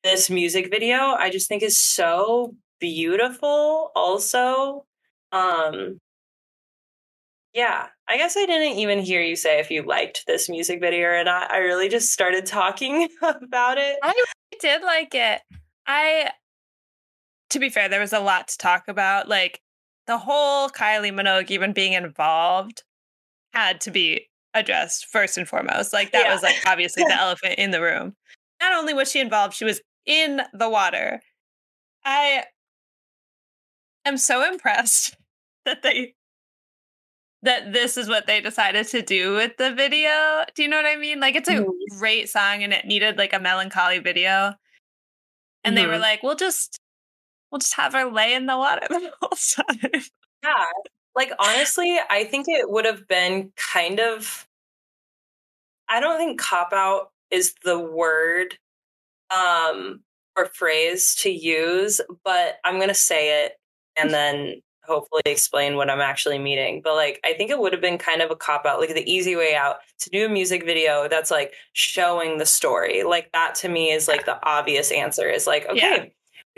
this 0.05 0.31
music 0.31 0.71
video, 0.71 0.99
I 0.99 1.31
just 1.31 1.49
think 1.49 1.63
is 1.63 1.79
so 1.79 2.55
beautiful. 2.81 3.91
Also, 3.95 4.85
um, 5.33 5.99
yeah, 7.55 7.89
I 8.07 8.17
guess 8.17 8.37
I 8.37 8.47
didn't 8.47 8.79
even 8.79 9.01
hear 9.01 9.21
you 9.23 9.37
say 9.37 9.59
if 9.59 9.71
you 9.71 9.83
liked 9.83 10.25
this 10.27 10.49
music 10.49 10.81
video 10.81 11.09
or 11.09 11.25
not. 11.25 11.51
I 11.51 11.59
really 11.59 11.89
just 11.89 12.13
started 12.13 12.47
talking 12.47 13.09
about 13.23 13.79
it. 13.79 13.97
I 14.03 14.15
did 14.61 14.83
like 14.83 15.15
it. 15.15 15.41
I, 15.87 16.31
to 17.51 17.59
be 17.59 17.71
fair, 17.71 17.89
there 17.89 18.01
was 18.01 18.13
a 18.13 18.21
lot 18.21 18.49
to 18.49 18.59
talk 18.59 18.85
about. 18.89 19.29
Like 19.29 19.61
the 20.09 20.19
whole 20.19 20.69
Kylie 20.71 21.13
Minogue 21.13 21.51
even 21.53 21.73
being 21.73 21.93
involved 21.93 22.83
had 23.53 23.81
to 23.83 23.91
be 23.93 24.27
addressed 24.55 25.07
first 25.07 25.39
and 25.39 25.47
foremost. 25.47 25.93
Like 25.93 26.11
that 26.13 26.25
Yeah. 26.25 26.33
was 26.33 26.43
like 26.43 26.57
obviously 26.67 27.05
the 27.05 27.15
elephant 27.21 27.55
in 27.59 27.71
the 27.71 27.81
room. 27.81 28.17
Not 28.61 28.73
only 28.73 28.95
was 28.95 29.13
she 29.13 29.21
involved, 29.21 29.55
she 29.55 29.65
was 29.67 29.81
in 30.07 30.41
the 30.53 30.69
water. 30.69 31.21
I 32.05 32.45
am 34.05 34.17
so 34.17 34.51
impressed 34.51 35.15
that 35.67 35.83
they 35.83 36.15
that 37.43 37.73
this 37.73 37.97
is 37.97 38.09
what 38.09 38.27
they 38.27 38.41
decided 38.41 38.89
to 38.89 39.01
do 39.03 39.35
with 39.35 39.57
the 39.59 39.73
video. 39.73 40.45
Do 40.57 40.63
you 40.63 40.69
know 40.69 40.77
what 40.79 40.87
I 40.87 40.97
mean? 40.97 41.21
Like 41.21 41.37
it's 41.37 41.49
a 41.49 41.57
Mhm. 41.57 41.73
great 41.99 42.29
song 42.29 42.65
and 42.65 42.73
it 42.73 42.85
needed 42.87 43.17
like 43.17 43.33
a 43.33 43.39
melancholy 43.39 43.99
video. 44.01 44.55
And 45.63 45.77
they 45.77 45.87
were 45.87 45.99
Mhm. 45.99 46.01
like, 46.01 46.23
"We'll 46.23 46.35
just 46.35 46.81
we'll 47.51 47.61
just 47.61 47.75
have 47.77 47.93
her 47.95 48.11
lay 48.11 48.35
in 48.35 48.47
the 48.47 48.57
water 48.57 48.87
the 48.89 49.13
whole 49.21 49.31
time." 49.65 50.03
Yeah. 50.43 50.65
Like 51.17 51.33
honestly, 51.39 51.99
I 52.11 52.25
think 52.25 52.47
it 52.49 52.71
would 52.71 52.85
have 52.85 53.09
been 53.09 53.53
kind 53.57 54.01
of 54.01 54.47
I 55.89 56.01
don't 56.01 56.19
think 56.19 56.41
cop 56.41 56.73
out 56.73 57.11
is 57.31 57.55
the 57.65 57.79
word 57.79 58.57
um 59.37 60.01
or 60.37 60.47
phrase 60.47 61.15
to 61.17 61.31
use, 61.31 62.01
but 62.25 62.59
I'm 62.65 62.77
going 62.77 62.89
to 62.89 62.95
say 62.95 63.45
it 63.45 63.53
and 63.97 64.11
then 64.11 64.63
hopefully 64.85 65.23
explain 65.27 65.77
what 65.77 65.91
I'm 65.91 66.01
actually 66.01 66.39
meaning. 66.39 66.81
But 66.83 66.95
like 66.95 67.21
I 67.25 67.35
think 67.35 67.51
it 67.51 67.59
would 67.59 67.73
have 67.73 67.83
been 67.83 67.99
kind 67.99 68.23
of 68.23 68.31
a 68.31 68.37
cop 68.37 68.65
out, 68.67 68.81
like 68.81 68.95
the 68.95 69.11
easy 69.11 69.37
way 69.37 69.55
out 69.55 69.77
to 70.01 70.11
do 70.11 70.27
a 70.27 70.29
music 70.29 70.65
video 70.65 71.09
that's 71.09 71.31
like 71.31 71.53
showing 71.73 72.39
the 72.39 72.47
story. 72.47 73.03
Like 73.03 73.31
that 73.33 73.55
to 73.57 73.69
me 73.69 73.91
is 73.93 74.09
like 74.09 74.25
the 74.27 74.39
obvious 74.47 74.91
answer 74.93 75.29
is 75.29 75.47
like 75.47 75.67
okay, 75.69 75.79
Yeah. 75.81 76.05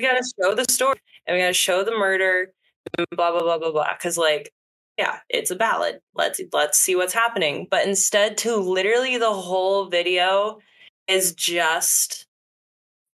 We 0.01 0.07
got 0.07 0.17
to 0.17 0.33
show 0.41 0.55
the 0.55 0.65
story 0.71 0.99
and 1.27 1.37
we 1.37 1.43
got 1.43 1.49
to 1.49 1.53
show 1.53 1.85
the 1.85 1.91
murder 1.93 2.53
blah 3.13 3.31
blah 3.31 3.41
blah 3.41 3.59
blah 3.59 3.71
blah 3.71 3.97
cuz 3.97 4.17
like 4.17 4.53
yeah, 4.99 5.21
it's 5.31 5.51
a 5.51 5.57
ballad. 5.57 6.01
Let's 6.15 6.41
let's 6.53 6.79
see 6.79 6.95
what's 6.95 7.15
happening. 7.15 7.67
But 7.71 7.87
instead 7.87 8.37
to 8.39 8.57
literally 8.57 9.17
the 9.17 9.33
whole 9.33 9.87
video 9.87 10.59
is 11.09 11.35
just 11.35 12.27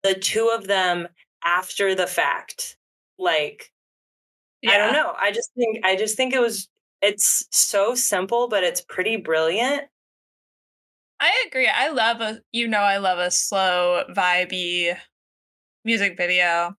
the 0.02 0.14
two 0.14 0.48
of 0.48 0.66
them 0.66 1.08
after 1.44 1.94
the 1.94 2.06
fact. 2.06 2.78
Like 3.18 3.70
I 4.66 4.78
don't 4.78 4.94
know. 4.94 5.12
I 5.18 5.30
just 5.30 5.50
think 5.54 5.84
I 5.84 5.94
just 5.96 6.16
think 6.16 6.32
it 6.32 6.40
was 6.40 6.68
it's 7.02 7.46
so 7.50 7.94
simple 7.94 8.48
but 8.48 8.64
it's 8.64 8.80
pretty 8.80 9.16
brilliant. 9.16 9.82
I 11.20 11.44
agree. 11.46 11.68
I 11.68 11.90
love 11.90 12.20
a 12.22 12.40
you 12.52 12.66
know 12.66 12.80
I 12.80 12.96
love 12.96 13.18
a 13.18 13.30
slow 13.30 14.04
vibey 14.10 14.96
music 15.84 16.16
video. 16.16 16.76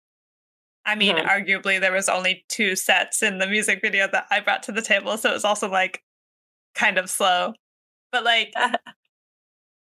I 0.85 0.95
mean, 0.95 1.17
Mhm. 1.17 1.27
arguably 1.27 1.79
there 1.79 1.91
was 1.93 2.09
only 2.09 2.45
two 2.49 2.75
sets 2.75 3.23
in 3.23 3.39
the 3.39 3.47
music 3.47 3.81
video 3.81 4.07
that 4.09 4.27
I 4.31 4.39
brought 4.41 4.63
to 4.63 4.71
the 4.71 4.81
table, 4.81 5.17
so 5.17 5.29
it 5.31 5.33
was 5.33 5.45
also 5.45 5.69
like 5.69 6.03
kind 6.75 6.97
of 6.97 7.09
slow. 7.09 7.53
But 8.11 8.23
like 8.25 8.53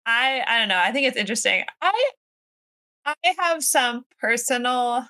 I 0.06 0.42
I 0.46 0.58
don't 0.58 0.68
know. 0.68 0.78
I 0.78 0.92
think 0.92 1.06
it's 1.06 1.16
interesting. 1.16 1.64
I 1.80 2.11
I 3.04 3.14
have 3.38 3.62
some 3.64 4.04
personal 4.20 5.06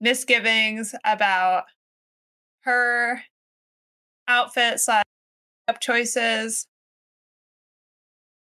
misgivings 0.00 0.94
about 1.04 1.64
her 2.62 3.22
outfit 4.28 4.80
slash 4.80 5.04
up 5.68 5.80
choices. 5.80 6.66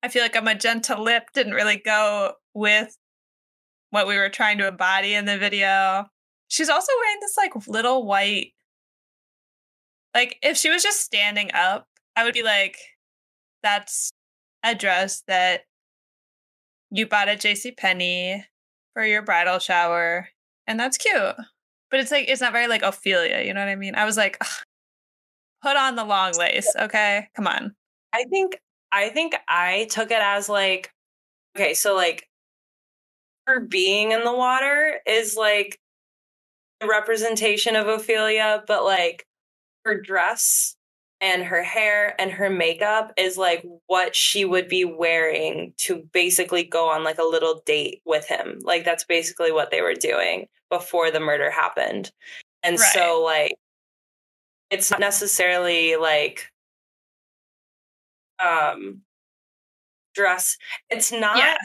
I 0.03 0.07
feel 0.07 0.21
like 0.23 0.35
a 0.35 0.41
magenta 0.41 0.99
lip 0.99 1.29
didn't 1.33 1.53
really 1.53 1.77
go 1.77 2.35
with 2.53 2.97
what 3.91 4.07
we 4.07 4.17
were 4.17 4.29
trying 4.29 4.57
to 4.59 4.67
embody 4.67 5.13
in 5.13 5.25
the 5.25 5.37
video. 5.37 6.05
She's 6.47 6.69
also 6.69 6.91
wearing 7.01 7.19
this 7.21 7.37
like 7.37 7.67
little 7.67 8.05
white 8.05 8.53
like 10.13 10.37
if 10.41 10.57
she 10.57 10.69
was 10.69 10.83
just 10.83 11.01
standing 11.01 11.51
up, 11.53 11.87
I 12.15 12.23
would 12.23 12.33
be 12.33 12.43
like 12.43 12.77
that's 13.63 14.11
a 14.63 14.75
dress 14.75 15.23
that 15.27 15.61
you 16.91 17.05
bought 17.07 17.29
at 17.29 17.39
JC 17.41 17.75
Penney 17.77 18.45
for 18.93 19.05
your 19.05 19.21
bridal 19.21 19.59
shower 19.59 20.29
and 20.67 20.79
that's 20.79 20.97
cute. 20.97 21.35
But 21.91 21.99
it's 21.99 22.11
like 22.11 22.27
it's 22.29 22.41
not 22.41 22.53
very 22.53 22.67
like 22.67 22.81
Ophelia, 22.83 23.43
you 23.45 23.53
know 23.53 23.61
what 23.61 23.69
I 23.69 23.75
mean? 23.75 23.95
I 23.95 24.05
was 24.05 24.17
like 24.17 24.37
"Ugh, 24.41 24.63
put 25.63 25.77
on 25.77 25.95
the 25.95 26.05
long 26.05 26.33
lace, 26.37 26.73
okay? 26.79 27.27
Come 27.35 27.47
on. 27.47 27.75
I 28.13 28.25
think 28.25 28.59
I 28.91 29.09
think 29.09 29.35
I 29.47 29.87
took 29.91 30.11
it 30.11 30.21
as 30.21 30.49
like 30.49 30.91
okay, 31.55 31.73
so 31.73 31.95
like 31.95 32.28
being 33.59 34.11
in 34.11 34.23
the 34.23 34.33
water 34.35 34.99
is 35.07 35.35
like 35.35 35.79
a 36.81 36.87
representation 36.87 37.75
of 37.75 37.87
Ophelia, 37.87 38.63
but 38.67 38.83
like 38.83 39.25
her 39.85 39.99
dress 39.99 40.75
and 41.21 41.43
her 41.43 41.63
hair 41.63 42.15
and 42.19 42.31
her 42.31 42.49
makeup 42.49 43.11
is 43.17 43.37
like 43.37 43.65
what 43.87 44.15
she 44.15 44.45
would 44.45 44.69
be 44.69 44.85
wearing 44.85 45.73
to 45.77 46.07
basically 46.13 46.63
go 46.63 46.89
on 46.89 47.03
like 47.03 47.17
a 47.17 47.23
little 47.23 47.61
date 47.65 48.01
with 48.05 48.27
him. 48.27 48.59
Like 48.61 48.85
that's 48.85 49.03
basically 49.03 49.51
what 49.51 49.71
they 49.71 49.81
were 49.81 49.95
doing 49.95 50.47
before 50.69 51.11
the 51.11 51.19
murder 51.19 51.51
happened. 51.51 52.11
And 52.63 52.79
Right. 52.79 52.89
so 52.93 53.21
like 53.23 53.55
it's 54.69 54.91
not 54.91 54.99
necessarily 54.99 55.95
like 55.95 56.49
um 58.39 59.01
dress. 60.13 60.57
It's 60.89 61.11
not 61.11 61.37
Yeah. 61.37 61.57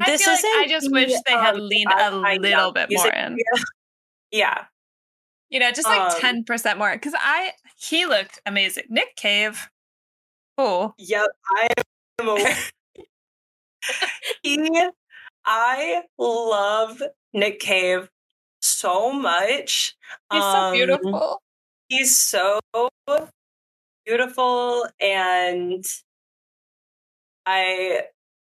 I 0.00 0.10
this 0.10 0.24
feel 0.24 0.32
like 0.34 0.44
I 0.44 0.66
just 0.68 0.86
the, 0.86 0.92
wish 0.92 1.12
they 1.26 1.32
had 1.32 1.54
um, 1.56 1.68
leaned 1.68 1.92
a 1.92 1.96
I 1.96 2.36
little 2.36 2.72
bit 2.72 2.88
more 2.92 3.08
in. 3.08 3.36
Yeah. 4.30 4.64
You 5.50 5.60
know, 5.60 5.70
just 5.70 5.86
like 5.86 6.12
Um, 6.14 6.20
ten 6.20 6.44
percent 6.44 6.78
more. 6.78 6.92
Because 6.92 7.14
I 7.16 7.52
he 7.76 8.06
looked 8.06 8.40
amazing. 8.46 8.84
Nick 8.88 9.14
Cave. 9.16 9.68
Cool. 10.58 10.94
Yep, 10.98 11.26
I 11.56 11.68
am 12.20 12.28
aware. 12.28 12.56
he, 14.42 14.88
I 15.44 16.02
love 16.18 17.02
Nick 17.32 17.60
Cave 17.60 18.08
so 18.60 19.12
much. 19.12 19.94
He's 20.32 20.42
so 20.42 20.48
Um, 20.48 20.72
beautiful. 20.72 21.42
He's 21.88 22.16
so 22.18 22.60
beautiful, 24.06 24.86
and 25.00 25.84
I, 27.46 28.02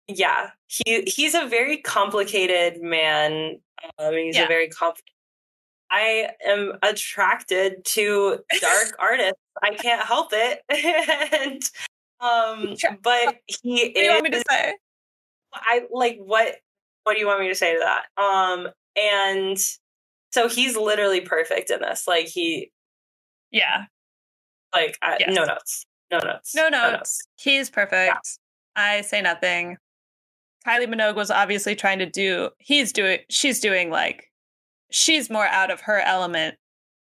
yeah, 0.09 0.51
he 0.67 1.03
he's 1.03 1.35
a 1.35 1.47
very 1.47 1.79
complicated 1.79 2.83
man. 2.83 3.61
Um, 3.99 4.15
he's 4.15 4.37
Yeah. 4.37 4.45
a 4.45 4.49
very 4.49 4.69
comp. 4.69 4.97
I 5.91 6.31
am 6.45 6.75
attracted 6.83 7.85
to 7.87 8.41
dark 8.61 8.89
artists. 8.99 9.41
I 9.63 9.75
can't 9.75 10.03
help 10.05 10.31
it, 10.33 10.63
and 11.33 11.63
um, 12.21 12.75
but 13.03 13.37
he 13.47 13.85
What 13.85 13.95
do 13.95 14.01
you 14.01 14.11
want 14.11 14.25
me 14.25 14.31
to 14.31 14.45
say? 14.51 14.75
I 15.55 15.83
like 15.91 16.19
what 16.19 16.57
what 17.05 17.15
do 17.15 17.21
you 17.21 17.27
want 17.27 17.41
me 17.41 17.49
to 17.49 17.55
say 17.55 17.75
to 17.75 17.81
that? 17.81 18.23
Um 18.23 18.69
and 18.97 19.57
so 20.31 20.49
he's 20.49 20.77
literally 20.77 21.21
perfect 21.23 21.71
in 21.71 21.81
this. 21.81 22.07
Like 22.07 22.27
he 22.27 22.71
Yeah. 23.51 23.85
like 24.75 24.99
I, 25.03 25.17
Yes. 25.21 25.35
no 25.35 25.45
notes. 25.45 25.85
No 26.11 26.19
notes. 26.19 26.55
No 26.55 26.69
notes. 26.69 27.21
He's 27.41 27.71
perfect. 27.71 28.39
I 28.77 29.01
say 29.03 29.23
nothing. 29.23 29.77
Kylie 30.67 30.87
Minogue 30.93 31.15
was 31.17 31.31
obviously 31.31 31.75
trying 31.77 31.99
to 32.01 32.07
do 32.07 32.51
he's 32.59 32.93
doing 32.93 33.21
she's 33.31 33.61
doing 33.61 33.91
like 33.91 34.31
she's 34.91 35.31
more 35.31 35.47
out 35.47 35.71
of 35.71 35.81
her 35.83 36.01
element 36.01 36.57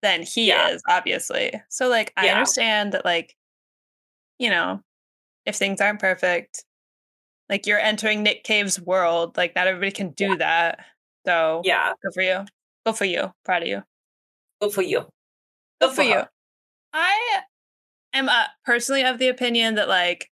than 0.02 0.22
he 0.22 0.48
Yeah. 0.48 0.70
is, 0.70 0.82
obviously. 0.90 1.52
So 1.70 1.88
like 1.88 2.12
I 2.18 2.26
Yeah. 2.26 2.34
understand 2.34 2.92
that 2.94 3.06
like, 3.06 3.36
you 4.38 4.50
know, 4.50 4.82
if 5.46 5.56
things 5.56 5.80
aren't 5.82 6.00
perfect, 6.00 6.66
like 7.50 7.66
you're 7.66 7.80
entering 7.80 8.22
Nick 8.24 8.44
Cave's 8.44 8.80
world, 8.82 9.38
like 9.38 9.56
not 9.56 9.68
everybody 9.68 9.92
can 9.92 10.12
do 10.12 10.38
that. 10.38 10.86
So 11.26 11.62
Yeah. 11.64 11.94
good 12.02 12.14
for 12.14 12.22
you. 12.22 12.46
Good 12.86 12.98
for 12.98 13.06
you. 13.06 13.34
Proud 13.46 13.62
of 13.64 13.68
you. 13.70 13.84
Good 14.62 14.74
for 14.74 14.82
you. 14.82 15.08
Good 15.80 15.94
for 15.96 16.04
you. 16.04 16.24
I 16.94 17.42
am 18.14 18.30
uh, 18.30 18.46
personally 18.66 19.04
of 19.04 19.20
the 19.20 19.30
opinion 19.30 19.76
that 19.76 19.88
like 19.88 20.30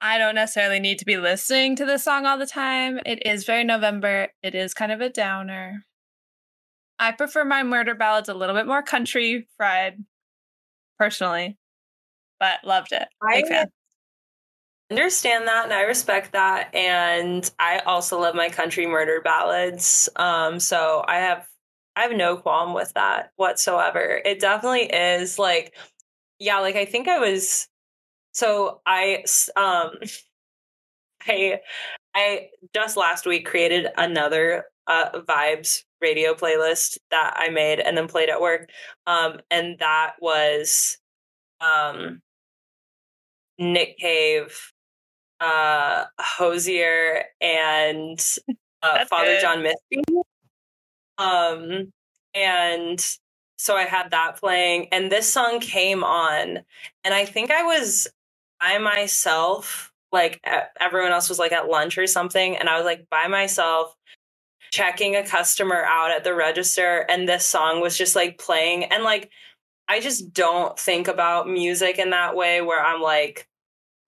I 0.00 0.18
don't 0.18 0.34
necessarily 0.34 0.80
need 0.80 0.98
to 0.98 1.04
be 1.04 1.16
listening 1.16 1.76
to 1.76 1.86
this 1.86 2.04
song 2.04 2.26
all 2.26 2.38
the 2.38 2.46
time. 2.46 3.00
It 3.06 3.26
is 3.26 3.44
very 3.44 3.64
November. 3.64 4.28
It 4.42 4.54
is 4.54 4.74
kind 4.74 4.92
of 4.92 5.00
a 5.00 5.08
downer. 5.08 5.84
I 6.98 7.12
prefer 7.12 7.44
my 7.44 7.62
murder 7.62 7.94
ballads 7.94 8.28
a 8.28 8.34
little 8.34 8.54
bit 8.54 8.66
more 8.66 8.82
country 8.82 9.48
fried, 9.56 10.02
personally, 10.98 11.58
but 12.40 12.64
loved 12.64 12.92
it. 12.92 13.08
Big 13.32 13.44
I 13.44 13.48
fan. 13.48 13.70
understand 14.90 15.46
that 15.48 15.64
and 15.64 15.72
I 15.72 15.82
respect 15.82 16.32
that. 16.32 16.74
And 16.74 17.50
I 17.58 17.80
also 17.80 18.20
love 18.20 18.34
my 18.34 18.48
country 18.48 18.86
murder 18.86 19.20
ballads. 19.22 20.08
Um, 20.16 20.60
so 20.60 21.04
I 21.06 21.16
have 21.16 21.46
I 21.96 22.02
have 22.02 22.12
no 22.12 22.36
qualm 22.36 22.74
with 22.74 22.92
that 22.94 23.30
whatsoever. 23.36 24.20
It 24.24 24.40
definitely 24.40 24.84
is 24.84 25.38
like, 25.38 25.74
yeah, 26.38 26.58
like 26.60 26.76
I 26.76 26.84
think 26.84 27.08
I 27.08 27.18
was 27.18 27.68
so 28.36 28.82
I 28.84 29.24
um 29.56 29.92
I 31.26 31.60
I 32.14 32.48
just 32.74 32.96
last 32.96 33.26
week 33.26 33.46
created 33.46 33.88
another 33.96 34.64
uh 34.86 35.20
vibes 35.20 35.82
radio 36.02 36.34
playlist 36.34 36.98
that 37.10 37.34
I 37.36 37.48
made 37.48 37.80
and 37.80 37.96
then 37.96 38.08
played 38.08 38.28
at 38.28 38.40
work. 38.40 38.68
Um 39.06 39.40
and 39.50 39.78
that 39.78 40.16
was 40.20 40.98
um 41.62 42.20
Nick 43.58 43.96
Cave, 43.98 44.72
uh 45.40 46.04
Hozier 46.20 47.24
and 47.40 48.20
uh, 48.82 49.04
Father 49.06 49.24
good. 49.36 49.40
John 49.40 49.62
Misty. 49.62 50.04
Um 51.18 51.92
and 52.34 53.04
so 53.56 53.74
I 53.74 53.84
had 53.84 54.10
that 54.10 54.36
playing 54.36 54.88
and 54.92 55.10
this 55.10 55.32
song 55.32 55.60
came 55.60 56.04
on 56.04 56.58
and 57.04 57.14
I 57.14 57.24
think 57.24 57.50
I 57.50 57.62
was 57.62 58.06
by 58.66 58.78
myself 58.78 59.92
like 60.12 60.40
everyone 60.80 61.12
else 61.12 61.28
was 61.28 61.38
like 61.38 61.52
at 61.52 61.68
lunch 61.68 61.98
or 61.98 62.06
something 62.06 62.56
and 62.56 62.68
I 62.68 62.76
was 62.76 62.84
like 62.84 63.06
by 63.10 63.26
myself 63.28 63.94
checking 64.72 65.14
a 65.14 65.26
customer 65.26 65.84
out 65.84 66.10
at 66.10 66.24
the 66.24 66.34
register 66.34 67.06
and 67.08 67.28
this 67.28 67.44
song 67.44 67.80
was 67.80 67.96
just 67.96 68.16
like 68.16 68.38
playing 68.38 68.84
and 68.84 69.04
like 69.04 69.30
I 69.88 70.00
just 70.00 70.32
don't 70.32 70.78
think 70.78 71.06
about 71.06 71.48
music 71.48 71.98
in 71.98 72.10
that 72.10 72.34
way 72.34 72.60
where 72.60 72.84
I'm 72.84 73.00
like 73.00 73.48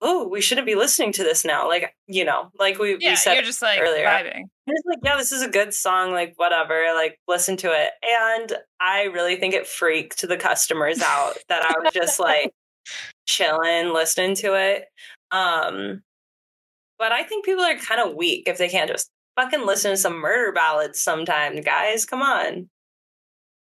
oh 0.01 0.27
we 0.27 0.41
shouldn't 0.41 0.67
be 0.67 0.75
listening 0.75 1.13
to 1.13 1.23
this 1.23 1.45
now 1.45 1.67
like 1.67 1.95
you 2.07 2.25
know 2.25 2.49
like 2.59 2.79
we, 2.79 2.97
Yeah, 2.99 3.11
we 3.11 3.15
said 3.15 3.35
you're 3.35 3.43
just 3.43 3.61
like 3.61 3.79
earlier. 3.81 4.05
vibing. 4.05 4.43
I'm 4.69 4.75
just 4.75 4.87
like, 4.87 4.99
yeah, 5.03 5.17
this 5.17 5.31
is 5.31 5.41
a 5.41 5.49
good 5.49 5.73
song, 5.73 6.11
like 6.11 6.33
whatever, 6.35 6.93
like 6.93 7.19
listen 7.27 7.57
to 7.57 7.71
it. 7.71 7.89
And 8.37 8.53
I 8.79 9.05
really 9.05 9.35
think 9.35 9.55
it 9.55 9.65
freaked 9.65 10.27
the 10.27 10.37
customers 10.37 11.01
out 11.01 11.37
that 11.47 11.63
I 11.63 11.79
was 11.79 11.91
just 11.91 12.19
like 12.19 12.53
chilling, 13.25 13.93
listening 13.93 14.35
to 14.35 14.53
it. 14.55 14.85
Um, 15.31 16.01
but 16.97 17.11
I 17.11 17.23
think 17.23 17.45
people 17.45 17.63
are 17.63 17.77
kind 17.77 18.01
of 18.01 18.15
weak 18.15 18.43
if 18.47 18.57
they 18.57 18.69
can't 18.69 18.89
just 18.89 19.09
fucking 19.37 19.65
listen 19.65 19.91
to 19.91 19.97
some 19.97 20.17
murder 20.17 20.51
ballads 20.51 21.01
sometime, 21.01 21.61
guys. 21.61 22.05
Come 22.05 22.21
on. 22.21 22.69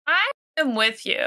I 0.08 0.30
am 0.60 0.76
with 0.76 1.06
you. 1.06 1.20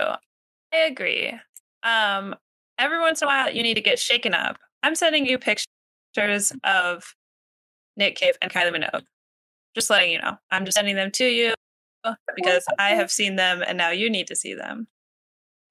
I 0.73 0.77
agree. 0.77 1.35
Um, 1.83 2.35
every 2.79 3.01
once 3.01 3.23
in 3.23 3.27
a 3.27 3.31
while, 3.31 3.53
you 3.53 3.63
need 3.63 3.75
to 3.75 3.81
get 3.81 3.99
shaken 3.99 4.35
up. 4.35 4.59
I'm 4.83 4.95
sending 4.95 5.27
you 5.27 5.39
pictures 5.39 6.53
of 6.65 7.15
Nick 7.97 8.17
Cave 8.17 8.35
and 8.41 8.53
Kylie 8.53 8.75
Minogue. 8.75 9.05
Just 9.75 9.91
letting 9.91 10.13
you 10.13 10.21
know. 10.21 10.37
I'm 10.51 10.65
just 10.65 10.77
sending 10.77 10.97
them 10.97 11.11
to 11.13 11.25
you 11.25 11.55
because 12.37 12.65
I 12.79 12.91
have 12.91 13.11
seen 13.11 13.37
them 13.37 13.63
and 13.67 13.77
now 13.77 13.91
you 13.91 14.09
need 14.09 14.29
to 14.29 14.37
see 14.37 14.55
them. 14.55 14.87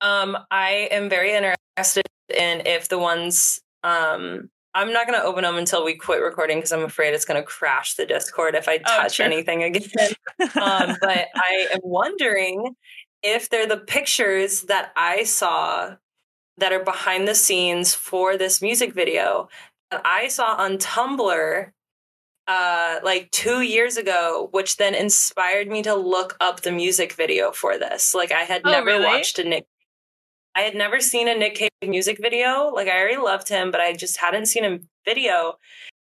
Um, 0.02 0.38
I 0.52 0.90
am 0.92 1.10
very 1.10 1.34
interested 1.34 2.06
in 2.30 2.66
if 2.66 2.90
the 2.90 2.98
ones 3.00 3.60
um 3.84 4.50
I'm 4.74 4.94
not 4.94 5.08
going 5.08 5.20
to 5.20 5.26
open 5.26 5.44
them 5.44 5.56
until 5.58 5.84
we 5.84 5.96
quit 5.96 6.22
recording 6.22 6.60
because 6.60 6.72
I'm 6.72 6.84
afraid 6.84 7.16
it's 7.16 7.26
going 7.26 7.42
to 7.42 7.46
crash 7.48 7.96
the 7.96 8.06
Discord 8.06 8.54
if 8.54 8.68
I 8.68 8.76
Oh, 8.76 8.98
touch 9.02 9.16
true. 9.16 9.26
anything 9.26 9.64
again. 9.64 9.82
um, 10.40 10.96
but 11.02 11.28
I 11.36 11.68
am 11.74 11.80
wondering 11.84 12.76
if 13.24 13.50
they're 13.50 13.66
the 13.66 13.78
pictures 13.78 14.64
that 14.64 14.92
I 14.96 15.24
saw 15.24 15.96
that 16.58 16.74
are 16.74 16.84
behind 16.84 17.28
the 17.28 17.34
scenes 17.34 17.96
for 17.96 18.38
this 18.38 18.62
music 18.62 18.94
video 18.94 19.50
that 19.90 20.02
I 20.06 20.28
saw 20.28 20.54
on 20.58 20.78
Tumblr 20.78 21.72
uh, 22.48 22.96
like 23.04 23.32
two 23.32 23.62
years 23.62 23.98
ago, 23.98 24.48
which 24.52 24.78
then 24.78 24.94
inspired 24.94 25.68
me 25.70 25.82
to 25.84 25.96
look 25.96 26.38
up 26.40 26.62
the 26.62 26.72
music 26.72 27.14
video 27.14 27.52
for 27.52 27.80
this. 27.80 28.14
Like 28.14 28.32
I 28.32 28.44
had 28.44 28.62
Oh, 28.64 28.72
never 28.72 28.86
really? 28.86 29.06
watched 29.06 29.40
a 29.40 29.44
Nick. 29.44 29.66
I 30.58 30.62
had 30.62 30.74
never 30.74 31.00
seen 31.00 31.28
a 31.28 31.36
Nick 31.36 31.54
Cave 31.54 31.70
music 31.84 32.18
video. 32.20 32.72
Like 32.74 32.88
I 32.88 33.00
already 33.00 33.22
loved 33.22 33.48
him, 33.48 33.70
but 33.70 33.80
I 33.80 33.94
just 33.94 34.18
hadn't 34.18 34.48
seen 34.48 34.66
a 34.66 34.80
video. 35.06 35.60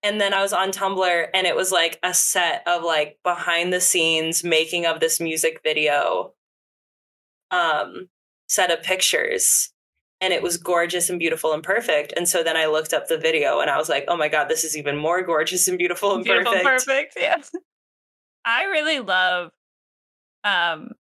And 0.04 0.22
then 0.22 0.32
I 0.32 0.44
was 0.44 0.54
on 0.54 0.70
Tumblr 0.70 1.28
and 1.34 1.48
it 1.48 1.56
was 1.56 1.72
like 1.72 1.98
a 2.04 2.14
set 2.14 2.62
of 2.68 2.84
like 2.84 3.18
behind 3.24 3.74
the 3.74 3.82
scenes 3.82 4.44
making 4.44 4.86
of 4.86 5.00
this 5.00 5.20
music 5.20 5.62
video 5.64 6.34
um 7.50 8.10
set 8.48 8.70
of 8.70 8.84
pictures 8.84 9.72
and 10.22 10.34
it 10.34 10.44
was 10.44 10.58
gorgeous 10.58 11.10
and 11.10 11.18
beautiful 11.18 11.54
and 11.54 11.64
perfect. 11.64 12.14
And 12.16 12.30
so 12.30 12.44
then 12.44 12.58
I 12.58 12.68
looked 12.68 12.94
up 12.94 13.08
the 13.08 13.18
video 13.18 13.60
and 13.60 13.72
I 13.72 13.78
was 13.78 13.90
like, 13.90 14.06
"Oh 14.08 14.18
my 14.18 14.28
god, 14.28 14.50
this 14.50 14.64
is 14.64 14.78
even 14.78 14.98
more 14.98 15.24
gorgeous 15.24 15.68
and 15.68 15.80
beautiful 15.80 16.14
and 16.14 16.24
Beautiful, 16.24 16.54
perfect." 16.54 16.86
perfect. 16.86 17.18
Yeah. 17.20 17.42
I 18.46 18.66
really 18.66 19.00
love 19.00 19.52
um 20.44 20.92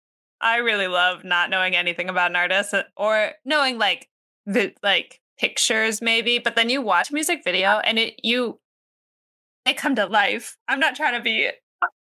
I 0.41 0.57
really 0.59 0.89
love 0.89 1.25
not 1.25 1.51
knowing 1.51 1.75
anything 1.75 2.09
about 2.09 2.31
an 2.31 2.37
artist 2.37 2.75
uh, 2.75 2.83
or 2.97 3.33
knowing 3.45 3.79
like 3.79 4.09
the 4.45 4.73
like 4.83 5.21
pictures 5.39 6.01
maybe, 6.03 6.39
but 6.39 6.57
then 6.57 6.69
you 6.71 6.83
watch 6.83 7.11
music 7.13 7.43
video 7.45 7.79
and 7.79 7.99
it 7.99 8.15
you 8.23 8.59
they 9.65 9.75
come 9.75 9.95
to 9.97 10.07
life. 10.07 10.57
I'm 10.69 10.79
not 10.81 10.95
trying 10.95 11.15
to 11.15 11.21
be 11.21 11.51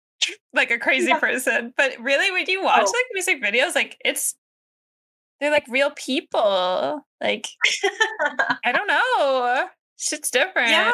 like 0.52 0.70
a 0.70 0.78
crazy 0.78 1.08
Yeah. 1.08 1.18
person, 1.18 1.72
but 1.76 1.92
really 2.00 2.30
when 2.30 2.44
you 2.48 2.62
watch 2.62 2.82
Oh. 2.86 2.92
like 2.92 3.06
music 3.12 3.42
videos, 3.42 3.74
like 3.74 3.96
it's 4.04 4.34
they're 5.40 5.50
like 5.50 5.66
real 5.68 5.90
people. 5.90 7.00
Like 7.20 7.46
I 8.64 8.72
don't 8.72 8.86
know. 8.86 9.66
Shit's 9.96 10.30
different. 10.30 10.70
yeah. 10.70 10.92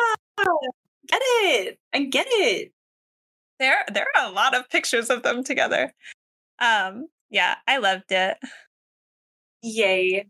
Get 1.09 1.21
it. 1.23 1.79
I 1.93 2.05
get 2.05 2.27
it. 2.31 2.73
there 3.59 3.85
there 3.93 4.07
are 4.17 4.29
a 4.29 4.33
lot 4.33 4.55
of 4.55 4.69
pictures 4.71 5.11
of 5.11 5.23
them 5.23 5.43
together 5.43 5.93
um 6.61 7.07
yeah 7.31 7.57
i 7.67 7.79
loved 7.79 8.11
it 8.13 8.37
Yay. 9.63 10.27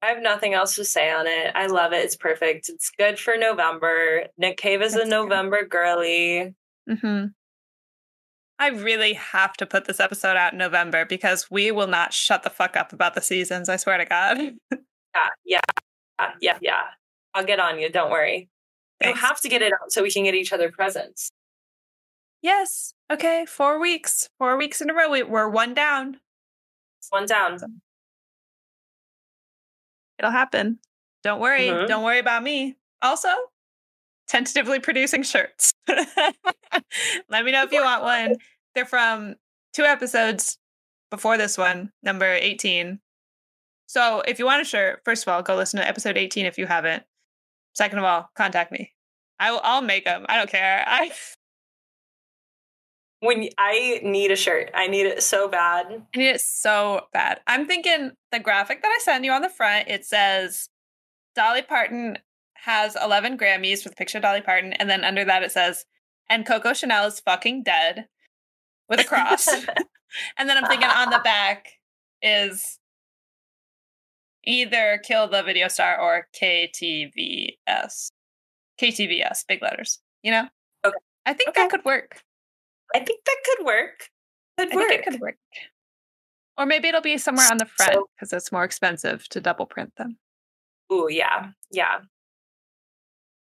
I 0.00 0.06
have 0.06 0.22
nothing 0.22 0.54
else 0.54 0.76
to 0.76 0.84
say 0.84 1.10
on 1.10 1.26
it. 1.26 1.52
I 1.54 1.66
love 1.66 1.92
it. 1.92 2.04
It's 2.04 2.16
perfect. 2.16 2.68
It's 2.70 2.90
good 2.98 3.18
for 3.18 3.36
November. 3.36 4.24
Nick 4.38 4.56
Cave 4.56 4.80
is 4.80 4.94
a 4.94 4.98
That's 4.98 5.08
good. 5.10 5.16
November 5.16 5.66
girly. 5.66 6.54
hmm 6.88 7.24
i 8.60 8.68
really 8.70 9.12
have 9.12 9.52
to 9.52 9.66
put 9.66 9.84
this 9.84 10.00
episode 10.00 10.36
out 10.36 10.52
in 10.52 10.58
november 10.58 11.04
because 11.04 11.48
we 11.50 11.70
will 11.70 11.86
not 11.86 12.12
shut 12.12 12.42
the 12.42 12.50
fuck 12.50 12.76
up 12.76 12.92
about 12.92 13.14
the 13.14 13.20
seasons 13.20 13.68
i 13.68 13.76
swear 13.76 13.98
to 13.98 14.04
god 14.04 14.38
Yeah, 15.44 15.60
yeah, 16.18 16.30
yeah, 16.40 16.58
yeah. 16.60 16.82
I'll 17.34 17.44
get 17.44 17.60
on 17.60 17.78
you. 17.78 17.90
Don't 17.90 18.10
worry. 18.10 18.48
You 19.00 19.06
Thanks. 19.12 19.20
have 19.20 19.40
to 19.42 19.48
get 19.48 19.62
it 19.62 19.72
out 19.72 19.90
so 19.92 20.02
we 20.02 20.10
can 20.10 20.24
get 20.24 20.34
each 20.34 20.52
other 20.52 20.70
presents. 20.70 21.30
Yes 22.42 22.94
okay 23.10 23.44
four 23.46 23.80
weeks 23.80 24.28
four 24.38 24.56
weeks 24.56 24.80
in 24.80 24.90
a 24.90 24.94
row 24.94 25.10
we, 25.10 25.22
we're 25.22 25.48
one 25.48 25.74
down. 25.74 26.20
One 27.10 27.26
down. 27.26 27.58
it'll 30.18 30.30
happen. 30.30 30.78
Don't 31.22 31.40
worry 31.40 31.66
Mhm. 31.68 31.88
don't 31.88 32.04
worry 32.04 32.18
about 32.18 32.42
me. 32.42 32.76
Also 33.02 33.28
tentatively 34.26 34.78
producing 34.80 35.22
shirts. 35.22 35.72
Let 35.88 37.44
me 37.44 37.52
know 37.52 37.62
if 37.62 37.72
you 37.72 37.82
want 37.82 38.02
one. 38.02 38.36
They're 38.74 38.84
from 38.84 39.36
two 39.72 39.84
episodes 39.84 40.58
before 41.10 41.38
this 41.38 41.56
one 41.56 41.90
number 42.02 42.26
18 42.30 43.00
so 43.86 44.20
if 44.28 44.38
you 44.38 44.44
want 44.44 44.60
a 44.60 44.64
shirt 44.64 45.00
first 45.04 45.22
of 45.26 45.32
all 45.32 45.40
go 45.42 45.56
listen 45.56 45.80
to 45.80 45.88
episode 45.88 46.16
18 46.18 46.44
if 46.46 46.58
you 46.58 46.66
haven't. 46.66 47.02
Second 47.74 47.98
of 47.98 48.04
all 48.04 48.30
contact 48.36 48.70
me. 48.72 48.92
I 49.40 49.50
will, 49.52 49.60
i'll 49.62 49.80
make 49.82 50.04
them 50.04 50.26
i 50.28 50.36
don't 50.36 50.50
care. 50.50 50.84
I 50.86 51.10
When 53.20 53.48
I 53.58 54.00
need 54.04 54.30
a 54.30 54.36
shirt, 54.36 54.70
I 54.74 54.86
need 54.86 55.06
it 55.06 55.22
so 55.22 55.48
bad. 55.48 55.86
I 56.14 56.18
need 56.18 56.28
it 56.28 56.40
so 56.40 57.02
bad. 57.12 57.40
I'm 57.46 57.66
thinking 57.66 58.12
the 58.30 58.38
graphic 58.38 58.80
that 58.82 58.88
I 58.88 58.98
send 59.02 59.24
you 59.24 59.32
on 59.32 59.42
the 59.42 59.48
front, 59.48 59.88
it 59.88 60.04
says 60.04 60.68
Dolly 61.34 61.62
Parton 61.62 62.18
has 62.54 62.96
11 63.02 63.36
Grammys 63.38 63.84
with 63.84 63.94
a 63.94 63.96
picture 63.96 64.18
of 64.18 64.22
Dolly 64.22 64.40
Parton. 64.40 64.72
And 64.74 64.88
then 64.88 65.02
under 65.04 65.24
that, 65.24 65.42
it 65.42 65.50
says, 65.50 65.84
and 66.30 66.46
Coco 66.46 66.72
Chanel 66.72 67.06
is 67.06 67.20
fucking 67.20 67.62
dead 67.64 68.06
with 68.88 69.00
a 69.00 69.04
cross. 69.04 69.48
and 70.38 70.48
then 70.48 70.56
I'm 70.56 70.66
thinking 70.66 70.88
on 70.88 71.10
the 71.10 71.20
back 71.24 71.68
is 72.22 72.78
either 74.44 75.00
Kill 75.04 75.28
the 75.28 75.42
Video 75.42 75.68
Star 75.68 76.00
or 76.00 76.28
KTVS. 76.40 78.10
KTVS, 78.80 79.44
big 79.48 79.60
letters, 79.62 79.98
you 80.22 80.30
know? 80.30 80.48
Okay. 80.84 80.96
I 81.26 81.32
think 81.32 81.48
Okay. 81.50 81.62
that 81.62 81.70
could 81.70 81.84
work. 81.84 82.22
I 82.94 83.00
think 83.00 83.24
that 83.24 83.36
could 83.44 83.66
work. 83.66 84.08
Could 84.58 84.72
I 84.72 84.76
work. 84.76 84.88
think 84.88 85.06
it 85.06 85.10
could 85.12 85.20
work. 85.20 85.36
Or 86.56 86.66
maybe 86.66 86.88
it'll 86.88 87.00
be 87.00 87.18
somewhere 87.18 87.46
on 87.50 87.58
the 87.58 87.66
front 87.66 87.92
So- 87.94 88.08
because 88.16 88.32
it's 88.32 88.50
more 88.50 88.64
expensive 88.64 89.28
to 89.28 89.40
double 89.40 89.66
print 89.66 89.92
them. 89.96 90.18
Ooh, 90.92 91.06
yeah, 91.10 91.50
yeah. 91.70 91.98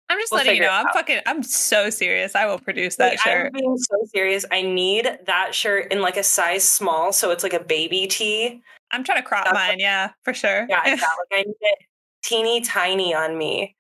I'm 0.10 0.20
just 0.20 0.32
We'll 0.32 0.40
letting 0.40 0.58
you 0.58 0.62
know. 0.62 0.70
I'm 0.70 0.88
fucking. 0.94 1.22
I'm 1.26 1.42
so 1.42 1.90
serious. 1.90 2.36
I 2.36 2.46
will 2.46 2.60
produce 2.60 2.98
that 2.98 3.14
Like, 3.14 3.20
shirt. 3.22 3.48
I'm 3.48 3.52
being 3.54 3.78
so 3.78 4.06
serious. 4.14 4.46
I 4.52 4.62
need 4.62 5.18
that 5.26 5.56
shirt 5.56 5.92
in 5.92 6.02
like 6.02 6.18
a 6.18 6.24
size 6.24 6.64
small, 6.64 7.12
so 7.12 7.32
it's 7.32 7.42
like 7.42 7.54
a 7.54 7.60
baby 7.64 8.06
tee. 8.06 8.62
I'm 8.92 9.04
trying 9.04 9.18
to 9.24 9.28
crop 9.28 9.46
That's 9.46 9.56
mine. 9.56 9.80
Yeah, 9.80 10.12
for 10.24 10.34
sure. 10.34 10.68
Yeah, 10.70 10.82
yeah. 10.86 10.92
Like 10.96 11.00
I 11.32 11.42
need 11.44 11.56
it 11.60 11.80
teeny 12.22 12.62
tiny 12.62 13.14
on 13.16 13.38
me. 13.38 13.76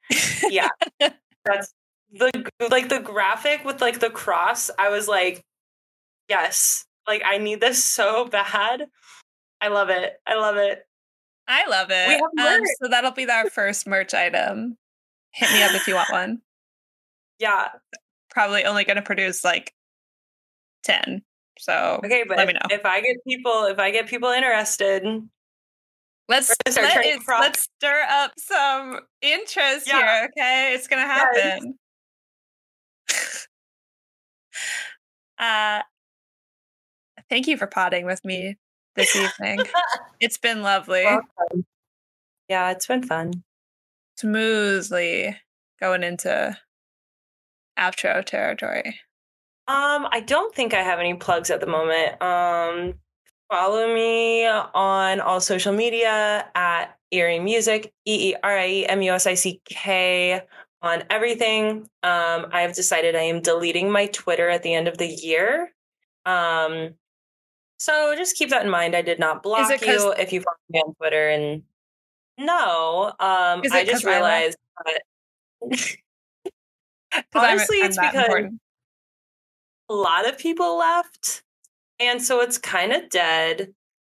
Yeah, 0.49 0.70
that's 1.45 1.74
the 2.14 2.49
like 2.70 2.89
the 2.89 2.99
graphic 2.99 3.66
with 3.66 3.82
like 3.82 3.99
the 3.99 4.09
cross. 4.09 4.70
I 4.80 4.89
was 4.89 5.07
like, 5.07 5.43
yes, 6.30 6.86
like 7.07 7.24
I 7.26 7.38
need 7.38 7.59
this 7.61 7.84
so 7.93 8.26
bad. 8.26 8.86
I 9.61 9.68
love 9.70 9.89
it. 9.89 10.14
I 10.28 10.36
love 10.36 10.57
it. 10.57 10.80
I 11.47 11.66
love 11.68 11.88
it. 11.89 12.22
Um, 12.39 12.61
so 12.82 12.88
that'll 12.89 13.11
be 13.11 13.30
our 13.30 13.49
first 13.49 13.86
merch 13.88 14.14
item. 14.14 14.78
Hit 15.34 15.51
me 15.51 15.61
up 15.64 15.74
if 15.74 15.88
you 15.88 15.95
want 15.95 16.11
one. 16.11 16.41
Yeah. 17.39 17.68
Probably 18.30 18.64
only 18.66 18.84
going 18.86 18.95
to 18.95 19.01
produce 19.01 19.43
like 19.43 19.74
ten. 20.84 21.22
So 21.59 21.99
Okay, 22.03 22.24
but 22.28 22.38
let 22.38 22.47
if, 22.49 22.53
me 22.53 22.53
know. 22.53 22.76
if 22.76 22.86
I 22.86 23.01
get 23.01 23.18
people, 23.28 23.66
if 23.66 23.78
I 23.80 23.91
get 23.91 24.07
people 24.07 24.30
interested, 24.30 25.03
let's 26.30 26.47
start 26.68 26.95
let 26.95 27.22
props. 27.24 27.41
let's 27.41 27.68
stir 27.78 28.03
up 28.09 28.32
some 28.38 28.99
interest 29.22 29.88
Yeah. 29.88 29.97
here. 30.22 30.30
Okay, 30.38 30.74
it's 30.74 30.88
gonna 30.88 31.01
happen. 31.03 31.78
uh, 35.39 35.82
thank 37.30 37.47
you 37.47 37.57
for 37.57 37.68
potting 37.68 38.05
with 38.05 38.24
me 38.24 38.57
this 38.95 39.16
evening. 39.16 39.59
it's 40.20 40.38
been 40.38 40.61
lovely. 40.61 41.03
welcome. 41.03 41.66
Yeah, 42.49 42.72
it's 42.72 42.88
been 42.88 43.03
fun. 43.03 43.43
Smoothly 44.18 45.38
going 45.80 46.03
into 46.03 46.57
outro 47.78 48.24
territory. 48.24 48.99
Um, 49.68 50.07
I 50.11 50.22
don't 50.26 50.53
think 50.53 50.74
I 50.74 50.82
have 50.82 50.99
any 50.99 51.14
plugs 51.14 51.49
at 51.49 51.61
the 51.61 51.68
moment. 51.68 52.22
Um, 52.22 52.95
follow 53.49 53.93
me 53.93 54.45
on 54.45 55.22
all 55.22 55.39
social 55.39 55.74
media 55.74 56.45
at 56.53 56.97
Eerie 57.11 57.39
Musick, 57.39 57.93
E 58.05 58.32
E 58.32 58.36
R 58.43 58.57
I 58.57 58.68
E 58.68 58.86
M 58.86 59.01
U 59.01 59.14
S 59.14 59.26
I 59.26 59.36
C 59.36 59.61
K 59.66 60.41
on 60.84 61.04
everything. 61.10 61.88
Um, 62.04 62.48
I 62.52 62.62
have 62.62 62.76
decided 62.76 63.16
I 63.16 63.22
am 63.22 63.42
deleting 63.42 63.90
my 63.92 64.08
Twitter 64.08 64.50
at 64.50 64.62
the 64.64 64.74
end 64.74 64.88
of 64.88 64.98
the 65.00 65.08
year. 65.08 65.72
Um, 66.26 66.94
so 67.78 68.14
just 68.16 68.36
keep 68.38 68.50
that 68.50 68.64
in 68.64 68.70
mind. 68.70 68.96
I 68.96 69.02
did 69.02 69.18
not 69.20 69.42
block 69.44 69.70
you 69.82 70.12
if 70.20 70.32
you 70.34 70.42
follow 70.42 70.58
me 70.70 70.80
on 70.82 70.94
Twitter, 70.96 71.30
and 71.30 71.64
no, 72.38 73.08
um, 73.20 73.62
I 73.74 73.84
just 73.86 74.04
'cause 74.04 74.06
I 74.06 74.12
realized 74.16 74.58
that 74.86 75.02
'Cause 75.72 75.98
I'm- 77.36 77.52
honestly, 77.52 77.80
I'm 77.82 77.86
it's 77.88 77.98
because 77.98 78.16
important. 78.16 78.62
a 79.90 79.94
lot 79.94 80.28
of 80.28 80.38
people 80.38 80.78
left. 80.78 81.44
And 82.00 82.22
so 82.22 82.42
it's 82.42 82.58
kind 82.58 82.92
of 82.92 83.10
dead. 83.10 83.74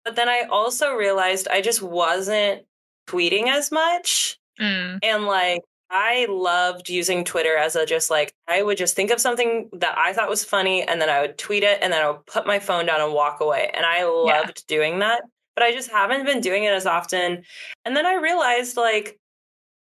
But 0.06 0.16
then 0.16 0.30
I 0.30 0.44
also 0.50 0.94
realized 0.94 1.48
I 1.50 1.62
just 1.62 1.82
wasn't 1.82 2.66
tweeting 3.08 3.48
as 3.50 3.72
much. 3.72 4.40
Mm, 4.60 5.00
And 5.04 5.26
like, 5.26 5.62
I 5.98 6.28
loved 6.30 6.90
using 6.90 7.24
Twitter 7.24 7.56
as 7.56 7.78
a 7.78 7.86
just 7.86 8.10
like, 8.10 8.34
I 8.50 8.62
would 8.62 8.78
just 8.78 8.98
think 8.98 9.12
of 9.12 9.22
something 9.22 9.70
that 9.72 9.98
I 9.98 10.12
thought 10.12 10.28
was 10.28 10.44
funny 10.44 10.84
and 10.84 11.00
then 11.00 11.10
I 11.10 11.22
would 11.22 11.38
tweet 11.38 11.64
it 11.64 11.80
and 11.82 11.94
then 11.94 12.02
I 12.02 12.10
would 12.12 12.26
put 12.26 12.46
my 12.46 12.60
phone 12.60 12.86
down 12.86 13.00
and 13.00 13.14
walk 13.14 13.40
away. 13.40 13.72
And 13.74 13.86
I 13.86 14.04
loved 14.04 14.68
doing 14.68 15.00
that. 15.00 15.22
But 15.56 15.64
I 15.64 15.72
just 15.72 15.90
haven't 15.90 16.26
been 16.26 16.42
doing 16.42 16.66
it 16.66 16.74
as 16.74 16.86
often. 16.86 17.44
And 17.86 17.96
then 17.96 18.06
I 18.06 18.16
realized 18.16 18.76
like, 18.76 19.18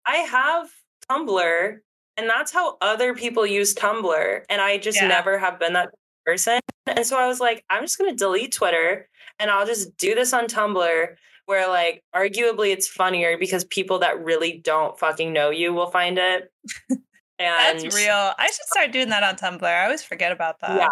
I 0.06 0.18
have 0.18 0.70
Tumblr 1.12 1.78
and 2.16 2.30
that's 2.30 2.54
how 2.54 2.78
other 2.80 3.14
people 3.14 3.46
use 3.46 3.76
Tumblr. 3.76 4.44
And 4.50 4.62
I 4.62 4.78
just 4.78 5.02
Yeah. 5.02 5.10
never 5.10 5.38
have 5.38 5.60
been 5.60 5.74
that 5.74 5.90
person. 6.26 6.62
And 6.88 7.06
so 7.06 7.20
I 7.20 7.28
was 7.28 7.42
like, 7.42 7.66
I'm 7.70 7.84
just 7.84 7.98
going 7.98 8.10
to 8.10 8.16
delete 8.16 8.54
Twitter 8.54 9.10
and 9.38 9.52
I'll 9.52 9.66
just 9.66 9.98
do 9.98 10.16
this 10.16 10.32
on 10.32 10.48
Tumblr 10.48 11.16
where 11.50 11.68
like 11.68 12.04
arguably 12.16 12.72
it's 12.72 12.88
funnier 12.88 13.36
because 13.40 13.64
people 13.66 13.98
that 14.00 14.24
really 14.24 14.62
don't 14.64 15.00
fucking 15.00 15.34
know 15.34 15.50
you 15.50 15.74
will 15.74 15.90
find 15.90 16.18
it. 16.18 16.52
And 17.42 17.80
That's 17.80 17.96
real. 17.96 18.34
I 18.38 18.48
should 18.48 18.66
start 18.66 18.92
doing 18.92 19.08
that 19.10 19.24
on 19.24 19.38
Tumblr. 19.38 19.64
I 19.64 19.86
always 19.86 20.04
forget 20.04 20.34
about 20.34 20.60
that. 20.60 20.76
Yeah. 20.76 20.90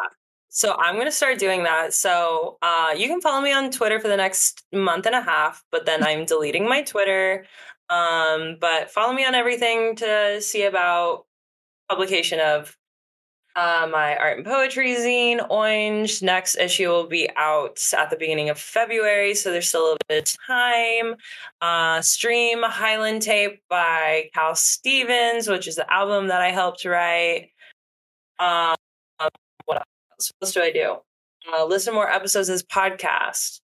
So 0.48 0.78
I'm 0.80 0.96
going 0.96 1.06
to 1.08 1.12
start 1.12 1.40
doing 1.40 1.64
that. 1.64 1.94
So 1.94 2.58
uh, 2.62 2.94
you 2.96 3.10
can 3.10 3.20
follow 3.20 3.42
me 3.42 3.52
on 3.52 3.70
Twitter 3.70 4.00
for 4.00 4.08
the 4.08 4.16
next 4.16 4.64
month 4.72 5.06
and 5.06 5.14
a 5.14 5.22
half, 5.22 5.62
but 5.74 5.86
then 5.86 6.06
I'm 6.06 6.24
deleting 6.24 6.64
my 6.64 6.84
Twitter. 6.84 7.46
Um, 7.90 8.56
but 8.62 8.90
follow 8.90 9.12
me 9.12 9.26
on 9.26 9.36
everything 9.36 9.98
to 9.98 10.42
see 10.42 10.64
about 10.64 11.26
publication 11.90 12.40
of 12.40 12.78
uh, 13.58 13.88
my 13.92 14.16
art 14.18 14.38
and 14.38 14.46
poetry 14.46 14.94
zine, 14.96 15.44
Orange. 15.50 16.22
Next 16.22 16.58
issue 16.58 16.90
will 16.90 17.08
be 17.08 17.28
out 17.36 17.80
at 17.98 18.12
the 18.12 18.16
beginning 18.16 18.50
of 18.52 18.60
February, 18.60 19.34
so 19.34 19.52
there's 19.52 19.68
still 19.68 19.82
a 19.82 19.84
little 19.84 19.98
bit 20.08 20.30
of 20.30 20.46
time. 20.46 21.16
Uh, 21.60 22.00
stream 22.02 22.62
Highland 22.62 23.24
Tape 23.24 23.64
by 23.68 24.30
Cal 24.36 24.54
Stevens, 24.54 25.48
which 25.48 25.68
is 25.68 25.76
the 25.76 25.92
album 25.92 26.28
that 26.28 26.40
I 26.40 26.52
helped 26.52 26.86
write. 26.86 27.50
Um, 28.38 28.76
what 29.66 29.78
else? 29.78 30.32
What 30.38 30.48
else 30.48 30.54
do 30.54 30.62
I 30.62 30.72
do? 30.72 30.98
Uh, 31.52 31.66
listen 31.66 31.96
more 31.96 32.12
episodes 32.12 32.50
of 32.50 32.54
this 32.54 32.64
podcast. 32.64 33.62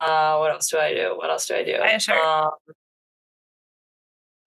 Uh, 0.00 0.36
what 0.36 0.52
else 0.52 0.70
do 0.70 0.78
I 0.78 0.94
do? 0.94 1.14
What 1.16 1.30
else 1.30 1.48
do 1.48 1.56
I 1.56 1.64
do? 1.64 1.78
Buy 1.78 1.90
a 1.90 1.98
shirt. 1.98 2.16
Um, 2.16 2.50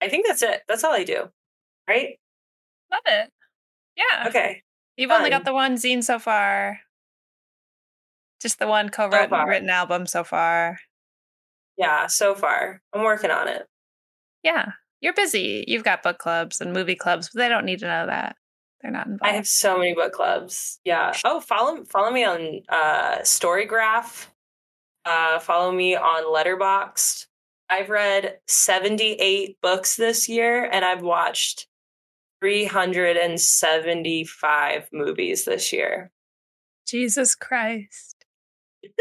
I 0.02 0.08
think 0.08 0.26
that's 0.26 0.42
it. 0.42 0.62
That's 0.70 0.86
all 0.86 0.94
I 0.94 1.04
do. 1.04 1.30
Right? 1.86 2.18
Love 2.90 3.02
it. 3.08 3.30
Yeah. 3.98 4.30
Okay. 4.30 4.62
You've 4.98 5.12
only 5.12 5.30
got 5.30 5.46
the 5.46 5.54
one 5.54 5.76
zine 5.76 6.04
so 6.04 6.20
far. 6.20 6.80
Just 8.42 8.60
the 8.60 8.68
one 8.68 8.90
co-written 8.90 9.30
far. 9.30 9.48
written 9.48 9.70
album 9.70 10.06
so 10.06 10.24
far. 10.24 10.80
Yeah, 11.78 12.08
so 12.08 12.36
far. 12.36 12.82
I'm 12.94 13.04
working 13.04 13.32
on 13.32 13.48
it. 13.48 13.68
Yeah. 14.44 14.72
You're 15.02 15.14
busy. 15.14 15.66
You've 15.68 15.84
got 15.84 16.04
book 16.04 16.18
clubs 16.18 16.62
and 16.62 16.74
movie 16.74 16.96
clubs, 16.96 17.30
but 17.34 17.40
they 17.40 17.50
don't 17.50 17.66
need 17.66 17.80
to 17.80 17.88
know 17.88 18.06
that. 18.08 18.36
They're 18.82 18.92
not 18.92 19.08
involved. 19.08 19.24
I 19.24 19.36
have 19.36 19.48
so 19.48 19.78
many 19.78 19.94
book 19.94 20.14
clubs. 20.14 20.80
Yeah. 20.86 21.14
Oh, 21.24 21.40
follow 21.40 21.84
follow 21.86 22.12
me 22.12 22.24
on 22.24 22.62
uh 22.70 23.18
Storygraph. 23.20 24.28
Uh 25.04 25.40
follow 25.40 25.72
me 25.72 25.96
on 25.96 26.24
Letterboxd. 26.24 27.26
I've 27.70 27.90
read 27.90 28.38
78 28.48 29.58
books 29.62 29.96
this 29.96 30.30
year 30.30 30.70
and 30.72 30.86
I've 30.86 31.02
watched 31.02 31.68
375 32.46 34.90
movies 34.94 35.46
this 35.46 35.74
year. 35.74 36.12
Jesus 36.88 37.34
Christ. 37.34 38.24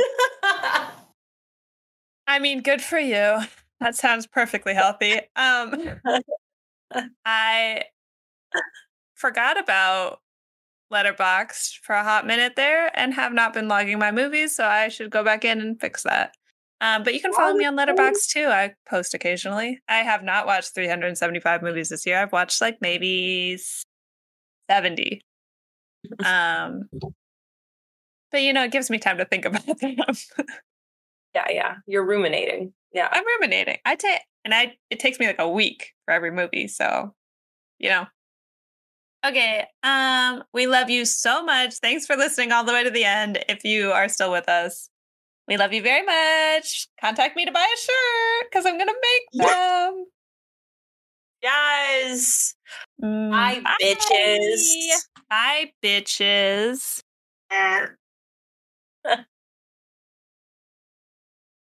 I 2.26 2.38
mean, 2.40 2.62
good 2.62 2.80
for 2.80 2.98
you. 2.98 3.40
That 3.80 3.94
sounds 3.94 4.26
perfectly 4.26 4.72
healthy. 4.72 5.20
Um 5.36 6.00
I 7.26 7.82
forgot 9.14 9.60
about 9.60 10.20
Letterboxd 10.90 11.80
for 11.82 11.94
a 11.94 12.02
hot 12.02 12.26
minute 12.26 12.56
there 12.56 12.90
and 12.98 13.12
have 13.12 13.34
not 13.34 13.52
been 13.52 13.68
logging 13.68 13.98
my 13.98 14.10
movies, 14.10 14.56
so 14.56 14.64
I 14.64 14.88
should 14.88 15.10
go 15.10 15.22
back 15.22 15.44
in 15.44 15.60
and 15.60 15.78
fix 15.78 16.02
that. 16.04 16.34
Um, 16.84 17.02
but 17.02 17.14
you 17.14 17.20
can 17.20 17.32
follow 17.32 17.54
me 17.54 17.64
on 17.64 17.76
Letterboxd 17.76 18.28
too. 18.28 18.44
I 18.44 18.74
post 18.86 19.14
occasionally. 19.14 19.80
I 19.88 19.98
have 19.98 20.22
not 20.22 20.46
watched 20.46 20.74
375 20.74 21.62
movies 21.62 21.88
this 21.88 22.04
year. 22.04 22.20
I've 22.20 22.30
watched 22.32 22.60
like 22.60 22.76
maybe 22.82 23.58
70. 24.70 25.22
Um, 26.22 26.82
but 28.30 28.42
you 28.42 28.52
know, 28.52 28.64
it 28.64 28.70
gives 28.70 28.90
me 28.90 28.98
time 28.98 29.16
to 29.16 29.24
think 29.24 29.44
about 29.46 29.64
them. 29.64 29.96
yeah, 31.34 31.46
yeah. 31.48 31.74
You're 31.86 32.04
ruminating. 32.04 32.74
Yeah. 32.92 33.08
I'm 33.10 33.24
ruminating. 33.26 33.78
I 33.86 33.96
take 33.96 34.20
and 34.44 34.52
I 34.52 34.76
it 34.90 34.98
takes 35.00 35.18
me 35.18 35.26
like 35.26 35.38
a 35.38 35.48
week 35.48 35.92
for 36.04 36.12
every 36.12 36.32
movie, 36.32 36.68
so 36.68 37.14
you 37.78 37.88
know. 37.88 38.04
Okay, 39.24 39.64
um 39.82 40.42
we 40.52 40.66
love 40.66 40.90
you 40.90 41.06
so 41.06 41.42
much. 41.42 41.76
Thanks 41.76 42.04
for 42.04 42.14
listening 42.14 42.52
all 42.52 42.64
the 42.64 42.74
way 42.74 42.84
to 42.84 42.90
the 42.90 43.04
end 43.04 43.42
if 43.48 43.64
you 43.64 43.90
are 43.92 44.10
still 44.10 44.30
with 44.30 44.50
us. 44.50 44.90
We 45.46 45.56
love 45.56 45.72
you 45.72 45.82
very 45.82 46.04
much. 46.04 46.88
Contact 47.00 47.36
me 47.36 47.44
to 47.44 47.52
buy 47.52 47.66
a 47.66 47.78
shirt 47.80 48.50
cuz 48.52 48.64
I'm 48.66 48.78
going 48.78 48.88
to 48.88 48.94
make 49.02 49.46
them. 49.46 50.06
Yes. 51.42 52.54
Mm, 53.02 53.30
Bye, 53.30 53.60
bitches. 53.82 54.88
Bye, 55.28 55.72
bitches. 55.82 57.02